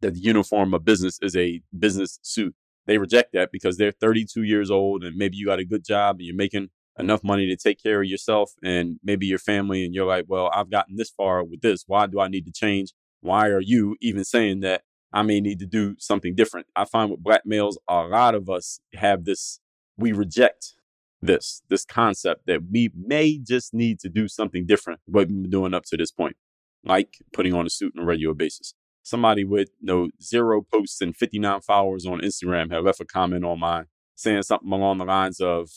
that 0.00 0.14
the 0.14 0.20
uniform 0.20 0.74
of 0.74 0.84
business 0.84 1.18
is 1.22 1.36
a 1.36 1.60
business 1.78 2.18
suit. 2.22 2.54
They 2.86 2.98
reject 2.98 3.32
that 3.34 3.50
because 3.52 3.76
they're 3.76 3.92
32 3.92 4.42
years 4.42 4.70
old 4.70 5.04
and 5.04 5.16
maybe 5.16 5.36
you 5.36 5.46
got 5.46 5.58
a 5.58 5.64
good 5.64 5.84
job 5.84 6.16
and 6.16 6.26
you're 6.26 6.34
making 6.34 6.70
enough 6.98 7.22
money 7.22 7.46
to 7.46 7.56
take 7.56 7.82
care 7.82 8.02
of 8.02 8.08
yourself 8.08 8.52
and 8.62 8.98
maybe 9.02 9.26
your 9.26 9.38
family. 9.38 9.84
And 9.84 9.94
you're 9.94 10.06
like, 10.06 10.24
well, 10.28 10.50
I've 10.54 10.70
gotten 10.70 10.96
this 10.96 11.10
far 11.10 11.44
with 11.44 11.60
this. 11.60 11.84
Why 11.86 12.06
do 12.06 12.20
I 12.20 12.28
need 12.28 12.46
to 12.46 12.52
change? 12.52 12.92
Why 13.20 13.48
are 13.48 13.60
you 13.60 13.96
even 14.00 14.24
saying 14.24 14.60
that 14.60 14.82
I 15.12 15.22
may 15.22 15.40
need 15.40 15.58
to 15.60 15.66
do 15.66 15.96
something 15.98 16.34
different? 16.34 16.66
I 16.74 16.84
find 16.84 17.10
with 17.10 17.22
black 17.22 17.42
males, 17.44 17.78
a 17.88 18.02
lot 18.02 18.34
of 18.34 18.48
us 18.48 18.80
have 18.94 19.24
this, 19.24 19.60
we 19.96 20.12
reject 20.12 20.74
this, 21.22 21.62
this 21.68 21.84
concept 21.84 22.46
that 22.46 22.62
we 22.70 22.90
may 22.94 23.38
just 23.38 23.74
need 23.74 24.00
to 24.00 24.08
do 24.08 24.26
something 24.26 24.66
different 24.66 25.00
what 25.06 25.28
we've 25.28 25.42
been 25.42 25.50
doing 25.50 25.74
up 25.74 25.84
to 25.86 25.96
this 25.96 26.10
point, 26.10 26.36
like 26.84 27.18
putting 27.32 27.54
on 27.54 27.66
a 27.66 27.70
suit 27.70 27.92
on 27.96 28.02
a 28.02 28.06
regular 28.06 28.34
basis 28.34 28.74
somebody 29.02 29.44
with 29.44 29.70
know, 29.80 30.08
zero 30.22 30.62
posts 30.62 31.00
and 31.00 31.16
59 31.16 31.60
followers 31.60 32.06
on 32.06 32.20
Instagram 32.20 32.72
had 32.72 32.84
left 32.84 33.00
a 33.00 33.04
comment 33.04 33.44
on 33.44 33.60
mine 33.60 33.86
saying 34.14 34.42
something 34.42 34.70
along 34.70 34.98
the 34.98 35.04
lines 35.04 35.40
of, 35.40 35.70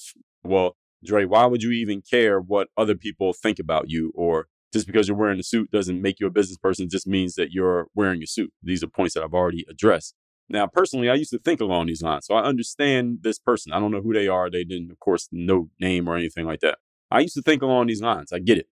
well, 0.43 0.75
Dre, 1.03 1.25
why 1.25 1.45
would 1.45 1.63
you 1.63 1.71
even 1.71 2.01
care 2.01 2.39
what 2.39 2.67
other 2.77 2.95
people 2.95 3.33
think 3.33 3.59
about 3.59 3.89
you? 3.89 4.11
Or 4.15 4.47
just 4.71 4.87
because 4.87 5.07
you're 5.07 5.17
wearing 5.17 5.39
a 5.39 5.43
suit 5.43 5.71
doesn't 5.71 6.01
make 6.01 6.19
you 6.19 6.27
a 6.27 6.31
business 6.31 6.57
person, 6.57 6.89
just 6.89 7.07
means 7.07 7.35
that 7.35 7.51
you're 7.51 7.87
wearing 7.95 8.21
a 8.23 8.27
suit. 8.27 8.51
These 8.61 8.83
are 8.83 8.87
points 8.87 9.13
that 9.13 9.23
I've 9.23 9.33
already 9.33 9.65
addressed. 9.69 10.15
Now, 10.49 10.67
personally, 10.67 11.09
I 11.09 11.15
used 11.15 11.31
to 11.31 11.39
think 11.39 11.61
along 11.61 11.87
these 11.87 12.01
lines. 12.01 12.25
So 12.25 12.35
I 12.35 12.43
understand 12.43 13.19
this 13.21 13.39
person. 13.39 13.71
I 13.71 13.79
don't 13.79 13.91
know 13.91 14.01
who 14.01 14.13
they 14.13 14.27
are. 14.27 14.49
They 14.49 14.63
didn't, 14.63 14.91
of 14.91 14.99
course, 14.99 15.29
no 15.31 15.69
name 15.79 16.07
or 16.07 16.17
anything 16.17 16.45
like 16.45 16.59
that. 16.61 16.79
I 17.09 17.19
used 17.19 17.35
to 17.35 17.41
think 17.41 17.61
along 17.61 17.87
these 17.87 18.01
lines. 18.01 18.33
I 18.33 18.39
get 18.39 18.57
it. 18.57 18.67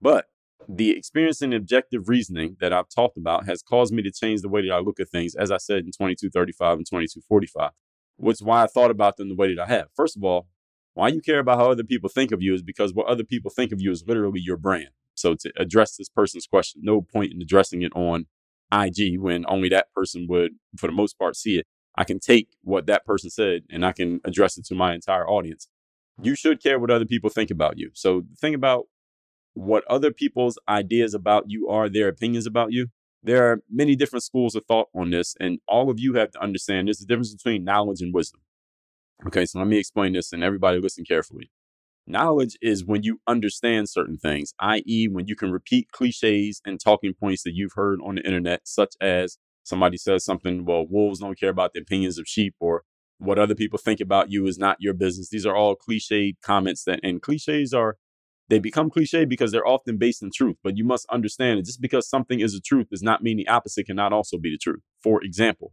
But 0.00 0.26
the 0.68 0.90
experience 0.90 1.42
and 1.42 1.54
objective 1.54 2.08
reasoning 2.08 2.56
that 2.60 2.72
I've 2.72 2.88
talked 2.88 3.16
about 3.16 3.46
has 3.46 3.62
caused 3.62 3.92
me 3.92 4.02
to 4.02 4.10
change 4.10 4.42
the 4.42 4.48
way 4.48 4.62
that 4.62 4.72
I 4.72 4.78
look 4.78 4.98
at 5.00 5.08
things, 5.08 5.34
as 5.34 5.50
I 5.50 5.58
said 5.58 5.78
in 5.78 5.92
2235 5.92 6.78
and 6.78 6.86
2245, 6.86 7.70
which 8.16 8.34
is 8.34 8.42
why 8.42 8.62
I 8.62 8.66
thought 8.66 8.90
about 8.90 9.16
them 9.16 9.28
the 9.28 9.34
way 9.34 9.54
that 9.54 9.62
I 9.62 9.66
have. 9.66 9.88
First 9.94 10.16
of 10.16 10.24
all, 10.24 10.48
why 10.94 11.08
you 11.08 11.20
care 11.20 11.38
about 11.38 11.58
how 11.58 11.70
other 11.70 11.84
people 11.84 12.08
think 12.08 12.32
of 12.32 12.42
you 12.42 12.54
is 12.54 12.62
because 12.62 12.94
what 12.94 13.06
other 13.06 13.24
people 13.24 13.50
think 13.50 13.70
of 13.70 13.80
you 13.80 13.90
is 13.90 14.04
literally 14.06 14.40
your 14.40 14.56
brand. 14.56 14.88
So 15.14 15.34
to 15.34 15.52
address 15.56 15.96
this 15.96 16.08
person's 16.08 16.46
question, 16.46 16.82
no 16.84 17.00
point 17.02 17.32
in 17.32 17.40
addressing 17.40 17.82
it 17.82 17.92
on 17.94 18.26
IG 18.72 19.18
when 19.18 19.44
only 19.48 19.68
that 19.68 19.92
person 19.94 20.26
would, 20.28 20.52
for 20.76 20.86
the 20.86 20.92
most 20.92 21.18
part, 21.18 21.36
see 21.36 21.58
it. 21.58 21.66
I 21.96 22.04
can 22.04 22.18
take 22.18 22.48
what 22.62 22.86
that 22.86 23.04
person 23.04 23.30
said 23.30 23.62
and 23.70 23.84
I 23.84 23.92
can 23.92 24.20
address 24.24 24.58
it 24.58 24.66
to 24.66 24.74
my 24.74 24.94
entire 24.94 25.28
audience. 25.28 25.68
You 26.20 26.34
should 26.34 26.62
care 26.62 26.78
what 26.78 26.90
other 26.90 27.04
people 27.04 27.30
think 27.30 27.50
about 27.50 27.78
you. 27.78 27.90
So 27.94 28.24
think 28.38 28.56
about 28.56 28.86
what 29.56 29.84
other 29.88 30.12
people's 30.12 30.58
ideas 30.68 31.14
about 31.14 31.44
you 31.48 31.68
are, 31.68 31.88
their 31.88 32.08
opinions 32.08 32.46
about 32.46 32.72
you. 32.72 32.88
There 33.22 33.50
are 33.50 33.62
many 33.70 33.96
different 33.96 34.22
schools 34.22 34.54
of 34.54 34.64
thought 34.66 34.88
on 34.94 35.10
this, 35.10 35.34
and 35.40 35.58
all 35.66 35.90
of 35.90 35.98
you 35.98 36.14
have 36.14 36.30
to 36.32 36.42
understand 36.42 36.86
there's 36.86 37.00
a 37.00 37.06
difference 37.06 37.34
between 37.34 37.64
knowledge 37.64 38.02
and 38.02 38.12
wisdom. 38.12 38.42
Okay, 39.26 39.46
so 39.46 39.58
let 39.58 39.66
me 39.66 39.78
explain 39.78 40.12
this, 40.12 40.32
and 40.32 40.44
everybody 40.44 40.78
listen 40.78 41.04
carefully. 41.04 41.50
Knowledge 42.06 42.56
is 42.60 42.84
when 42.84 43.02
you 43.02 43.18
understand 43.26 43.88
certain 43.88 44.18
things, 44.18 44.52
i.e., 44.60 45.08
when 45.08 45.26
you 45.26 45.34
can 45.34 45.50
repeat 45.50 45.90
cliches 45.90 46.60
and 46.64 46.78
talking 46.78 47.14
points 47.14 47.42
that 47.42 47.54
you've 47.54 47.72
heard 47.74 47.98
on 48.04 48.16
the 48.16 48.22
internet, 48.26 48.60
such 48.64 48.94
as 49.00 49.38
somebody 49.64 49.96
says 49.96 50.22
something, 50.22 50.66
well, 50.66 50.86
wolves 50.86 51.20
don't 51.20 51.40
care 51.40 51.50
about 51.50 51.72
the 51.72 51.80
opinions 51.80 52.18
of 52.18 52.28
sheep, 52.28 52.54
or 52.60 52.82
what 53.18 53.38
other 53.38 53.54
people 53.54 53.78
think 53.78 54.00
about 54.00 54.30
you 54.30 54.46
is 54.46 54.58
not 54.58 54.76
your 54.80 54.92
business. 54.92 55.30
These 55.30 55.46
are 55.46 55.56
all 55.56 55.74
cliched 55.74 56.36
comments 56.42 56.84
that, 56.84 57.00
and 57.02 57.22
cliches 57.22 57.72
are 57.72 57.96
they 58.48 58.58
become 58.58 58.90
cliche 58.90 59.24
because 59.24 59.50
they're 59.52 59.66
often 59.66 59.98
based 59.98 60.22
in 60.22 60.30
truth, 60.32 60.56
but 60.62 60.76
you 60.76 60.84
must 60.84 61.06
understand 61.10 61.58
that 61.58 61.66
just 61.66 61.80
because 61.80 62.08
something 62.08 62.40
is 62.40 62.54
a 62.54 62.60
truth 62.60 62.88
does 62.90 63.02
not 63.02 63.22
mean 63.22 63.36
the 63.36 63.48
opposite 63.48 63.86
cannot 63.86 64.12
also 64.12 64.38
be 64.38 64.50
the 64.50 64.58
truth. 64.58 64.82
For 65.02 65.22
example, 65.22 65.72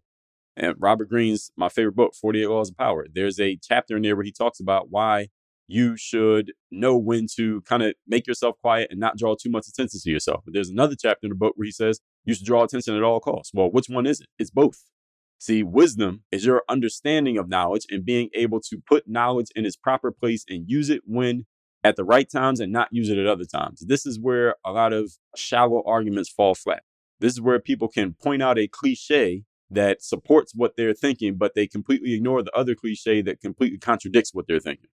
and 0.56 0.76
Robert 0.80 1.10
Greene's 1.10 1.52
my 1.58 1.70
favorite 1.70 1.96
book, 1.96 2.14
48 2.20 2.48
Laws 2.48 2.70
of 2.70 2.78
Power. 2.78 3.08
There's 3.12 3.40
a 3.40 3.58
chapter 3.62 3.96
in 3.96 4.04
there 4.04 4.16
where 4.16 4.26
he 4.26 4.32
talks 4.32 4.60
about 4.60 4.88
why 4.90 5.28
you 5.68 5.96
should 5.98 6.52
know 6.70 6.98
when 6.98 7.26
to 7.36 7.62
kind 7.62 7.82
of 7.82 7.94
make 8.08 8.28
yourself 8.28 8.56
quiet 8.62 8.90
and 8.92 9.00
not 9.00 9.18
draw 9.18 9.36
too 9.36 9.50
much 9.50 9.68
attention 9.68 10.00
to 10.04 10.12
yourself. 10.12 10.42
But 10.46 10.54
there's 10.54 10.70
another 10.70 10.96
chapter 11.00 11.26
in 11.26 11.30
the 11.30 11.36
book 11.36 11.54
where 11.56 11.66
he 11.66 11.72
says 11.72 12.00
you 12.26 12.36
should 12.36 12.46
draw 12.46 12.64
attention 12.64 12.96
at 12.96 13.04
all 13.04 13.20
costs. 13.20 13.52
Well, 13.54 13.72
which 13.72 13.88
one 13.88 14.06
is 14.06 14.22
it? 14.22 14.28
It's 14.38 14.52
both. 14.52 14.84
See, 15.40 15.64
wisdom 15.64 16.24
is 16.32 16.46
your 16.46 16.64
understanding 16.70 17.38
of 17.38 17.50
knowledge 17.50 17.86
and 17.90 18.06
being 18.06 18.30
able 18.34 18.62
to 18.62 18.78
put 18.88 19.08
knowledge 19.08 19.48
in 19.56 19.66
its 19.66 19.76
proper 19.76 20.12
place 20.12 20.46
and 20.48 20.70
use 20.70 20.90
it 20.90 21.02
when 21.06 21.46
at 21.84 21.96
the 21.96 22.04
right 22.04 22.30
times 22.30 22.60
and 22.60 22.72
not 22.72 22.88
use 22.92 23.10
it 23.10 23.18
at 23.18 23.28
other 23.28 23.46
times. 23.46 23.82
This 23.88 24.06
is 24.06 24.20
where 24.20 24.56
a 24.66 24.72
lot 24.72 24.94
of 24.94 25.14
shallow 25.36 25.84
arguments 25.86 26.30
fall 26.30 26.56
flat. 26.56 26.84
This 27.20 27.34
is 27.34 27.42
where 27.42 27.60
people 27.60 27.88
can 27.88 28.14
point 28.14 28.42
out 28.42 28.58
a 28.58 28.68
cliche 28.68 29.44
that 29.70 30.04
supports 30.04 30.54
what 30.56 30.76
they're 30.78 30.94
thinking, 30.94 31.36
but 31.36 31.56
they 31.56 31.68
completely 31.68 32.14
ignore 32.14 32.44
the 32.44 32.52
other 32.52 32.76
cliche 32.76 33.22
that 33.22 33.42
completely 33.42 33.78
contradicts 33.78 34.34
what 34.34 34.48
they're 34.48 34.60
thinking. 34.60 34.90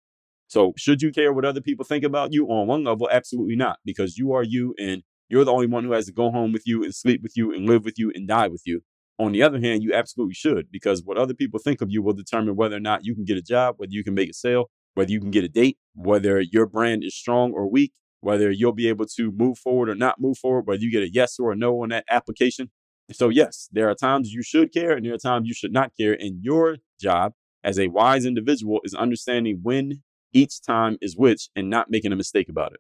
So, 0.48 0.74
should 0.78 1.02
you 1.02 1.12
care 1.12 1.34
what 1.34 1.46
other 1.46 1.62
people 1.62 1.86
think 1.86 2.04
about 2.04 2.34
you? 2.34 2.48
On 2.48 2.68
one 2.68 2.84
level, 2.84 3.10
absolutely 3.12 3.56
not, 3.56 3.80
because 3.84 4.18
you 4.18 4.34
are 4.34 4.44
you 4.44 4.76
and 4.80 5.02
you're 5.28 5.44
the 5.44 5.52
only 5.52 5.68
one 5.68 5.84
who 5.84 5.94
has 5.94 6.06
to 6.06 6.12
go 6.12 6.30
home 6.30 6.52
with 6.52 6.68
you 6.68 6.84
and 6.84 6.94
sleep 6.94 7.22
with 7.24 7.36
you 7.36 7.52
and 7.52 7.66
live 7.68 7.84
with 7.84 7.98
you 7.98 8.12
and 8.14 8.28
die 8.28 8.48
with 8.48 8.62
you. 8.66 8.82
On 9.18 9.32
the 9.32 9.42
other 9.42 9.60
hand, 9.60 9.82
you 9.82 9.94
absolutely 9.94 10.36
should, 10.36 10.70
because 10.72 11.02
what 11.04 11.18
other 11.18 11.34
people 11.34 11.60
think 11.60 11.82
of 11.82 11.90
you 11.90 12.04
will 12.04 12.14
determine 12.14 12.56
whether 12.56 12.76
or 12.76 12.82
not 12.82 13.06
you 13.06 13.16
can 13.16 13.24
get 13.24 13.38
a 13.38 13.42
job, 13.42 13.76
whether 13.78 13.92
you 13.92 14.04
can 14.04 14.14
make 14.14 14.30
a 14.30 14.34
sale, 14.34 14.70
whether 14.94 15.12
you 15.12 15.20
can 15.20 15.32
get 15.32 15.44
a 15.44 15.48
date, 15.48 15.78
whether 15.96 16.42
your 16.42 16.66
brand 16.66 17.04
is 17.04 17.16
strong 17.16 17.52
or 17.54 17.70
weak, 17.70 17.94
whether 18.22 18.52
you'll 18.52 18.74
be 18.74 18.90
able 18.90 19.06
to 19.06 19.32
move 19.32 19.58
forward 19.58 19.90
or 19.90 19.96
not 19.96 20.20
move 20.20 20.38
forward, 20.38 20.68
whether 20.68 20.82
you 20.82 20.92
get 20.92 21.04
a 21.04 21.12
yes 21.12 21.40
or 21.40 21.52
a 21.52 21.56
no 21.56 21.82
on 21.82 21.90
that 21.90 22.06
application. 22.10 22.70
So, 23.12 23.30
yes, 23.30 23.70
there 23.72 23.90
are 23.90 23.96
times 23.96 24.34
you 24.34 24.42
should 24.42 24.74
care 24.74 24.92
and 24.92 25.06
there 25.06 25.14
are 25.14 25.20
times 25.20 25.48
you 25.48 25.54
should 25.54 25.72
not 25.72 25.92
care. 26.00 26.14
And 26.14 26.44
your 26.44 26.78
job 27.00 27.34
as 27.64 27.80
a 27.80 27.88
wise 27.88 28.26
individual 28.26 28.82
is 28.84 28.96
understanding 28.96 29.60
when 29.62 30.02
each 30.34 30.62
time 30.62 30.98
is 31.02 31.16
which 31.16 31.50
and 31.56 31.70
not 31.70 31.90
making 31.90 32.12
a 32.12 32.16
mistake 32.16 32.50
about 32.50 32.74
it. 32.74 32.80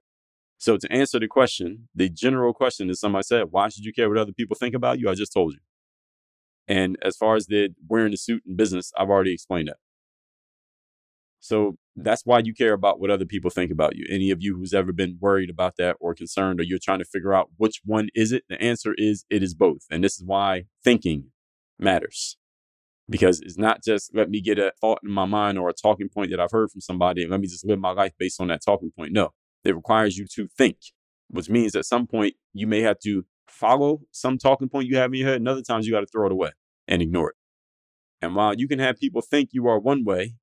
So, 0.57 0.77
to 0.77 0.91
answer 0.91 1.19
the 1.19 1.27
question, 1.27 1.89
the 1.93 2.09
general 2.09 2.53
question 2.53 2.89
is 2.89 2.99
somebody 2.99 3.23
said, 3.23 3.45
Why 3.51 3.69
should 3.69 3.85
you 3.85 3.93
care 3.93 4.09
what 4.09 4.17
other 4.17 4.33
people 4.33 4.55
think 4.55 4.73
about 4.73 4.99
you? 4.99 5.09
I 5.09 5.13
just 5.13 5.33
told 5.33 5.53
you. 5.53 5.59
And 6.67 6.97
as 7.03 7.15
far 7.15 7.35
as 7.35 7.45
the 7.45 7.69
wearing 7.87 8.11
the 8.11 8.17
suit 8.17 8.41
in 8.47 8.55
business, 8.55 8.91
I've 8.97 9.09
already 9.09 9.33
explained 9.33 9.67
that. 9.67 9.77
So 11.39 11.77
that's 11.95 12.25
why 12.25 12.39
you 12.39 12.53
care 12.53 12.73
about 12.73 12.99
what 12.99 13.09
other 13.09 13.25
people 13.25 13.49
think 13.49 13.71
about 13.71 13.95
you. 13.95 14.05
Any 14.09 14.29
of 14.29 14.41
you 14.41 14.55
who's 14.57 14.73
ever 14.73 14.91
been 14.91 15.17
worried 15.19 15.49
about 15.49 15.77
that 15.77 15.95
or 15.99 16.13
concerned, 16.13 16.59
or 16.59 16.63
you're 16.63 16.79
trying 16.81 16.99
to 16.99 17.05
figure 17.05 17.33
out 17.33 17.49
which 17.57 17.81
one 17.85 18.09
is 18.13 18.31
it, 18.31 18.43
the 18.49 18.61
answer 18.61 18.93
is 18.97 19.25
it 19.29 19.41
is 19.41 19.53
both. 19.53 19.85
And 19.89 20.03
this 20.03 20.17
is 20.17 20.23
why 20.25 20.65
thinking 20.83 21.31
matters. 21.79 22.37
Because 23.09 23.39
it's 23.39 23.57
not 23.57 23.83
just 23.83 24.15
let 24.15 24.29
me 24.29 24.41
get 24.41 24.59
a 24.59 24.73
thought 24.81 24.99
in 25.03 25.11
my 25.11 25.25
mind 25.25 25.57
or 25.57 25.69
a 25.69 25.73
talking 25.73 26.09
point 26.09 26.31
that 26.31 26.39
I've 26.39 26.51
heard 26.51 26.71
from 26.71 26.81
somebody 26.81 27.21
and 27.21 27.31
let 27.31 27.39
me 27.39 27.47
just 27.47 27.65
live 27.65 27.79
my 27.79 27.91
life 27.91 28.13
based 28.17 28.41
on 28.41 28.47
that 28.47 28.61
talking 28.65 28.91
point. 28.97 29.13
No, 29.13 29.33
it 29.63 29.75
requires 29.75 30.17
you 30.17 30.25
to 30.35 30.47
think, 30.47 30.77
which 31.29 31.49
means 31.49 31.75
at 31.75 31.85
some 31.85 32.07
point 32.07 32.33
you 32.51 32.67
may 32.67 32.81
have 32.81 32.99
to 33.01 33.25
follow 33.47 34.01
some 34.11 34.37
talking 34.37 34.67
point 34.67 34.87
you 34.87 34.97
have 34.97 35.13
in 35.13 35.19
your 35.19 35.29
head, 35.29 35.37
and 35.37 35.47
other 35.47 35.61
times 35.61 35.85
you 35.85 35.93
got 35.93 36.01
to 36.01 36.07
throw 36.07 36.25
it 36.25 36.31
away 36.31 36.51
and 36.87 37.01
ignore 37.01 37.29
it. 37.29 37.35
And 38.21 38.35
while 38.35 38.55
you 38.55 38.67
can 38.67 38.79
have 38.79 38.99
people 38.99 39.21
think 39.21 39.49
you 39.51 39.67
are 39.67 39.79
one 39.79 40.03
way 40.03 40.33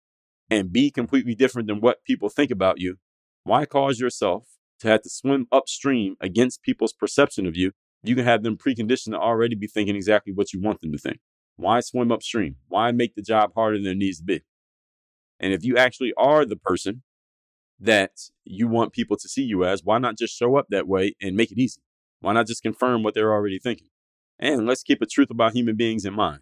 and 0.53 0.71
be 0.71 0.91
completely 0.91 1.35
different 1.35 1.67
than 1.67 1.81
what 1.81 2.05
people 2.05 2.29
think 2.29 2.51
about 2.51 2.79
you, 2.79 2.97
why 3.43 3.65
cause 3.65 3.99
yourself 3.99 4.49
to 4.81 4.89
have 4.89 5.01
to 5.01 5.09
swim 5.09 5.47
upstream 5.51 6.15
against 6.21 6.63
people's 6.63 6.93
perception 6.93 7.47
of 7.47 7.57
you? 7.57 7.73
You 8.03 8.15
can 8.15 8.27
have 8.27 8.43
them 8.43 8.59
preconditioned 8.59 9.13
to 9.13 9.19
already 9.19 9.55
be 9.55 9.67
thinking 9.67 9.97
exactly 9.97 10.31
what 10.31 10.53
you 10.53 10.61
want 10.61 10.83
them 10.83 10.93
to 10.93 10.99
think. 10.99 11.21
Why 11.57 11.81
swim 11.81 12.13
upstream? 12.13 12.57
Why 12.69 12.93
make 12.93 13.15
the 13.15 13.23
job 13.23 13.53
harder 13.55 13.79
than 13.79 13.93
it 13.93 13.97
needs 13.97 14.19
to 14.19 14.25
be? 14.25 14.43
And 15.41 15.55
if 15.55 15.65
you 15.65 15.79
actually 15.79 16.13
are 16.19 16.45
the 16.45 16.57
person 16.57 17.03
that 17.81 18.11
you 18.45 18.69
want 18.69 18.93
people 18.93 19.17
to 19.17 19.29
see 19.29 19.43
you 19.43 19.65
as, 19.65 19.83
why 19.83 19.97
not 19.97 20.19
just 20.19 20.37
show 20.37 20.57
up 20.57 20.67
that 20.69 20.87
way 20.87 21.15
and 21.23 21.35
make 21.35 21.51
it 21.51 21.59
easy? 21.59 21.81
Why 22.21 22.35
not 22.35 22.47
just 22.47 22.63
confirm 22.63 23.03
what 23.03 23.15
they're 23.15 23.33
already 23.33 23.59
thinking? 23.59 23.89
And 24.39 24.67
let's 24.67 24.83
keep 24.83 25.01
a 25.01 25.07
truth 25.07 25.31
about 25.31 25.55
human 25.55 25.77
beings 25.77 26.05
in 26.05 26.13
mind. 26.13 26.41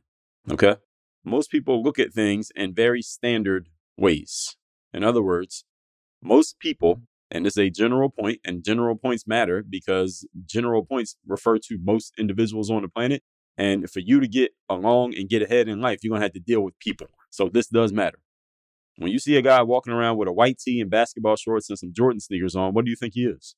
Okay? 0.51 0.77
Most 1.25 1.51
people 1.51 1.83
look 1.83 2.01
at 2.01 2.13
things 2.13 2.51
in 2.57 2.75
very 2.75 3.03
standard 3.03 3.69
ways. 3.97 4.57
In 4.93 5.05
other 5.05 5.23
words, 5.23 5.65
most 6.23 6.59
people, 6.59 7.03
and 7.31 7.47
is 7.47 7.57
a 7.57 7.71
general 7.71 8.11
point, 8.11 8.41
and 8.45 8.65
general 8.65 8.97
points 8.97 9.27
matter 9.27 9.65
because 9.69 10.27
general 10.47 10.85
points 10.85 11.17
refer 11.27 11.59
to 11.59 11.79
most 11.83 12.13
individuals 12.19 12.71
on 12.71 12.83
the 12.83 12.89
planet. 12.89 13.23
And 13.57 13.91
for 13.91 14.01
you 14.01 14.21
to 14.21 14.29
get 14.29 14.53
along 14.69 15.15
and 15.17 15.29
get 15.29 15.43
ahead 15.43 15.69
in 15.69 15.81
life, 15.81 16.01
you're 16.03 16.11
going 16.11 16.21
to 16.21 16.25
have 16.25 16.33
to 16.33 16.41
deal 16.41 16.63
with 16.63 16.79
people. 16.79 17.09
So 17.31 17.49
this 17.53 17.69
does 17.69 17.93
matter. 17.93 18.19
When 18.97 19.13
you 19.13 19.19
see 19.19 19.37
a 19.37 19.43
guy 19.43 19.63
walking 19.63 19.93
around 19.93 20.17
with 20.19 20.29
a 20.29 20.33
white 20.33 20.59
tee 20.59 20.81
and 20.81 20.91
basketball 20.91 21.37
shorts 21.37 21.71
and 21.71 21.79
some 21.79 21.93
Jordan 21.93 22.21
sneakers 22.21 22.57
on, 22.57 22.75
what 22.75 22.85
do 22.85 22.91
you 22.91 22.97
think 22.97 23.15
he 23.15 23.25
is? 23.25 23.55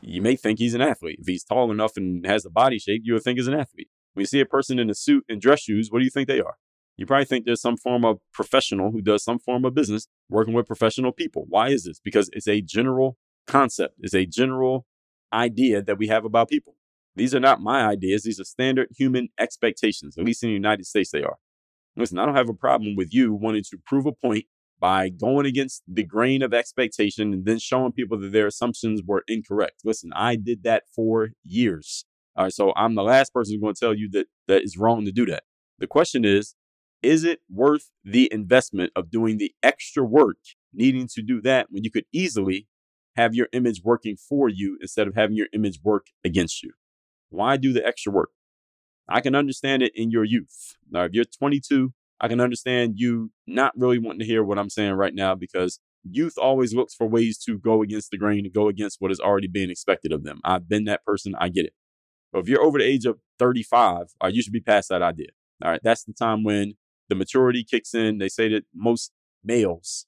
You 0.00 0.22
may 0.22 0.36
think 0.36 0.58
he's 0.58 0.74
an 0.74 0.80
athlete. 0.80 1.18
If 1.20 1.26
he's 1.26 1.44
tall 1.44 1.70
enough 1.70 1.96
and 1.96 2.24
has 2.26 2.42
the 2.42 2.50
body 2.50 2.78
shape, 2.78 3.02
you 3.04 3.14
would 3.14 3.22
think 3.22 3.38
he's 3.38 3.48
an 3.48 3.54
athlete. 3.54 3.88
When 4.12 4.22
you 4.22 4.26
see 4.26 4.40
a 4.40 4.46
person 4.46 4.78
in 4.78 4.90
a 4.90 4.94
suit 4.94 5.24
and 5.28 5.40
dress 5.40 5.62
shoes, 5.62 5.88
what 5.90 6.00
do 6.00 6.04
you 6.04 6.10
think 6.10 6.28
they 6.28 6.40
are? 6.40 6.56
You 6.98 7.06
probably 7.06 7.24
think 7.24 7.46
there's 7.46 7.62
some 7.62 7.76
form 7.76 8.04
of 8.04 8.18
professional 8.32 8.90
who 8.90 9.00
does 9.00 9.24
some 9.24 9.38
form 9.38 9.64
of 9.64 9.72
business 9.72 10.08
working 10.28 10.52
with 10.52 10.66
professional 10.66 11.12
people. 11.12 11.46
Why 11.48 11.68
is 11.68 11.84
this? 11.84 12.00
Because 12.00 12.28
it's 12.32 12.48
a 12.48 12.60
general 12.60 13.16
concept, 13.46 13.94
it's 14.00 14.14
a 14.14 14.26
general 14.26 14.84
idea 15.32 15.80
that 15.80 15.96
we 15.96 16.08
have 16.08 16.24
about 16.24 16.48
people. 16.48 16.74
These 17.14 17.34
are 17.34 17.40
not 17.40 17.60
my 17.60 17.84
ideas. 17.86 18.22
These 18.22 18.40
are 18.40 18.44
standard 18.44 18.88
human 18.96 19.28
expectations. 19.38 20.16
At 20.18 20.24
least 20.24 20.42
in 20.42 20.50
the 20.50 20.54
United 20.54 20.86
States, 20.86 21.10
they 21.10 21.22
are. 21.22 21.36
Listen, 21.96 22.18
I 22.18 22.26
don't 22.26 22.36
have 22.36 22.48
a 22.48 22.54
problem 22.54 22.94
with 22.96 23.12
you 23.12 23.34
wanting 23.34 23.64
to 23.70 23.78
prove 23.84 24.06
a 24.06 24.12
point 24.12 24.44
by 24.80 25.08
going 25.08 25.46
against 25.46 25.82
the 25.88 26.04
grain 26.04 26.42
of 26.42 26.54
expectation 26.54 27.32
and 27.32 27.44
then 27.44 27.58
showing 27.58 27.92
people 27.92 28.18
that 28.20 28.32
their 28.32 28.46
assumptions 28.46 29.02
were 29.04 29.24
incorrect. 29.26 29.80
Listen, 29.84 30.10
I 30.14 30.36
did 30.36 30.62
that 30.62 30.84
for 30.94 31.30
years. 31.44 32.04
All 32.36 32.44
right, 32.44 32.52
so 32.52 32.72
I'm 32.76 32.94
the 32.94 33.02
last 33.02 33.34
person 33.34 33.54
who's 33.54 33.60
going 33.60 33.74
to 33.74 33.80
tell 33.80 33.94
you 33.94 34.08
that 34.10 34.26
that 34.46 34.62
is 34.62 34.78
wrong 34.78 35.04
to 35.04 35.10
do 35.10 35.26
that. 35.26 35.42
The 35.80 35.88
question 35.88 36.24
is, 36.24 36.54
is 37.02 37.24
it 37.24 37.40
worth 37.50 37.90
the 38.04 38.28
investment 38.32 38.92
of 38.96 39.10
doing 39.10 39.38
the 39.38 39.52
extra 39.62 40.04
work 40.04 40.38
needing 40.72 41.08
to 41.08 41.22
do 41.22 41.40
that 41.42 41.68
when 41.70 41.84
you 41.84 41.90
could 41.90 42.04
easily 42.12 42.66
have 43.16 43.34
your 43.34 43.48
image 43.52 43.82
working 43.84 44.16
for 44.16 44.48
you 44.48 44.78
instead 44.80 45.08
of 45.08 45.14
having 45.14 45.36
your 45.36 45.48
image 45.52 45.80
work 45.82 46.06
against 46.24 46.62
you? 46.62 46.72
Why 47.30 47.56
do 47.56 47.72
the 47.72 47.84
extra 47.86 48.12
work? 48.12 48.30
I 49.08 49.20
can 49.20 49.34
understand 49.34 49.82
it 49.82 49.92
in 49.94 50.10
your 50.10 50.24
youth. 50.24 50.76
Now, 50.90 51.04
if 51.04 51.12
you're 51.12 51.24
22, 51.24 51.92
I 52.20 52.28
can 52.28 52.40
understand 52.40 52.94
you 52.96 53.30
not 53.46 53.72
really 53.76 53.98
wanting 53.98 54.20
to 54.20 54.26
hear 54.26 54.42
what 54.42 54.58
I'm 54.58 54.70
saying 54.70 54.94
right 54.94 55.14
now 55.14 55.34
because 55.34 55.80
youth 56.04 56.34
always 56.36 56.74
looks 56.74 56.94
for 56.94 57.06
ways 57.06 57.38
to 57.38 57.58
go 57.58 57.82
against 57.82 58.10
the 58.10 58.18
grain 58.18 58.44
and 58.44 58.52
go 58.52 58.68
against 58.68 59.00
what 59.00 59.10
is 59.10 59.20
already 59.20 59.48
being 59.48 59.70
expected 59.70 60.12
of 60.12 60.24
them. 60.24 60.40
I've 60.44 60.68
been 60.68 60.84
that 60.84 61.04
person. 61.04 61.34
I 61.38 61.48
get 61.48 61.66
it. 61.66 61.72
But 62.32 62.40
if 62.40 62.48
you're 62.48 62.62
over 62.62 62.78
the 62.78 62.84
age 62.84 63.06
of 63.06 63.18
35, 63.38 64.08
uh, 64.22 64.26
you 64.28 64.42
should 64.42 64.52
be 64.52 64.60
past 64.60 64.88
that 64.90 65.02
idea. 65.02 65.28
All 65.64 65.70
right. 65.70 65.80
That's 65.82 66.04
the 66.04 66.12
time 66.12 66.44
when 66.44 66.74
the 67.08 67.14
maturity 67.14 67.64
kicks 67.68 67.94
in. 67.94 68.18
They 68.18 68.28
say 68.28 68.48
that 68.50 68.64
most 68.74 69.12
males, 69.44 70.06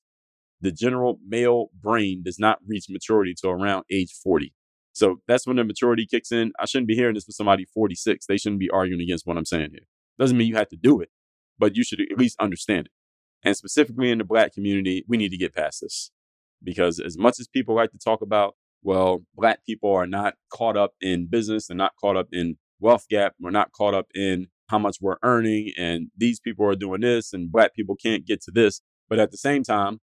the 0.60 0.72
general 0.72 1.18
male 1.26 1.70
brain 1.80 2.22
does 2.24 2.38
not 2.38 2.58
reach 2.66 2.86
maturity 2.88 3.34
till 3.34 3.50
around 3.50 3.84
age 3.90 4.12
40. 4.22 4.52
So 4.92 5.20
that's 5.26 5.46
when 5.46 5.56
the 5.56 5.64
maturity 5.64 6.06
kicks 6.06 6.32
in. 6.32 6.52
I 6.58 6.66
shouldn't 6.66 6.88
be 6.88 6.96
hearing 6.96 7.14
this 7.14 7.24
from 7.24 7.32
somebody 7.32 7.64
46. 7.72 8.26
They 8.26 8.36
shouldn't 8.36 8.60
be 8.60 8.70
arguing 8.70 9.00
against 9.00 9.26
what 9.26 9.36
I'm 9.36 9.44
saying 9.44 9.70
here. 9.72 9.86
Doesn't 10.18 10.36
mean 10.36 10.48
you 10.48 10.56
have 10.56 10.68
to 10.68 10.76
do 10.76 11.00
it, 11.00 11.10
but 11.58 11.76
you 11.76 11.84
should 11.84 12.00
at 12.00 12.18
least 12.18 12.36
understand 12.40 12.86
it. 12.86 12.92
And 13.42 13.56
specifically 13.56 14.10
in 14.10 14.18
the 14.18 14.24
black 14.24 14.52
community, 14.52 15.04
we 15.08 15.16
need 15.16 15.30
to 15.30 15.38
get 15.38 15.54
past 15.54 15.80
this 15.80 16.10
because 16.62 17.00
as 17.00 17.16
much 17.16 17.40
as 17.40 17.48
people 17.48 17.74
like 17.74 17.90
to 17.92 17.98
talk 17.98 18.20
about, 18.20 18.56
well, 18.82 19.22
black 19.34 19.64
people 19.64 19.92
are 19.92 20.06
not 20.06 20.34
caught 20.52 20.76
up 20.76 20.92
in 21.00 21.26
business, 21.26 21.66
they're 21.66 21.76
not 21.76 21.92
caught 22.00 22.16
up 22.16 22.28
in 22.32 22.56
wealth 22.80 23.06
gap, 23.08 23.34
we're 23.40 23.50
not 23.50 23.72
caught 23.72 23.94
up 23.94 24.06
in 24.14 24.48
how 24.70 24.78
much 24.78 24.98
we're 25.00 25.16
earning, 25.22 25.72
and 25.76 26.09
these 26.16 26.40
people 26.40 26.64
are 26.66 26.76
doing 26.76 27.00
this, 27.00 27.33
and 27.33 27.50
black 27.50 27.74
people 27.74 27.96
can't 27.96 28.24
get 28.24 28.40
to 28.42 28.50
this. 28.50 28.80
But 29.09 29.18
at 29.18 29.33
the 29.33 29.37
same 29.37 29.64
time, 29.64 29.98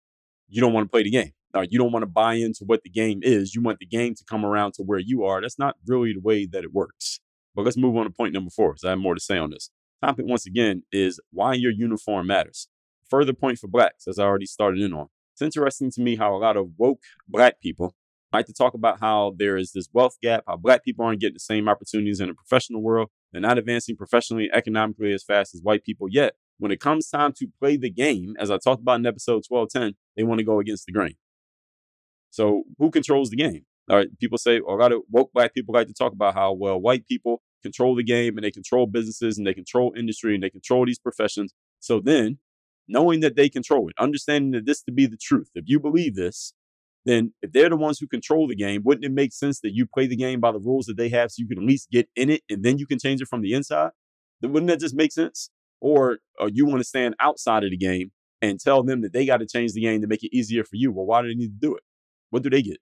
you 0.48 0.60
don't 0.60 0.72
want 0.72 0.86
to 0.86 0.90
play 0.90 1.02
the 1.02 1.10
game 1.10 1.32
or 1.54 1.64
you 1.64 1.78
don't 1.78 1.92
want 1.92 2.02
to 2.02 2.06
buy 2.06 2.34
into 2.34 2.64
what 2.66 2.82
the 2.82 2.90
game 2.90 3.20
is. 3.22 3.54
You 3.54 3.62
want 3.62 3.78
the 3.78 3.86
game 3.86 4.14
to 4.14 4.24
come 4.28 4.44
around 4.44 4.74
to 4.74 4.82
where 4.82 4.98
you 4.98 5.24
are. 5.24 5.40
That's 5.40 5.58
not 5.58 5.76
really 5.86 6.12
the 6.12 6.20
way 6.20 6.46
that 6.46 6.64
it 6.64 6.72
works. 6.72 7.20
But 7.54 7.64
let's 7.64 7.76
move 7.76 7.96
on 7.96 8.04
to 8.04 8.10
point 8.10 8.34
number 8.34 8.50
four, 8.50 8.72
because 8.72 8.84
I 8.84 8.90
have 8.90 8.98
more 8.98 9.14
to 9.14 9.20
say 9.20 9.38
on 9.38 9.50
this. 9.50 9.70
Topic 10.04 10.26
once 10.28 10.44
again 10.46 10.82
is 10.92 11.20
why 11.32 11.54
your 11.54 11.72
uniform 11.72 12.26
matters. 12.26 12.68
Further 13.08 13.32
point 13.32 13.58
for 13.58 13.68
blacks, 13.68 14.06
as 14.06 14.18
I 14.18 14.24
already 14.24 14.46
started 14.46 14.82
in 14.82 14.92
on. 14.92 15.06
It's 15.34 15.42
interesting 15.42 15.90
to 15.92 16.00
me 16.00 16.16
how 16.16 16.34
a 16.34 16.38
lot 16.38 16.56
of 16.56 16.70
woke 16.76 17.02
black 17.28 17.60
people 17.60 17.94
like 18.32 18.46
to 18.46 18.52
talk 18.52 18.74
about 18.74 19.00
how 19.00 19.34
there 19.38 19.56
is 19.56 19.72
this 19.72 19.88
wealth 19.92 20.16
gap, 20.22 20.44
how 20.46 20.56
black 20.56 20.84
people 20.84 21.04
aren't 21.04 21.20
getting 21.20 21.34
the 21.34 21.40
same 21.40 21.68
opportunities 21.68 22.20
in 22.20 22.28
the 22.28 22.34
professional 22.34 22.82
world. 22.82 23.08
They're 23.36 23.42
not 23.42 23.58
advancing 23.58 23.96
professionally, 23.96 24.48
economically 24.50 25.12
as 25.12 25.22
fast 25.22 25.54
as 25.54 25.60
white 25.60 25.84
people 25.84 26.08
yet. 26.10 26.36
When 26.58 26.72
it 26.72 26.80
comes 26.80 27.10
time 27.10 27.34
to 27.34 27.46
play 27.60 27.76
the 27.76 27.90
game, 27.90 28.34
as 28.38 28.50
I 28.50 28.56
talked 28.56 28.80
about 28.80 28.98
in 28.98 29.04
episode 29.04 29.44
1210, 29.46 29.92
they 30.16 30.22
want 30.22 30.38
to 30.38 30.44
go 30.44 30.58
against 30.58 30.86
the 30.86 30.92
grain. 30.92 31.16
So 32.30 32.62
who 32.78 32.90
controls 32.90 33.28
the 33.28 33.36
game? 33.36 33.66
All 33.90 33.98
right, 33.98 34.08
people 34.18 34.38
say 34.38 34.56
a 34.56 34.72
lot 34.72 34.90
of 34.90 35.02
woke 35.10 35.34
black 35.34 35.52
people 35.52 35.74
like 35.74 35.86
to 35.86 35.92
talk 35.92 36.14
about 36.14 36.32
how 36.32 36.54
well 36.54 36.80
white 36.80 37.06
people 37.06 37.42
control 37.62 37.94
the 37.94 38.02
game 38.02 38.38
and 38.38 38.44
they 38.44 38.50
control 38.50 38.86
businesses 38.86 39.36
and 39.36 39.46
they 39.46 39.52
control 39.52 39.92
industry 39.94 40.32
and 40.32 40.42
they 40.42 40.48
control 40.48 40.86
these 40.86 40.98
professions. 40.98 41.52
So 41.78 42.00
then, 42.00 42.38
knowing 42.88 43.20
that 43.20 43.36
they 43.36 43.50
control 43.50 43.90
it, 43.90 43.96
understanding 43.98 44.52
that 44.52 44.64
this 44.64 44.80
to 44.84 44.92
be 44.92 45.04
the 45.04 45.18
truth, 45.18 45.50
if 45.54 45.64
you 45.66 45.78
believe 45.78 46.14
this, 46.14 46.54
then 47.06 47.32
if 47.40 47.52
they're 47.52 47.70
the 47.70 47.76
ones 47.76 48.00
who 48.00 48.08
control 48.08 48.48
the 48.48 48.56
game, 48.56 48.82
wouldn't 48.84 49.04
it 49.04 49.12
make 49.12 49.32
sense 49.32 49.60
that 49.60 49.72
you 49.72 49.86
play 49.86 50.08
the 50.08 50.16
game 50.16 50.40
by 50.40 50.50
the 50.50 50.58
rules 50.58 50.86
that 50.86 50.96
they 50.96 51.08
have 51.10 51.30
so 51.30 51.36
you 51.38 51.46
can 51.46 51.58
at 51.58 51.64
least 51.64 51.88
get 51.90 52.08
in 52.16 52.28
it 52.28 52.42
and 52.50 52.64
then 52.64 52.78
you 52.78 52.86
can 52.86 52.98
change 52.98 53.22
it 53.22 53.28
from 53.28 53.42
the 53.42 53.54
inside? 53.54 53.90
Wouldn't 54.42 54.66
that 54.66 54.80
just 54.80 54.94
make 54.94 55.12
sense? 55.12 55.48
Or, 55.80 56.18
or 56.40 56.48
you 56.48 56.66
want 56.66 56.78
to 56.78 56.84
stand 56.84 57.14
outside 57.20 57.62
of 57.62 57.70
the 57.70 57.76
game 57.76 58.10
and 58.42 58.58
tell 58.58 58.82
them 58.82 59.02
that 59.02 59.12
they 59.12 59.24
got 59.24 59.38
to 59.38 59.46
change 59.46 59.72
the 59.72 59.82
game 59.82 60.00
to 60.00 60.08
make 60.08 60.24
it 60.24 60.36
easier 60.36 60.64
for 60.64 60.74
you? 60.74 60.90
Well, 60.90 61.06
why 61.06 61.22
do 61.22 61.28
they 61.28 61.34
need 61.34 61.60
to 61.60 61.68
do 61.68 61.76
it? 61.76 61.84
What 62.30 62.42
do 62.42 62.50
they 62.50 62.60
get? 62.60 62.78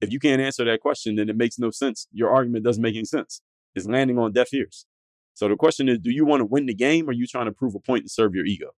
If 0.00 0.10
you 0.10 0.18
can't 0.18 0.40
answer 0.40 0.64
that 0.64 0.80
question, 0.80 1.16
then 1.16 1.28
it 1.28 1.36
makes 1.36 1.58
no 1.58 1.70
sense. 1.70 2.08
Your 2.12 2.30
argument 2.30 2.64
doesn't 2.64 2.82
make 2.82 2.96
any 2.96 3.04
sense. 3.04 3.42
It's 3.74 3.86
landing 3.86 4.18
on 4.18 4.32
deaf 4.32 4.54
ears. 4.54 4.86
So 5.34 5.48
the 5.48 5.56
question 5.56 5.88
is, 5.88 5.98
do 5.98 6.10
you 6.10 6.24
want 6.24 6.40
to 6.40 6.46
win 6.46 6.64
the 6.66 6.74
game 6.74 7.08
or 7.08 7.10
are 7.10 7.14
you 7.14 7.26
trying 7.26 7.46
to 7.46 7.52
prove 7.52 7.74
a 7.74 7.80
point 7.80 8.04
to 8.04 8.08
serve 8.08 8.34
your 8.34 8.46
ego? 8.46 8.70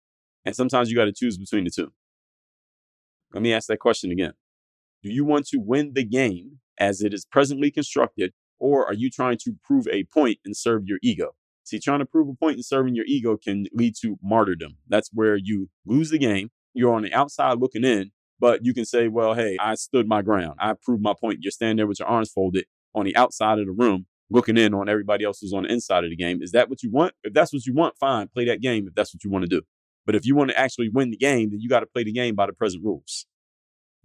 And 0.44 0.56
sometimes 0.56 0.90
you 0.90 0.96
got 0.96 1.04
to 1.04 1.12
choose 1.12 1.38
between 1.38 1.64
the 1.64 1.70
two. 1.70 1.92
Let 3.32 3.42
me 3.42 3.52
ask 3.52 3.68
that 3.68 3.78
question 3.78 4.10
again. 4.10 4.32
Do 5.06 5.12
you 5.12 5.24
want 5.24 5.46
to 5.50 5.58
win 5.58 5.92
the 5.94 6.02
game 6.02 6.58
as 6.80 7.00
it 7.00 7.14
is 7.14 7.24
presently 7.24 7.70
constructed, 7.70 8.32
or 8.58 8.84
are 8.84 8.92
you 8.92 9.08
trying 9.08 9.38
to 9.44 9.54
prove 9.62 9.86
a 9.86 10.02
point 10.02 10.38
and 10.44 10.56
serve 10.56 10.82
your 10.86 10.98
ego? 11.00 11.36
See, 11.62 11.78
trying 11.78 12.00
to 12.00 12.04
prove 12.04 12.28
a 12.28 12.34
point 12.34 12.56
and 12.56 12.64
serving 12.64 12.96
your 12.96 13.04
ego 13.06 13.36
can 13.36 13.66
lead 13.72 13.94
to 14.02 14.18
martyrdom. 14.20 14.78
That's 14.88 15.08
where 15.12 15.36
you 15.36 15.68
lose 15.84 16.10
the 16.10 16.18
game. 16.18 16.50
You're 16.74 16.92
on 16.92 17.02
the 17.02 17.14
outside 17.14 17.60
looking 17.60 17.84
in, 17.84 18.10
but 18.40 18.64
you 18.64 18.74
can 18.74 18.84
say, 18.84 19.06
well, 19.06 19.34
hey, 19.34 19.56
I 19.60 19.76
stood 19.76 20.08
my 20.08 20.22
ground. 20.22 20.54
I 20.58 20.72
proved 20.72 21.04
my 21.04 21.14
point. 21.14 21.38
You're 21.40 21.52
standing 21.52 21.76
there 21.76 21.86
with 21.86 22.00
your 22.00 22.08
arms 22.08 22.32
folded 22.32 22.64
on 22.92 23.04
the 23.04 23.14
outside 23.14 23.60
of 23.60 23.66
the 23.66 23.72
room, 23.72 24.06
looking 24.28 24.56
in 24.56 24.74
on 24.74 24.88
everybody 24.88 25.24
else 25.24 25.38
who's 25.40 25.52
on 25.52 25.62
the 25.62 25.72
inside 25.72 26.02
of 26.02 26.10
the 26.10 26.16
game. 26.16 26.42
Is 26.42 26.50
that 26.50 26.68
what 26.68 26.82
you 26.82 26.90
want? 26.90 27.14
If 27.22 27.32
that's 27.32 27.52
what 27.52 27.64
you 27.64 27.74
want, 27.74 27.96
fine, 27.96 28.26
play 28.26 28.44
that 28.46 28.60
game 28.60 28.88
if 28.88 28.94
that's 28.96 29.14
what 29.14 29.22
you 29.22 29.30
want 29.30 29.44
to 29.44 29.48
do. 29.48 29.62
But 30.04 30.16
if 30.16 30.26
you 30.26 30.34
want 30.34 30.50
to 30.50 30.58
actually 30.58 30.88
win 30.88 31.12
the 31.12 31.16
game, 31.16 31.50
then 31.50 31.60
you 31.60 31.68
got 31.68 31.80
to 31.80 31.86
play 31.86 32.02
the 32.02 32.12
game 32.12 32.34
by 32.34 32.46
the 32.46 32.52
present 32.52 32.84
rules. 32.84 33.26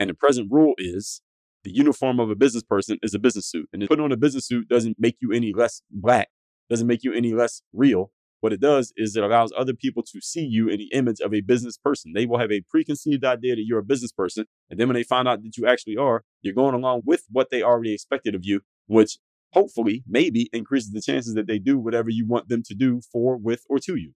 And 0.02 0.10
the 0.10 0.16
present 0.16 0.48
rule 0.52 0.74
is 0.80 1.22
the 1.64 1.72
uniform 1.72 2.20
of 2.20 2.32
a 2.32 2.36
business 2.36 2.64
person 2.64 2.98
is 3.04 3.14
a 3.14 3.20
business 3.20 3.46
suit. 3.46 3.70
And 3.72 3.88
putting 3.88 4.04
on 4.04 4.12
a 4.12 4.18
business 4.18 4.48
suit 4.48 4.68
doesn't 4.68 4.98
make 4.98 5.18
you 5.22 5.32
any 5.32 5.54
less 5.54 5.84
black, 5.92 6.30
doesn't 6.72 6.88
make 6.88 7.04
you 7.04 7.14
any 7.14 7.36
less 7.36 7.62
real. 7.72 8.12
What 8.40 8.52
it 8.52 8.60
does 8.60 8.92
is 8.98 9.16
it 9.16 9.24
allows 9.24 9.54
other 9.56 9.76
people 9.76 10.02
to 10.12 10.20
see 10.20 10.44
you 10.44 10.70
in 10.70 10.80
the 10.80 10.90
image 10.92 11.20
of 11.20 11.36
a 11.36 11.42
business 11.42 11.78
person. 11.78 12.14
They 12.16 12.26
will 12.26 12.40
have 12.40 12.52
a 12.52 12.64
preconceived 12.68 13.24
idea 13.24 13.56
that 13.56 13.64
you're 13.64 13.78
a 13.78 13.84
business 13.84 14.12
person. 14.12 14.46
And 14.72 14.80
then 14.80 14.88
when 14.88 14.96
they 14.96 15.04
find 15.04 15.28
out 15.28 15.44
that 15.44 15.56
you 15.56 15.68
actually 15.68 15.98
are, 15.98 16.24
you're 16.42 16.56
going 16.56 16.74
along 16.74 17.04
with 17.06 17.26
what 17.30 17.52
they 17.52 17.62
already 17.62 17.94
expected 17.94 18.34
of 18.34 18.44
you, 18.44 18.62
which 18.88 19.20
hopefully, 19.54 20.04
maybe 20.08 20.50
increases 20.52 20.94
the 20.94 21.02
chances 21.02 21.36
that 21.36 21.46
they 21.46 21.60
do 21.60 21.78
whatever 21.78 22.10
you 22.10 22.26
want 22.26 22.50
them 22.50 22.64
to 22.64 22.74
do 22.74 23.02
for, 23.12 23.38
with, 23.38 23.66
or 23.70 23.78
to 23.78 23.96
you. 23.96 24.14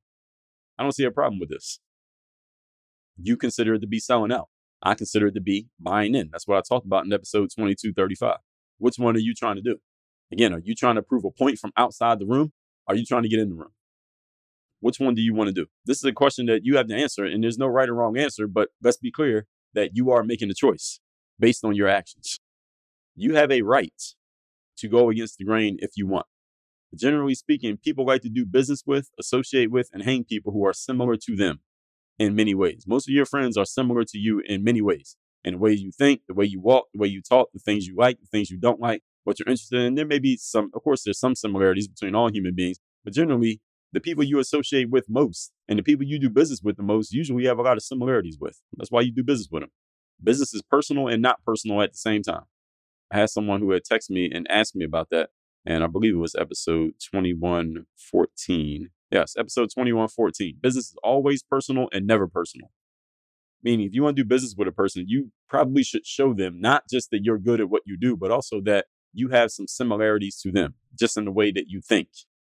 I 0.79 0.83
don't 0.83 0.93
see 0.93 1.03
a 1.03 1.11
problem 1.11 1.39
with 1.39 1.49
this. 1.49 1.79
You 3.21 3.37
consider 3.37 3.75
it 3.75 3.81
to 3.81 3.87
be 3.87 3.99
selling 3.99 4.31
out. 4.31 4.47
I 4.85 4.93
consider 4.93 5.27
it 5.27 5.33
to 5.33 5.41
be 5.41 5.67
buying 5.79 6.13
in. 6.13 6.29
That's 6.31 6.47
what 6.47 6.59
I 6.59 6.61
talked 6.61 6.85
about 6.85 7.05
in 7.05 7.11
episode 7.11 7.49
2235. 7.49 8.37
Which 8.77 8.99
one 8.99 9.15
are 9.15 9.19
you 9.19 9.33
trying 9.33 9.55
to 9.55 9.61
do? 9.61 9.77
Again, 10.31 10.53
are 10.53 10.59
you 10.59 10.75
trying 10.75 10.93
to 10.95 11.01
prove 11.01 11.25
a 11.25 11.31
point 11.31 11.57
from 11.57 11.71
outside 11.75 12.19
the 12.19 12.27
room? 12.27 12.53
Are 12.87 12.95
you 12.95 13.03
trying 13.03 13.23
to 13.23 13.29
get 13.29 13.39
in 13.39 13.49
the 13.49 13.55
room? 13.55 13.71
Which 14.81 14.99
one 14.99 15.15
do 15.15 15.23
you 15.23 15.33
want 15.33 15.47
to 15.47 15.53
do? 15.53 15.65
This 15.87 15.97
is 15.97 16.03
a 16.03 16.11
question 16.11 16.45
that 16.45 16.61
you 16.63 16.77
have 16.77 16.87
to 16.87 16.95
answer, 16.95 17.25
and 17.25 17.43
there's 17.43 17.57
no 17.57 17.65
right 17.65 17.89
or 17.89 17.95
wrong 17.95 18.15
answer, 18.15 18.47
but 18.47 18.69
let's 18.83 18.97
be 18.97 19.11
clear 19.11 19.47
that 19.73 19.91
you 19.95 20.11
are 20.11 20.23
making 20.23 20.51
a 20.51 20.53
choice 20.53 20.99
based 21.39 21.65
on 21.65 21.73
your 21.73 21.87
actions. 21.87 22.39
You 23.15 23.33
have 23.33 23.51
a 23.51 23.63
right 23.63 24.01
to 24.77 24.87
go 24.87 25.09
against 25.09 25.39
the 25.39 25.45
grain 25.45 25.77
if 25.79 25.91
you 25.95 26.05
want. 26.05 26.27
Generally 26.93 27.35
speaking, 27.35 27.77
people 27.77 28.05
like 28.05 28.21
to 28.21 28.29
do 28.29 28.45
business 28.45 28.83
with, 28.85 29.09
associate 29.19 29.71
with, 29.71 29.89
and 29.91 30.03
hang 30.03 30.25
people 30.25 30.53
who 30.53 30.63
are 30.63 30.73
similar 30.73 31.15
to 31.17 31.35
them 31.35 31.61
in 32.17 32.35
many 32.35 32.55
ways. 32.55 32.85
Most 32.87 33.07
of 33.07 33.13
your 33.13 33.25
friends 33.25 33.57
are 33.57 33.65
similar 33.65 34.03
to 34.05 34.17
you 34.17 34.41
in 34.45 34.63
many 34.63 34.81
ways. 34.81 35.17
In 35.43 35.53
the 35.53 35.59
way 35.59 35.73
you 35.73 35.91
think, 35.91 36.21
the 36.27 36.33
way 36.33 36.45
you 36.45 36.59
walk, 36.59 36.87
the 36.93 36.99
way 36.99 37.07
you 37.07 37.21
talk, 37.21 37.49
the 37.53 37.59
things 37.59 37.85
you 37.85 37.95
like, 37.95 38.19
the 38.19 38.27
things 38.27 38.49
you 38.49 38.57
don't 38.57 38.79
like, 38.79 39.03
what 39.25 39.37
you're 39.37 39.47
interested 39.47 39.79
in. 39.79 39.95
There 39.95 40.05
may 40.05 40.19
be 40.19 40.37
some, 40.37 40.71
of 40.73 40.83
course, 40.83 41.03
there's 41.03 41.19
some 41.19 41.35
similarities 41.35 41.87
between 41.87 42.15
all 42.15 42.31
human 42.31 42.55
beings, 42.55 42.79
but 43.03 43.13
generally, 43.13 43.61
the 43.93 44.01
people 44.01 44.23
you 44.23 44.39
associate 44.39 44.89
with 44.89 45.05
most 45.07 45.53
and 45.69 45.79
the 45.79 45.83
people 45.83 46.05
you 46.05 46.19
do 46.19 46.29
business 46.29 46.61
with 46.61 46.75
the 46.75 46.83
most 46.83 47.13
usually 47.13 47.45
have 47.45 47.59
a 47.59 47.61
lot 47.61 47.77
of 47.77 47.83
similarities 47.83 48.37
with. 48.39 48.59
That's 48.75 48.91
why 48.91 49.01
you 49.01 49.11
do 49.11 49.23
business 49.23 49.47
with 49.49 49.61
them. 49.63 49.71
Business 50.21 50.53
is 50.53 50.61
personal 50.61 51.07
and 51.07 51.21
not 51.21 51.43
personal 51.45 51.81
at 51.81 51.93
the 51.93 51.97
same 51.97 52.21
time. 52.21 52.43
I 53.11 53.19
had 53.19 53.29
someone 53.29 53.61
who 53.61 53.71
had 53.71 53.83
texted 53.83 54.09
me 54.09 54.29
and 54.33 54.47
asked 54.49 54.75
me 54.75 54.83
about 54.83 55.11
that. 55.11 55.29
And 55.65 55.83
I 55.83 55.87
believe 55.87 56.13
it 56.13 56.17
was 56.17 56.35
episode 56.35 56.95
2114. 56.99 58.89
Yes, 59.15 59.33
episode 59.37 59.69
2114. 59.69 60.57
Business 60.59 60.87
is 60.87 60.97
always 61.01 61.41
personal 61.41 61.87
and 61.93 62.05
never 62.05 62.27
personal. 62.27 62.69
Meaning, 63.63 63.87
if 63.87 63.93
you 63.93 64.03
want 64.03 64.17
to 64.17 64.23
do 64.23 64.27
business 64.27 64.55
with 64.57 64.67
a 64.67 64.73
person, 64.73 65.05
you 65.07 65.31
probably 65.47 65.83
should 65.83 66.05
show 66.05 66.33
them 66.33 66.59
not 66.59 66.83
just 66.91 67.11
that 67.11 67.21
you're 67.23 67.37
good 67.37 67.61
at 67.61 67.69
what 67.69 67.83
you 67.85 67.97
do, 67.97 68.17
but 68.17 68.29
also 68.29 68.59
that 68.65 68.87
you 69.13 69.29
have 69.29 69.51
some 69.51 69.67
similarities 69.67 70.37
to 70.41 70.51
them, 70.51 70.73
just 70.99 71.15
in 71.15 71.23
the 71.23 71.31
way 71.31 71.49
that 71.53 71.69
you 71.69 71.79
think 71.79 72.09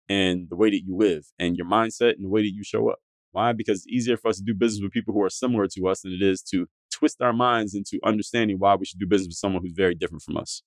and 0.08 0.52
the 0.52 0.56
way 0.56 0.70
that 0.70 0.84
you 0.86 0.96
live 0.96 1.26
and 1.40 1.58
your 1.58 1.66
mindset 1.66 2.14
and 2.14 2.26
the 2.26 2.30
way 2.30 2.44
that 2.44 2.54
you 2.54 2.64
show 2.64 2.92
up. 2.92 3.00
Why? 3.32 3.54
Because 3.54 3.80
it's 3.80 3.88
easier 3.88 4.16
for 4.16 4.28
us 4.28 4.38
to 4.38 4.44
do 4.44 4.54
business 4.54 4.84
with 4.84 4.92
people 4.92 5.16
who 5.16 5.24
are 5.24 5.32
similar 5.32 5.66
to 5.66 5.88
us 5.88 6.02
than 6.02 6.12
it 6.14 6.22
is 6.22 6.44
to 6.52 6.68
twist 6.94 7.24
our 7.24 7.34
minds 7.34 7.74
into 7.74 7.98
understanding 8.06 8.60
why 8.60 8.76
we 8.76 8.86
should 8.86 9.00
do 9.00 9.08
business 9.08 9.30
with 9.30 9.38
someone 9.38 9.64
who's 9.64 9.74
very 9.76 9.96
different 9.96 10.22
from 10.22 10.38
us. 10.38 10.62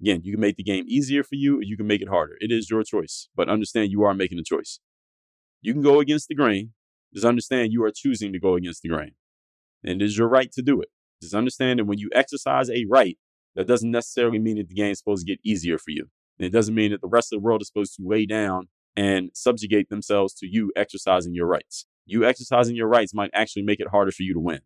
Again, 0.00 0.22
you 0.24 0.32
can 0.32 0.40
make 0.40 0.56
the 0.56 0.64
game 0.64 0.86
easier 0.88 1.22
for 1.22 1.34
you 1.34 1.58
or 1.58 1.62
you 1.62 1.76
can 1.76 1.86
make 1.86 2.00
it 2.00 2.08
harder. 2.08 2.38
It 2.40 2.50
is 2.50 2.70
your 2.70 2.82
choice, 2.82 3.28
but 3.36 3.50
understand 3.50 3.90
you 3.90 4.04
are 4.04 4.14
making 4.14 4.38
a 4.38 4.42
choice. 4.42 4.80
You 5.62 5.72
can 5.72 5.82
go 5.82 6.00
against 6.00 6.28
the 6.28 6.34
grain. 6.34 6.72
Just 7.14 7.24
understand 7.24 7.72
you 7.72 7.84
are 7.84 7.92
choosing 7.94 8.32
to 8.32 8.40
go 8.40 8.56
against 8.56 8.82
the 8.82 8.88
grain. 8.88 9.12
And 9.84 10.02
it 10.02 10.04
is 10.04 10.18
your 10.18 10.28
right 10.28 10.50
to 10.52 10.62
do 10.62 10.80
it. 10.80 10.88
Just 11.22 11.34
understand 11.34 11.78
that 11.78 11.84
when 11.84 11.98
you 11.98 12.10
exercise 12.14 12.68
a 12.68 12.84
right, 12.90 13.16
that 13.54 13.66
doesn't 13.66 13.90
necessarily 13.90 14.38
mean 14.38 14.56
that 14.56 14.68
the 14.68 14.74
game 14.74 14.90
is 14.90 14.98
supposed 14.98 15.26
to 15.26 15.32
get 15.32 15.40
easier 15.44 15.78
for 15.78 15.90
you. 15.90 16.08
And 16.38 16.46
it 16.46 16.50
doesn't 16.50 16.74
mean 16.74 16.90
that 16.90 17.00
the 17.00 17.08
rest 17.08 17.32
of 17.32 17.38
the 17.38 17.44
world 17.44 17.62
is 17.62 17.68
supposed 17.68 17.94
to 17.96 18.02
lay 18.04 18.26
down 18.26 18.68
and 18.96 19.30
subjugate 19.34 19.88
themselves 19.88 20.34
to 20.34 20.46
you 20.46 20.72
exercising 20.74 21.34
your 21.34 21.46
rights. 21.46 21.86
You 22.06 22.24
exercising 22.24 22.74
your 22.74 22.88
rights 22.88 23.14
might 23.14 23.30
actually 23.32 23.62
make 23.62 23.80
it 23.80 23.88
harder 23.88 24.10
for 24.10 24.22
you 24.22 24.34
to 24.34 24.40
win. 24.40 24.60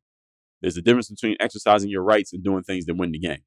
There's 0.62 0.76
a 0.76 0.82
difference 0.82 1.10
between 1.10 1.36
exercising 1.38 1.90
your 1.90 2.02
rights 2.02 2.32
and 2.32 2.42
doing 2.42 2.62
things 2.62 2.86
that 2.86 2.96
win 2.96 3.12
the 3.12 3.18
game. 3.18 3.42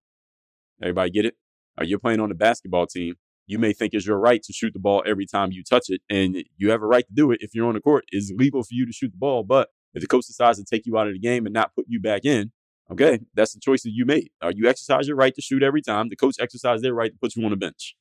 Everybody 0.82 1.10
get 1.10 1.26
it? 1.26 1.36
Or 1.78 1.86
you're 1.86 2.00
playing 2.00 2.20
on 2.20 2.32
a 2.32 2.36
basketball 2.36 2.86
team. 2.86 3.16
You 3.50 3.58
may 3.58 3.74
think 3.74 3.96
it's 3.96 4.06
your 4.06 4.20
right 4.20 4.44
to 4.44 4.54
shoot 4.54 4.74
the 4.74 4.80
ball 4.80 5.02
every 5.08 5.26
time 5.26 5.52
you 5.52 5.64
touch 5.64 5.90
it, 5.90 6.02
and 6.08 6.44
you 6.58 6.70
have 6.70 6.84
a 6.84 6.86
right 6.86 7.04
to 7.08 7.12
do 7.12 7.32
it 7.32 7.40
if 7.42 7.56
you're 7.56 7.68
on 7.68 7.74
the 7.74 7.82
court. 7.82 8.06
It's 8.12 8.32
legal 8.36 8.62
for 8.62 8.70
you 8.70 8.86
to 8.86 8.94
shoot 8.94 9.10
the 9.10 9.18
ball, 9.18 9.44
but 9.44 9.70
if 9.96 10.02
the 10.02 10.08
coach 10.08 10.28
decides 10.28 10.60
to 10.60 10.64
take 10.64 10.86
you 10.86 11.00
out 11.00 11.08
of 11.08 11.14
the 11.14 11.20
game 11.20 11.48
and 11.48 11.54
not 11.54 11.74
put 11.74 11.86
you 11.88 12.00
back 12.00 12.26
in, 12.26 12.52
okay, 12.92 13.22
that's 13.34 13.56
the 13.56 13.60
choice 13.60 13.82
that 13.82 13.90
you 13.92 14.06
made. 14.06 14.30
Are 14.40 14.52
you 14.52 14.70
exercise 14.70 15.08
your 15.08 15.18
right 15.18 15.34
to 15.34 15.42
shoot 15.42 15.64
every 15.64 15.82
time. 15.82 16.10
The 16.10 16.16
coach 16.16 16.36
exercises 16.40 16.84
their 16.84 16.94
right 16.94 17.12
to 17.12 17.18
put 17.18 17.36
you 17.36 17.44
on 17.44 17.50
the 17.50 17.58
bench. 17.58 17.96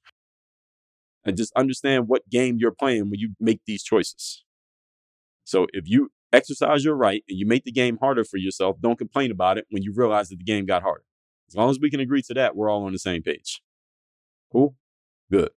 And 1.25 1.35
just 1.35 1.55
understand 1.57 2.09
what 2.09 2.29
game 2.29 2.59
you're 2.61 2.71
playing 2.71 3.09
when 3.09 3.19
you 3.19 3.31
make 3.41 3.61
these 3.67 3.83
choices. 3.83 4.45
So 5.45 5.67
if 5.73 5.89
you 5.89 6.11
exercise 6.31 6.85
your 6.85 6.95
right 6.95 7.25
and 7.27 7.39
you 7.39 7.47
make 7.47 7.65
the 7.65 7.73
game 7.73 7.97
harder 7.97 8.23
for 8.23 8.37
yourself, 8.37 8.77
don't 8.83 8.99
complain 8.99 9.31
about 9.31 9.57
it 9.57 9.65
when 9.71 9.83
you 9.83 9.95
realize 9.97 10.29
that 10.29 10.41
the 10.41 10.45
game 10.45 10.67
got 10.67 10.83
harder. 10.83 11.05
As 11.49 11.57
long 11.57 11.71
as 11.71 11.81
we 11.81 11.89
can 11.89 12.01
agree 12.01 12.21
to 12.21 12.35
that, 12.35 12.55
we're 12.55 12.69
all 12.69 12.85
on 12.85 12.93
the 12.93 12.99
same 12.99 13.23
page. 13.23 13.63
Cool? 14.53 14.75
Good. 15.31 15.51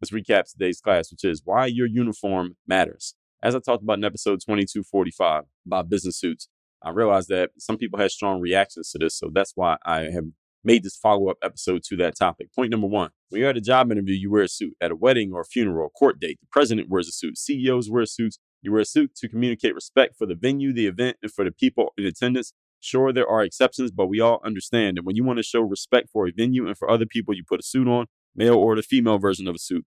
Let's 0.00 0.12
recap 0.12 0.50
today's 0.50 0.80
class, 0.80 1.10
which 1.10 1.24
is 1.24 1.42
why 1.44 1.66
your 1.66 1.86
uniform 1.86 2.56
matters. 2.66 3.14
As 3.42 3.54
I 3.54 3.58
talked 3.58 3.82
about 3.82 3.98
in 3.98 4.04
episode 4.04 4.40
2245 4.40 5.44
about 5.66 5.90
business 5.90 6.18
suits, 6.18 6.48
I 6.82 6.90
realized 6.90 7.28
that 7.28 7.50
some 7.58 7.76
people 7.76 7.98
had 7.98 8.10
strong 8.10 8.40
reactions 8.40 8.90
to 8.92 8.98
this. 8.98 9.18
So 9.18 9.30
that's 9.32 9.52
why 9.54 9.76
I 9.84 10.04
have 10.04 10.24
made 10.64 10.84
this 10.84 10.96
follow 10.96 11.28
up 11.28 11.36
episode 11.42 11.82
to 11.88 11.96
that 11.98 12.16
topic. 12.18 12.48
Point 12.54 12.70
number 12.70 12.86
one 12.86 13.10
when 13.28 13.40
you're 13.40 13.50
at 13.50 13.58
a 13.58 13.62
job 13.62 13.92
interview, 13.92 14.14
you 14.14 14.30
wear 14.30 14.42
a 14.42 14.48
suit. 14.48 14.74
At 14.80 14.90
a 14.90 14.96
wedding 14.96 15.32
or 15.34 15.42
a 15.42 15.44
funeral, 15.44 15.84
or 15.84 15.90
court 15.90 16.18
date, 16.18 16.38
the 16.40 16.48
president 16.50 16.88
wears 16.88 17.08
a 17.08 17.12
suit. 17.12 17.36
CEOs 17.36 17.90
wear 17.90 18.06
suits. 18.06 18.38
You 18.62 18.72
wear 18.72 18.80
a 18.80 18.86
suit 18.86 19.14
to 19.16 19.28
communicate 19.28 19.74
respect 19.74 20.16
for 20.16 20.26
the 20.26 20.34
venue, 20.34 20.72
the 20.72 20.86
event, 20.86 21.18
and 21.22 21.30
for 21.30 21.44
the 21.44 21.52
people 21.52 21.92
in 21.98 22.06
attendance. 22.06 22.54
Sure, 22.80 23.12
there 23.12 23.28
are 23.28 23.42
exceptions, 23.42 23.90
but 23.90 24.06
we 24.06 24.20
all 24.20 24.40
understand 24.44 24.96
that 24.96 25.04
when 25.04 25.14
you 25.16 25.24
want 25.24 25.36
to 25.38 25.42
show 25.42 25.60
respect 25.60 26.08
for 26.10 26.26
a 26.26 26.32
venue 26.34 26.66
and 26.66 26.78
for 26.78 26.90
other 26.90 27.04
people, 27.04 27.34
you 27.34 27.42
put 27.46 27.60
a 27.60 27.62
suit 27.62 27.86
on, 27.86 28.06
male 28.34 28.54
or 28.54 28.76
the 28.76 28.82
female 28.82 29.18
version 29.18 29.48
of 29.48 29.54
a 29.54 29.58
suit. 29.58 29.84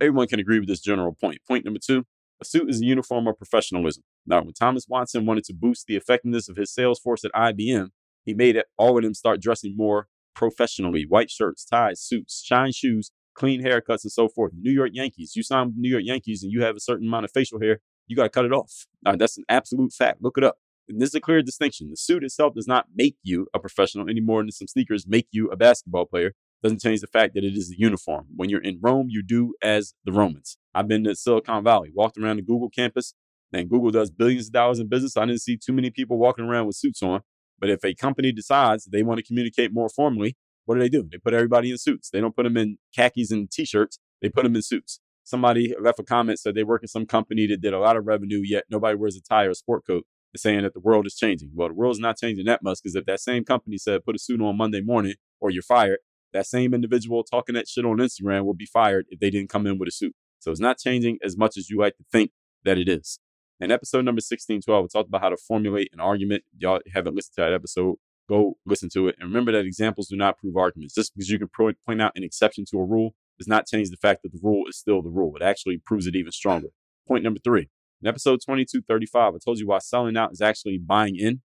Everyone 0.00 0.26
can 0.26 0.40
agree 0.40 0.58
with 0.58 0.68
this 0.68 0.80
general 0.80 1.16
point. 1.18 1.38
Point 1.46 1.64
number 1.64 1.80
two 1.84 2.04
a 2.40 2.44
suit 2.44 2.68
is 2.68 2.82
a 2.82 2.84
uniform 2.84 3.26
of 3.26 3.38
professionalism. 3.38 4.02
Now, 4.26 4.42
when 4.42 4.52
Thomas 4.52 4.86
Watson 4.88 5.24
wanted 5.24 5.44
to 5.44 5.54
boost 5.54 5.86
the 5.86 5.96
effectiveness 5.96 6.48
of 6.48 6.56
his 6.56 6.72
sales 6.72 7.00
force 7.00 7.24
at 7.24 7.32
IBM, 7.32 7.88
he 8.24 8.34
made 8.34 8.56
it, 8.56 8.66
all 8.76 8.98
of 8.98 9.04
them 9.04 9.14
start 9.14 9.40
dressing 9.40 9.74
more 9.76 10.08
professionally 10.34 11.06
white 11.08 11.30
shirts, 11.30 11.64
ties, 11.64 12.00
suits, 12.00 12.42
shine 12.44 12.72
shoes, 12.72 13.10
clean 13.34 13.62
haircuts, 13.62 14.02
and 14.04 14.12
so 14.12 14.28
forth. 14.28 14.52
New 14.58 14.72
York 14.72 14.90
Yankees, 14.92 15.34
you 15.34 15.42
sign 15.42 15.72
New 15.76 15.88
York 15.88 16.02
Yankees 16.04 16.42
and 16.42 16.52
you 16.52 16.62
have 16.62 16.76
a 16.76 16.80
certain 16.80 17.06
amount 17.06 17.24
of 17.24 17.30
facial 17.32 17.60
hair, 17.60 17.80
you 18.06 18.16
got 18.16 18.24
to 18.24 18.28
cut 18.28 18.44
it 18.44 18.52
off. 18.52 18.86
Uh, 19.04 19.16
that's 19.16 19.38
an 19.38 19.44
absolute 19.48 19.92
fact. 19.92 20.22
Look 20.22 20.36
it 20.36 20.44
up. 20.44 20.56
And 20.88 21.00
this 21.00 21.10
is 21.10 21.14
a 21.14 21.20
clear 21.20 21.42
distinction. 21.42 21.90
The 21.90 21.96
suit 21.96 22.22
itself 22.22 22.54
does 22.54 22.68
not 22.68 22.86
make 22.94 23.16
you 23.22 23.48
a 23.54 23.58
professional 23.58 24.08
any 24.08 24.20
more 24.20 24.42
than 24.42 24.52
some 24.52 24.68
sneakers 24.68 25.06
make 25.06 25.26
you 25.32 25.48
a 25.48 25.56
basketball 25.56 26.06
player. 26.06 26.32
Doesn't 26.62 26.80
change 26.80 27.00
the 27.00 27.06
fact 27.06 27.34
that 27.34 27.44
it 27.44 27.56
is 27.56 27.70
a 27.70 27.78
uniform. 27.78 28.26
When 28.34 28.48
you're 28.48 28.62
in 28.62 28.78
Rome, 28.80 29.06
you 29.10 29.22
do 29.22 29.54
as 29.62 29.94
the 30.04 30.12
Romans. 30.12 30.58
I've 30.74 30.88
been 30.88 31.04
to 31.04 31.14
Silicon 31.14 31.62
Valley, 31.62 31.90
walked 31.94 32.18
around 32.18 32.36
the 32.36 32.42
Google 32.42 32.70
campus, 32.70 33.14
and 33.52 33.68
Google 33.68 33.90
does 33.90 34.10
billions 34.10 34.46
of 34.46 34.52
dollars 34.52 34.78
in 34.78 34.88
business. 34.88 35.16
I 35.16 35.26
didn't 35.26 35.42
see 35.42 35.56
too 35.56 35.72
many 35.72 35.90
people 35.90 36.18
walking 36.18 36.44
around 36.44 36.66
with 36.66 36.76
suits 36.76 37.02
on. 37.02 37.20
But 37.58 37.70
if 37.70 37.84
a 37.84 37.94
company 37.94 38.32
decides 38.32 38.84
they 38.84 39.02
want 39.02 39.18
to 39.18 39.24
communicate 39.24 39.72
more 39.72 39.88
formally, 39.88 40.36
what 40.64 40.74
do 40.74 40.80
they 40.80 40.88
do? 40.88 41.08
They 41.10 41.18
put 41.18 41.32
everybody 41.32 41.70
in 41.70 41.78
suits. 41.78 42.10
They 42.10 42.20
don't 42.20 42.36
put 42.36 42.42
them 42.42 42.56
in 42.56 42.78
khakis 42.94 43.30
and 43.30 43.50
t-shirts. 43.50 43.98
They 44.20 44.28
put 44.28 44.42
them 44.42 44.56
in 44.56 44.62
suits. 44.62 45.00
Somebody 45.24 45.74
left 45.80 45.98
a 45.98 46.04
comment 46.04 46.38
said 46.38 46.54
they 46.54 46.64
work 46.64 46.82
in 46.82 46.88
some 46.88 47.06
company 47.06 47.46
that 47.46 47.60
did 47.60 47.72
a 47.72 47.78
lot 47.78 47.96
of 47.96 48.06
revenue, 48.06 48.42
yet 48.44 48.64
nobody 48.70 48.96
wears 48.96 49.16
a 49.16 49.22
tie 49.22 49.46
or 49.46 49.50
a 49.50 49.54
sport 49.54 49.86
coat, 49.86 50.04
saying 50.36 50.62
that 50.62 50.74
the 50.74 50.80
world 50.80 51.06
is 51.06 51.16
changing. 51.16 51.50
Well, 51.54 51.68
the 51.68 51.74
world's 51.74 51.98
not 51.98 52.18
changing 52.18 52.46
that 52.46 52.62
much 52.62 52.78
because 52.82 52.94
if 52.94 53.06
that 53.06 53.20
same 53.20 53.44
company 53.44 53.78
said 53.78 54.04
put 54.04 54.14
a 54.14 54.18
suit 54.18 54.40
on 54.40 54.56
Monday 54.56 54.82
morning 54.82 55.14
or 55.40 55.50
you're 55.50 55.62
fired, 55.62 55.98
that 56.32 56.46
same 56.46 56.74
individual 56.74 57.24
talking 57.24 57.54
that 57.54 57.68
shit 57.68 57.84
on 57.84 57.98
Instagram 57.98 58.44
will 58.44 58.54
be 58.54 58.66
fired 58.66 59.06
if 59.10 59.20
they 59.20 59.30
didn't 59.30 59.50
come 59.50 59.66
in 59.66 59.78
with 59.78 59.88
a 59.88 59.92
suit. 59.92 60.14
So 60.38 60.50
it's 60.50 60.60
not 60.60 60.78
changing 60.78 61.18
as 61.24 61.36
much 61.36 61.56
as 61.56 61.70
you 61.70 61.78
like 61.78 61.96
to 61.96 62.04
think 62.12 62.30
that 62.64 62.78
it 62.78 62.88
is. 62.88 63.18
In 63.58 63.70
episode 63.70 64.04
number 64.04 64.20
1612, 64.20 64.82
we 64.82 64.88
talked 64.88 65.08
about 65.08 65.22
how 65.22 65.30
to 65.30 65.36
formulate 65.36 65.88
an 65.92 66.00
argument. 66.00 66.44
Y'all 66.58 66.80
haven't 66.92 67.14
listened 67.14 67.36
to 67.36 67.42
that 67.42 67.54
episode, 67.54 67.96
go 68.28 68.58
listen 68.66 68.90
to 68.90 69.08
it. 69.08 69.16
And 69.18 69.28
remember 69.28 69.52
that 69.52 69.64
examples 69.64 70.08
do 70.08 70.16
not 70.16 70.38
prove 70.38 70.56
arguments. 70.56 70.94
Just 70.94 71.14
because 71.14 71.30
you 71.30 71.38
can 71.38 71.48
point 71.48 72.02
out 72.02 72.12
an 72.14 72.22
exception 72.22 72.64
to 72.70 72.78
a 72.78 72.84
rule 72.84 73.14
does 73.38 73.48
not 73.48 73.66
change 73.66 73.90
the 73.90 73.96
fact 73.96 74.22
that 74.22 74.32
the 74.32 74.40
rule 74.42 74.64
is 74.68 74.76
still 74.76 75.02
the 75.02 75.08
rule. 75.08 75.34
It 75.36 75.42
actually 75.42 75.78
proves 75.78 76.06
it 76.06 76.16
even 76.16 76.32
stronger. 76.32 76.68
Point 77.08 77.24
number 77.24 77.40
three. 77.42 77.68
In 78.02 78.08
episode 78.08 78.40
2235, 78.46 79.34
I 79.34 79.38
told 79.42 79.58
you 79.58 79.68
why 79.68 79.78
selling 79.78 80.16
out 80.16 80.32
is 80.32 80.42
actually 80.42 80.78
buying 80.78 81.16
in. 81.16 81.40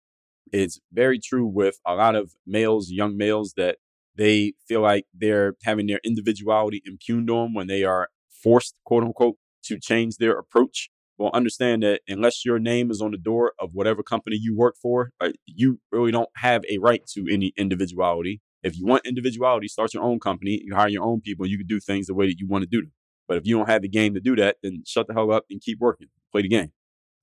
It's 0.53 0.81
very 0.93 1.19
true 1.19 1.47
with 1.47 1.81
a 1.85 1.95
lot 1.95 2.15
of 2.15 2.35
males, 2.47 2.91
young 2.91 3.17
males, 3.17 3.55
that 3.57 3.79
they 4.17 4.55
feel 4.67 4.81
like 4.81 5.05
they're 5.15 5.55
having 5.65 5.87
their 5.87 6.01
individuality 6.05 6.83
impugned 6.85 7.31
on 7.31 7.55
when 7.55 7.67
they 7.67 7.85
are 7.85 8.09
forced, 8.43 8.77
quote 8.85 9.05
unquote, 9.05 9.37
to 9.65 9.79
change 9.79 10.17
their 10.17 10.39
approach. 10.39 10.91
Well, 11.19 11.31
understand 11.33 11.83
that 11.83 12.03
unless 12.09 12.45
your 12.45 12.59
name 12.59 12.91
is 12.91 13.01
on 13.01 13.11
the 13.11 13.19
door 13.19 13.53
of 13.59 13.71
whatever 13.73 14.03
company 14.03 14.37
you 14.39 14.55
work 14.55 14.77
for, 14.81 15.11
uh, 15.21 15.31
you 15.47 15.81
really 15.91 16.13
don't 16.13 16.29
have 16.37 16.63
a 16.69 16.79
right 16.79 17.03
to 17.15 17.27
any 17.31 17.53
individuality. 17.57 18.41
If 18.63 18.77
you 18.77 18.85
want 18.85 19.07
individuality, 19.07 19.69
start 19.69 19.95
your 19.95 20.03
own 20.03 20.21
company, 20.21 20.61
you 20.65 20.75
hire 20.75 20.89
your 20.89 21.05
own 21.05 21.21
people, 21.21 21.47
you 21.47 21.57
can 21.57 21.67
do 21.67 21.81
things 21.81 22.07
the 22.07 22.15
way 22.15 22.27
that 22.27 22.39
you 22.39 22.47
want 22.47 22.63
to 22.63 22.69
do 22.69 22.83
them. 22.83 22.93
But 23.29 23.39
if 23.39 23.47
you 23.47 23.57
don't 23.57 23.69
have 23.69 23.83
the 23.83 23.89
game 23.89 24.15
to 24.15 24.21
do 24.21 24.37
that, 24.37 24.57
then 24.63 24.83
shut 24.87 25.07
the 25.09 25.15
hell 25.15 25.33
up 25.33 25.45
and 25.51 25.61
keep 25.61 25.79
working. 25.81 26.09
Play 26.33 26.43
the 26.43 26.49
game. 26.49 26.73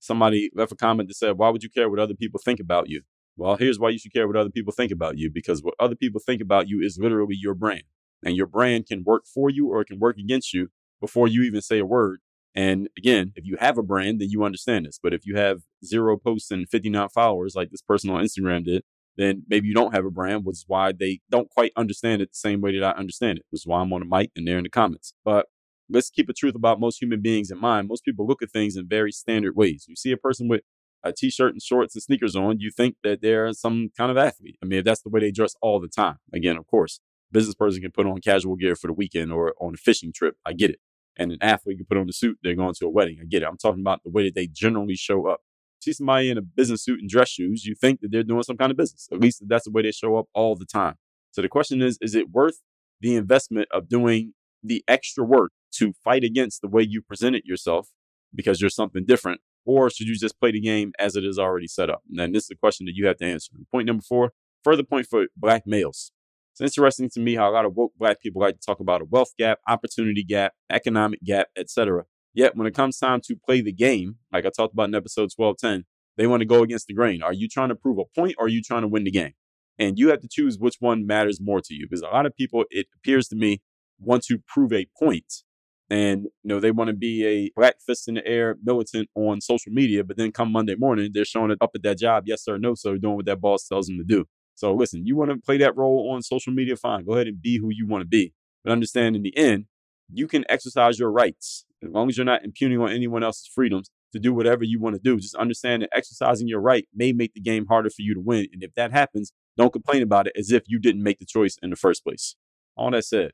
Somebody 0.00 0.50
left 0.54 0.72
a 0.72 0.76
comment 0.76 1.08
that 1.08 1.14
said, 1.14 1.38
Why 1.38 1.50
would 1.50 1.62
you 1.62 1.70
care 1.70 1.88
what 1.88 1.98
other 1.98 2.14
people 2.14 2.40
think 2.44 2.60
about 2.60 2.88
you? 2.88 3.02
Well, 3.36 3.56
here's 3.56 3.78
why 3.78 3.90
you 3.90 3.98
should 3.98 4.12
care 4.12 4.26
what 4.26 4.36
other 4.36 4.50
people 4.50 4.72
think 4.72 4.92
about 4.92 5.18
you 5.18 5.30
because 5.30 5.62
what 5.62 5.74
other 5.80 5.96
people 5.96 6.20
think 6.24 6.40
about 6.40 6.68
you 6.68 6.80
is 6.80 6.98
literally 6.98 7.36
your 7.38 7.54
brand. 7.54 7.82
And 8.24 8.36
your 8.36 8.46
brand 8.46 8.86
can 8.86 9.02
work 9.04 9.24
for 9.26 9.50
you 9.50 9.68
or 9.68 9.80
it 9.80 9.86
can 9.86 9.98
work 9.98 10.18
against 10.18 10.54
you 10.54 10.68
before 11.00 11.28
you 11.28 11.42
even 11.42 11.60
say 11.60 11.78
a 11.78 11.84
word. 11.86 12.20
And 12.54 12.88
again, 12.96 13.32
if 13.34 13.44
you 13.44 13.56
have 13.58 13.76
a 13.76 13.82
brand, 13.82 14.20
then 14.20 14.30
you 14.30 14.44
understand 14.44 14.86
this. 14.86 14.98
But 15.02 15.12
if 15.12 15.26
you 15.26 15.36
have 15.36 15.62
zero 15.84 16.16
posts 16.16 16.50
and 16.50 16.68
59 16.68 17.08
followers, 17.08 17.54
like 17.56 17.70
this 17.70 17.82
person 17.82 18.10
on 18.10 18.22
Instagram 18.22 18.64
did, 18.64 18.84
then 19.16 19.42
maybe 19.48 19.68
you 19.68 19.74
don't 19.74 19.94
have 19.94 20.04
a 20.04 20.10
brand, 20.10 20.44
which 20.44 20.58
is 20.58 20.64
why 20.66 20.92
they 20.92 21.20
don't 21.30 21.50
quite 21.50 21.72
understand 21.76 22.22
it 22.22 22.30
the 22.30 22.36
same 22.36 22.60
way 22.60 22.78
that 22.78 22.84
I 22.84 22.98
understand 22.98 23.38
it, 23.38 23.44
which 23.50 23.62
is 23.62 23.66
why 23.66 23.80
I'm 23.80 23.92
on 23.92 24.00
the 24.00 24.06
mic 24.06 24.30
and 24.36 24.46
they're 24.46 24.58
in 24.58 24.64
the 24.64 24.70
comments. 24.70 25.14
But 25.24 25.46
let's 25.90 26.10
keep 26.10 26.26
the 26.26 26.32
truth 26.32 26.54
about 26.54 26.80
most 26.80 27.00
human 27.00 27.20
beings 27.20 27.50
in 27.50 27.60
mind. 27.60 27.88
Most 27.88 28.04
people 28.04 28.26
look 28.26 28.42
at 28.42 28.50
things 28.50 28.76
in 28.76 28.88
very 28.88 29.12
standard 29.12 29.56
ways. 29.56 29.86
You 29.88 29.96
see 29.96 30.12
a 30.12 30.16
person 30.16 30.48
with 30.48 30.62
a 31.04 31.12
t-shirt 31.12 31.52
and 31.52 31.62
shorts 31.62 31.94
and 31.94 32.02
sneakers 32.02 32.34
on, 32.34 32.58
you 32.58 32.70
think 32.70 32.96
that 33.04 33.20
they're 33.20 33.52
some 33.52 33.90
kind 33.96 34.10
of 34.10 34.16
athlete. 34.16 34.56
I 34.62 34.66
mean, 34.66 34.80
if 34.80 34.84
that's 34.84 35.02
the 35.02 35.10
way 35.10 35.20
they 35.20 35.30
dress 35.30 35.54
all 35.60 35.78
the 35.78 35.88
time. 35.88 36.16
Again, 36.32 36.56
of 36.56 36.66
course, 36.66 37.00
business 37.30 37.54
person 37.54 37.82
can 37.82 37.90
put 37.90 38.06
on 38.06 38.20
casual 38.20 38.56
gear 38.56 38.74
for 38.74 38.86
the 38.86 38.92
weekend 38.92 39.32
or 39.32 39.54
on 39.60 39.74
a 39.74 39.76
fishing 39.76 40.12
trip. 40.12 40.36
I 40.46 40.54
get 40.54 40.70
it. 40.70 40.80
And 41.16 41.30
an 41.30 41.38
athlete 41.40 41.78
can 41.78 41.86
put 41.86 41.98
on 41.98 42.08
a 42.08 42.12
suit, 42.12 42.38
they're 42.42 42.56
going 42.56 42.74
to 42.74 42.86
a 42.86 42.90
wedding. 42.90 43.18
I 43.20 43.24
get 43.24 43.42
it. 43.42 43.46
I'm 43.46 43.58
talking 43.58 43.82
about 43.82 44.02
the 44.02 44.10
way 44.10 44.24
that 44.24 44.34
they 44.34 44.46
generally 44.46 44.96
show 44.96 45.26
up. 45.28 45.40
See 45.80 45.92
somebody 45.92 46.30
in 46.30 46.38
a 46.38 46.42
business 46.42 46.82
suit 46.82 47.00
and 47.00 47.08
dress 47.08 47.28
shoes, 47.28 47.66
you 47.66 47.74
think 47.74 48.00
that 48.00 48.10
they're 48.10 48.22
doing 48.22 48.42
some 48.42 48.56
kind 48.56 48.70
of 48.70 48.76
business. 48.76 49.06
At 49.12 49.20
least 49.20 49.42
that's 49.46 49.64
the 49.64 49.70
way 49.70 49.82
they 49.82 49.92
show 49.92 50.16
up 50.16 50.26
all 50.32 50.56
the 50.56 50.64
time. 50.64 50.94
So 51.32 51.42
the 51.42 51.48
question 51.48 51.82
is, 51.82 51.98
is 52.00 52.14
it 52.14 52.30
worth 52.30 52.62
the 53.00 53.16
investment 53.16 53.68
of 53.70 53.88
doing 53.88 54.32
the 54.62 54.82
extra 54.88 55.24
work 55.24 55.52
to 55.72 55.92
fight 56.02 56.24
against 56.24 56.62
the 56.62 56.68
way 56.68 56.82
you 56.82 57.02
presented 57.02 57.44
yourself 57.44 57.90
because 58.34 58.60
you're 58.60 58.70
something 58.70 59.04
different? 59.04 59.40
Or 59.66 59.90
should 59.90 60.06
you 60.06 60.16
just 60.16 60.38
play 60.38 60.52
the 60.52 60.60
game 60.60 60.92
as 60.98 61.16
it 61.16 61.24
is 61.24 61.38
already 61.38 61.66
set 61.66 61.88
up? 61.88 62.02
And 62.16 62.34
this 62.34 62.44
is 62.44 62.48
the 62.48 62.56
question 62.56 62.86
that 62.86 62.94
you 62.94 63.06
have 63.06 63.16
to 63.18 63.24
answer. 63.24 63.52
Point 63.72 63.86
number 63.86 64.02
four, 64.02 64.32
further 64.62 64.82
point 64.82 65.06
for 65.06 65.26
black 65.36 65.62
males. 65.66 66.12
It's 66.52 66.60
interesting 66.60 67.10
to 67.10 67.20
me 67.20 67.34
how 67.34 67.50
a 67.50 67.52
lot 67.52 67.64
of 67.64 67.74
woke 67.74 67.92
black 67.98 68.20
people 68.20 68.40
like 68.40 68.54
to 68.54 68.64
talk 68.64 68.78
about 68.78 69.00
a 69.00 69.04
wealth 69.04 69.32
gap, 69.38 69.58
opportunity 69.66 70.22
gap, 70.22 70.52
economic 70.70 71.20
gap, 71.24 71.48
etc. 71.56 72.04
Yet 72.32 72.56
when 72.56 72.66
it 72.66 72.74
comes 72.74 72.98
time 72.98 73.20
to 73.24 73.34
play 73.34 73.60
the 73.60 73.72
game, 73.72 74.16
like 74.32 74.46
I 74.46 74.50
talked 74.50 74.72
about 74.72 74.88
in 74.88 74.94
episode 74.94 75.30
1210, 75.34 75.84
they 76.16 76.26
want 76.26 76.42
to 76.42 76.46
go 76.46 76.62
against 76.62 76.86
the 76.86 76.94
grain. 76.94 77.22
Are 77.22 77.32
you 77.32 77.48
trying 77.48 77.70
to 77.70 77.74
prove 77.74 77.98
a 77.98 78.04
point 78.14 78.36
or 78.38 78.46
are 78.46 78.48
you 78.48 78.62
trying 78.62 78.82
to 78.82 78.88
win 78.88 79.04
the 79.04 79.10
game? 79.10 79.32
And 79.78 79.98
you 79.98 80.10
have 80.10 80.20
to 80.20 80.28
choose 80.30 80.56
which 80.58 80.76
one 80.78 81.06
matters 81.06 81.40
more 81.40 81.60
to 81.60 81.74
you 81.74 81.86
because 81.88 82.02
a 82.02 82.06
lot 82.06 82.26
of 82.26 82.36
people, 82.36 82.64
it 82.70 82.86
appears 82.94 83.26
to 83.28 83.36
me, 83.36 83.60
want 83.98 84.22
to 84.24 84.38
prove 84.46 84.72
a 84.72 84.86
point 84.96 85.42
and 85.90 86.24
you 86.24 86.30
know 86.44 86.60
they 86.60 86.70
want 86.70 86.88
to 86.88 86.94
be 86.94 87.26
a 87.26 87.50
black 87.56 87.76
fist 87.86 88.08
in 88.08 88.14
the 88.14 88.26
air 88.26 88.56
militant 88.62 89.08
on 89.14 89.40
social 89.40 89.72
media, 89.72 90.04
but 90.04 90.16
then 90.16 90.32
come 90.32 90.50
Monday 90.52 90.74
morning 90.76 91.10
they're 91.12 91.24
showing 91.24 91.50
it 91.50 91.58
up 91.60 91.70
at 91.74 91.82
that 91.82 91.98
job, 91.98 92.24
yes 92.26 92.44
sir, 92.44 92.58
no 92.58 92.74
sir, 92.74 92.96
doing 92.96 93.16
what 93.16 93.26
that 93.26 93.40
boss 93.40 93.66
tells 93.66 93.86
them 93.86 93.98
to 93.98 94.04
do. 94.04 94.24
So 94.54 94.74
listen, 94.74 95.06
you 95.06 95.16
want 95.16 95.30
to 95.30 95.36
play 95.36 95.58
that 95.58 95.76
role 95.76 96.10
on 96.12 96.22
social 96.22 96.52
media, 96.52 96.76
fine, 96.76 97.04
go 97.04 97.14
ahead 97.14 97.26
and 97.26 97.40
be 97.40 97.58
who 97.58 97.70
you 97.70 97.86
want 97.86 98.02
to 98.02 98.08
be, 98.08 98.32
but 98.64 98.72
understand 98.72 99.16
in 99.16 99.22
the 99.22 99.36
end 99.36 99.66
you 100.12 100.26
can 100.26 100.44
exercise 100.48 100.98
your 100.98 101.10
rights 101.10 101.64
as 101.82 101.90
long 101.90 102.08
as 102.08 102.16
you're 102.16 102.24
not 102.24 102.44
impugning 102.44 102.80
on 102.80 102.90
anyone 102.90 103.22
else's 103.22 103.50
freedoms 103.54 103.90
to 104.12 104.20
do 104.20 104.32
whatever 104.32 104.64
you 104.64 104.80
want 104.80 104.94
to 104.94 105.00
do. 105.02 105.18
Just 105.18 105.34
understand 105.34 105.82
that 105.82 105.90
exercising 105.94 106.46
your 106.48 106.60
right 106.60 106.86
may 106.94 107.12
make 107.12 107.34
the 107.34 107.40
game 107.40 107.66
harder 107.66 107.90
for 107.90 108.02
you 108.02 108.14
to 108.14 108.20
win, 108.20 108.46
and 108.52 108.62
if 108.62 108.74
that 108.74 108.92
happens, 108.92 109.32
don't 109.56 109.72
complain 109.72 110.02
about 110.02 110.26
it 110.26 110.32
as 110.36 110.50
if 110.50 110.62
you 110.66 110.78
didn't 110.78 111.02
make 111.02 111.18
the 111.18 111.26
choice 111.26 111.56
in 111.62 111.70
the 111.70 111.76
first 111.76 112.04
place. 112.04 112.36
All 112.76 112.90
that 112.90 113.04
said, 113.04 113.32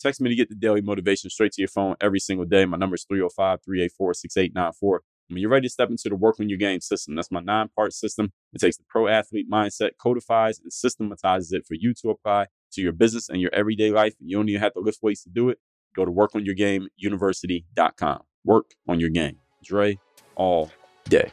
text 0.00 0.20
me 0.20 0.30
to 0.30 0.36
get 0.36 0.48
the 0.48 0.54
daily 0.54 0.80
motivation 0.80 1.30
straight 1.30 1.52
to 1.52 1.62
your 1.62 1.68
phone 1.68 1.96
every 2.00 2.20
single 2.20 2.46
day. 2.46 2.64
My 2.64 2.76
number 2.76 2.94
is 2.94 3.04
305 3.08 3.60
384 3.64 4.14
6894. 4.14 5.02
When 5.28 5.40
you're 5.40 5.50
ready 5.50 5.66
to 5.66 5.72
step 5.72 5.90
into 5.90 6.08
the 6.08 6.14
work 6.14 6.36
on 6.38 6.48
your 6.48 6.58
game 6.58 6.80
system, 6.80 7.16
that's 7.16 7.32
my 7.32 7.40
nine 7.40 7.68
part 7.74 7.92
system. 7.92 8.30
It 8.52 8.60
takes 8.60 8.76
the 8.76 8.84
pro 8.88 9.08
athlete 9.08 9.50
mindset, 9.50 9.90
codifies, 10.00 10.60
and 10.60 10.72
systematizes 10.72 11.52
it 11.52 11.66
for 11.66 11.74
you 11.74 11.94
to 12.02 12.10
apply 12.10 12.46
to 12.72 12.80
your 12.80 12.92
business 12.92 13.28
and 13.28 13.40
your 13.40 13.52
everyday 13.52 13.90
life. 13.90 14.14
You 14.20 14.36
don't 14.36 14.48
even 14.48 14.62
have 14.62 14.74
to 14.74 14.80
lift 14.80 15.00
weights 15.02 15.24
to 15.24 15.30
do 15.30 15.48
it. 15.48 15.58
Go 15.96 16.04
to 16.04 16.12
workonyourgameuniversity.com. 16.12 18.22
Work 18.44 18.74
on 18.86 19.00
your 19.00 19.10
game. 19.10 19.38
Dre, 19.64 19.98
all 20.36 20.70
day. 21.08 21.32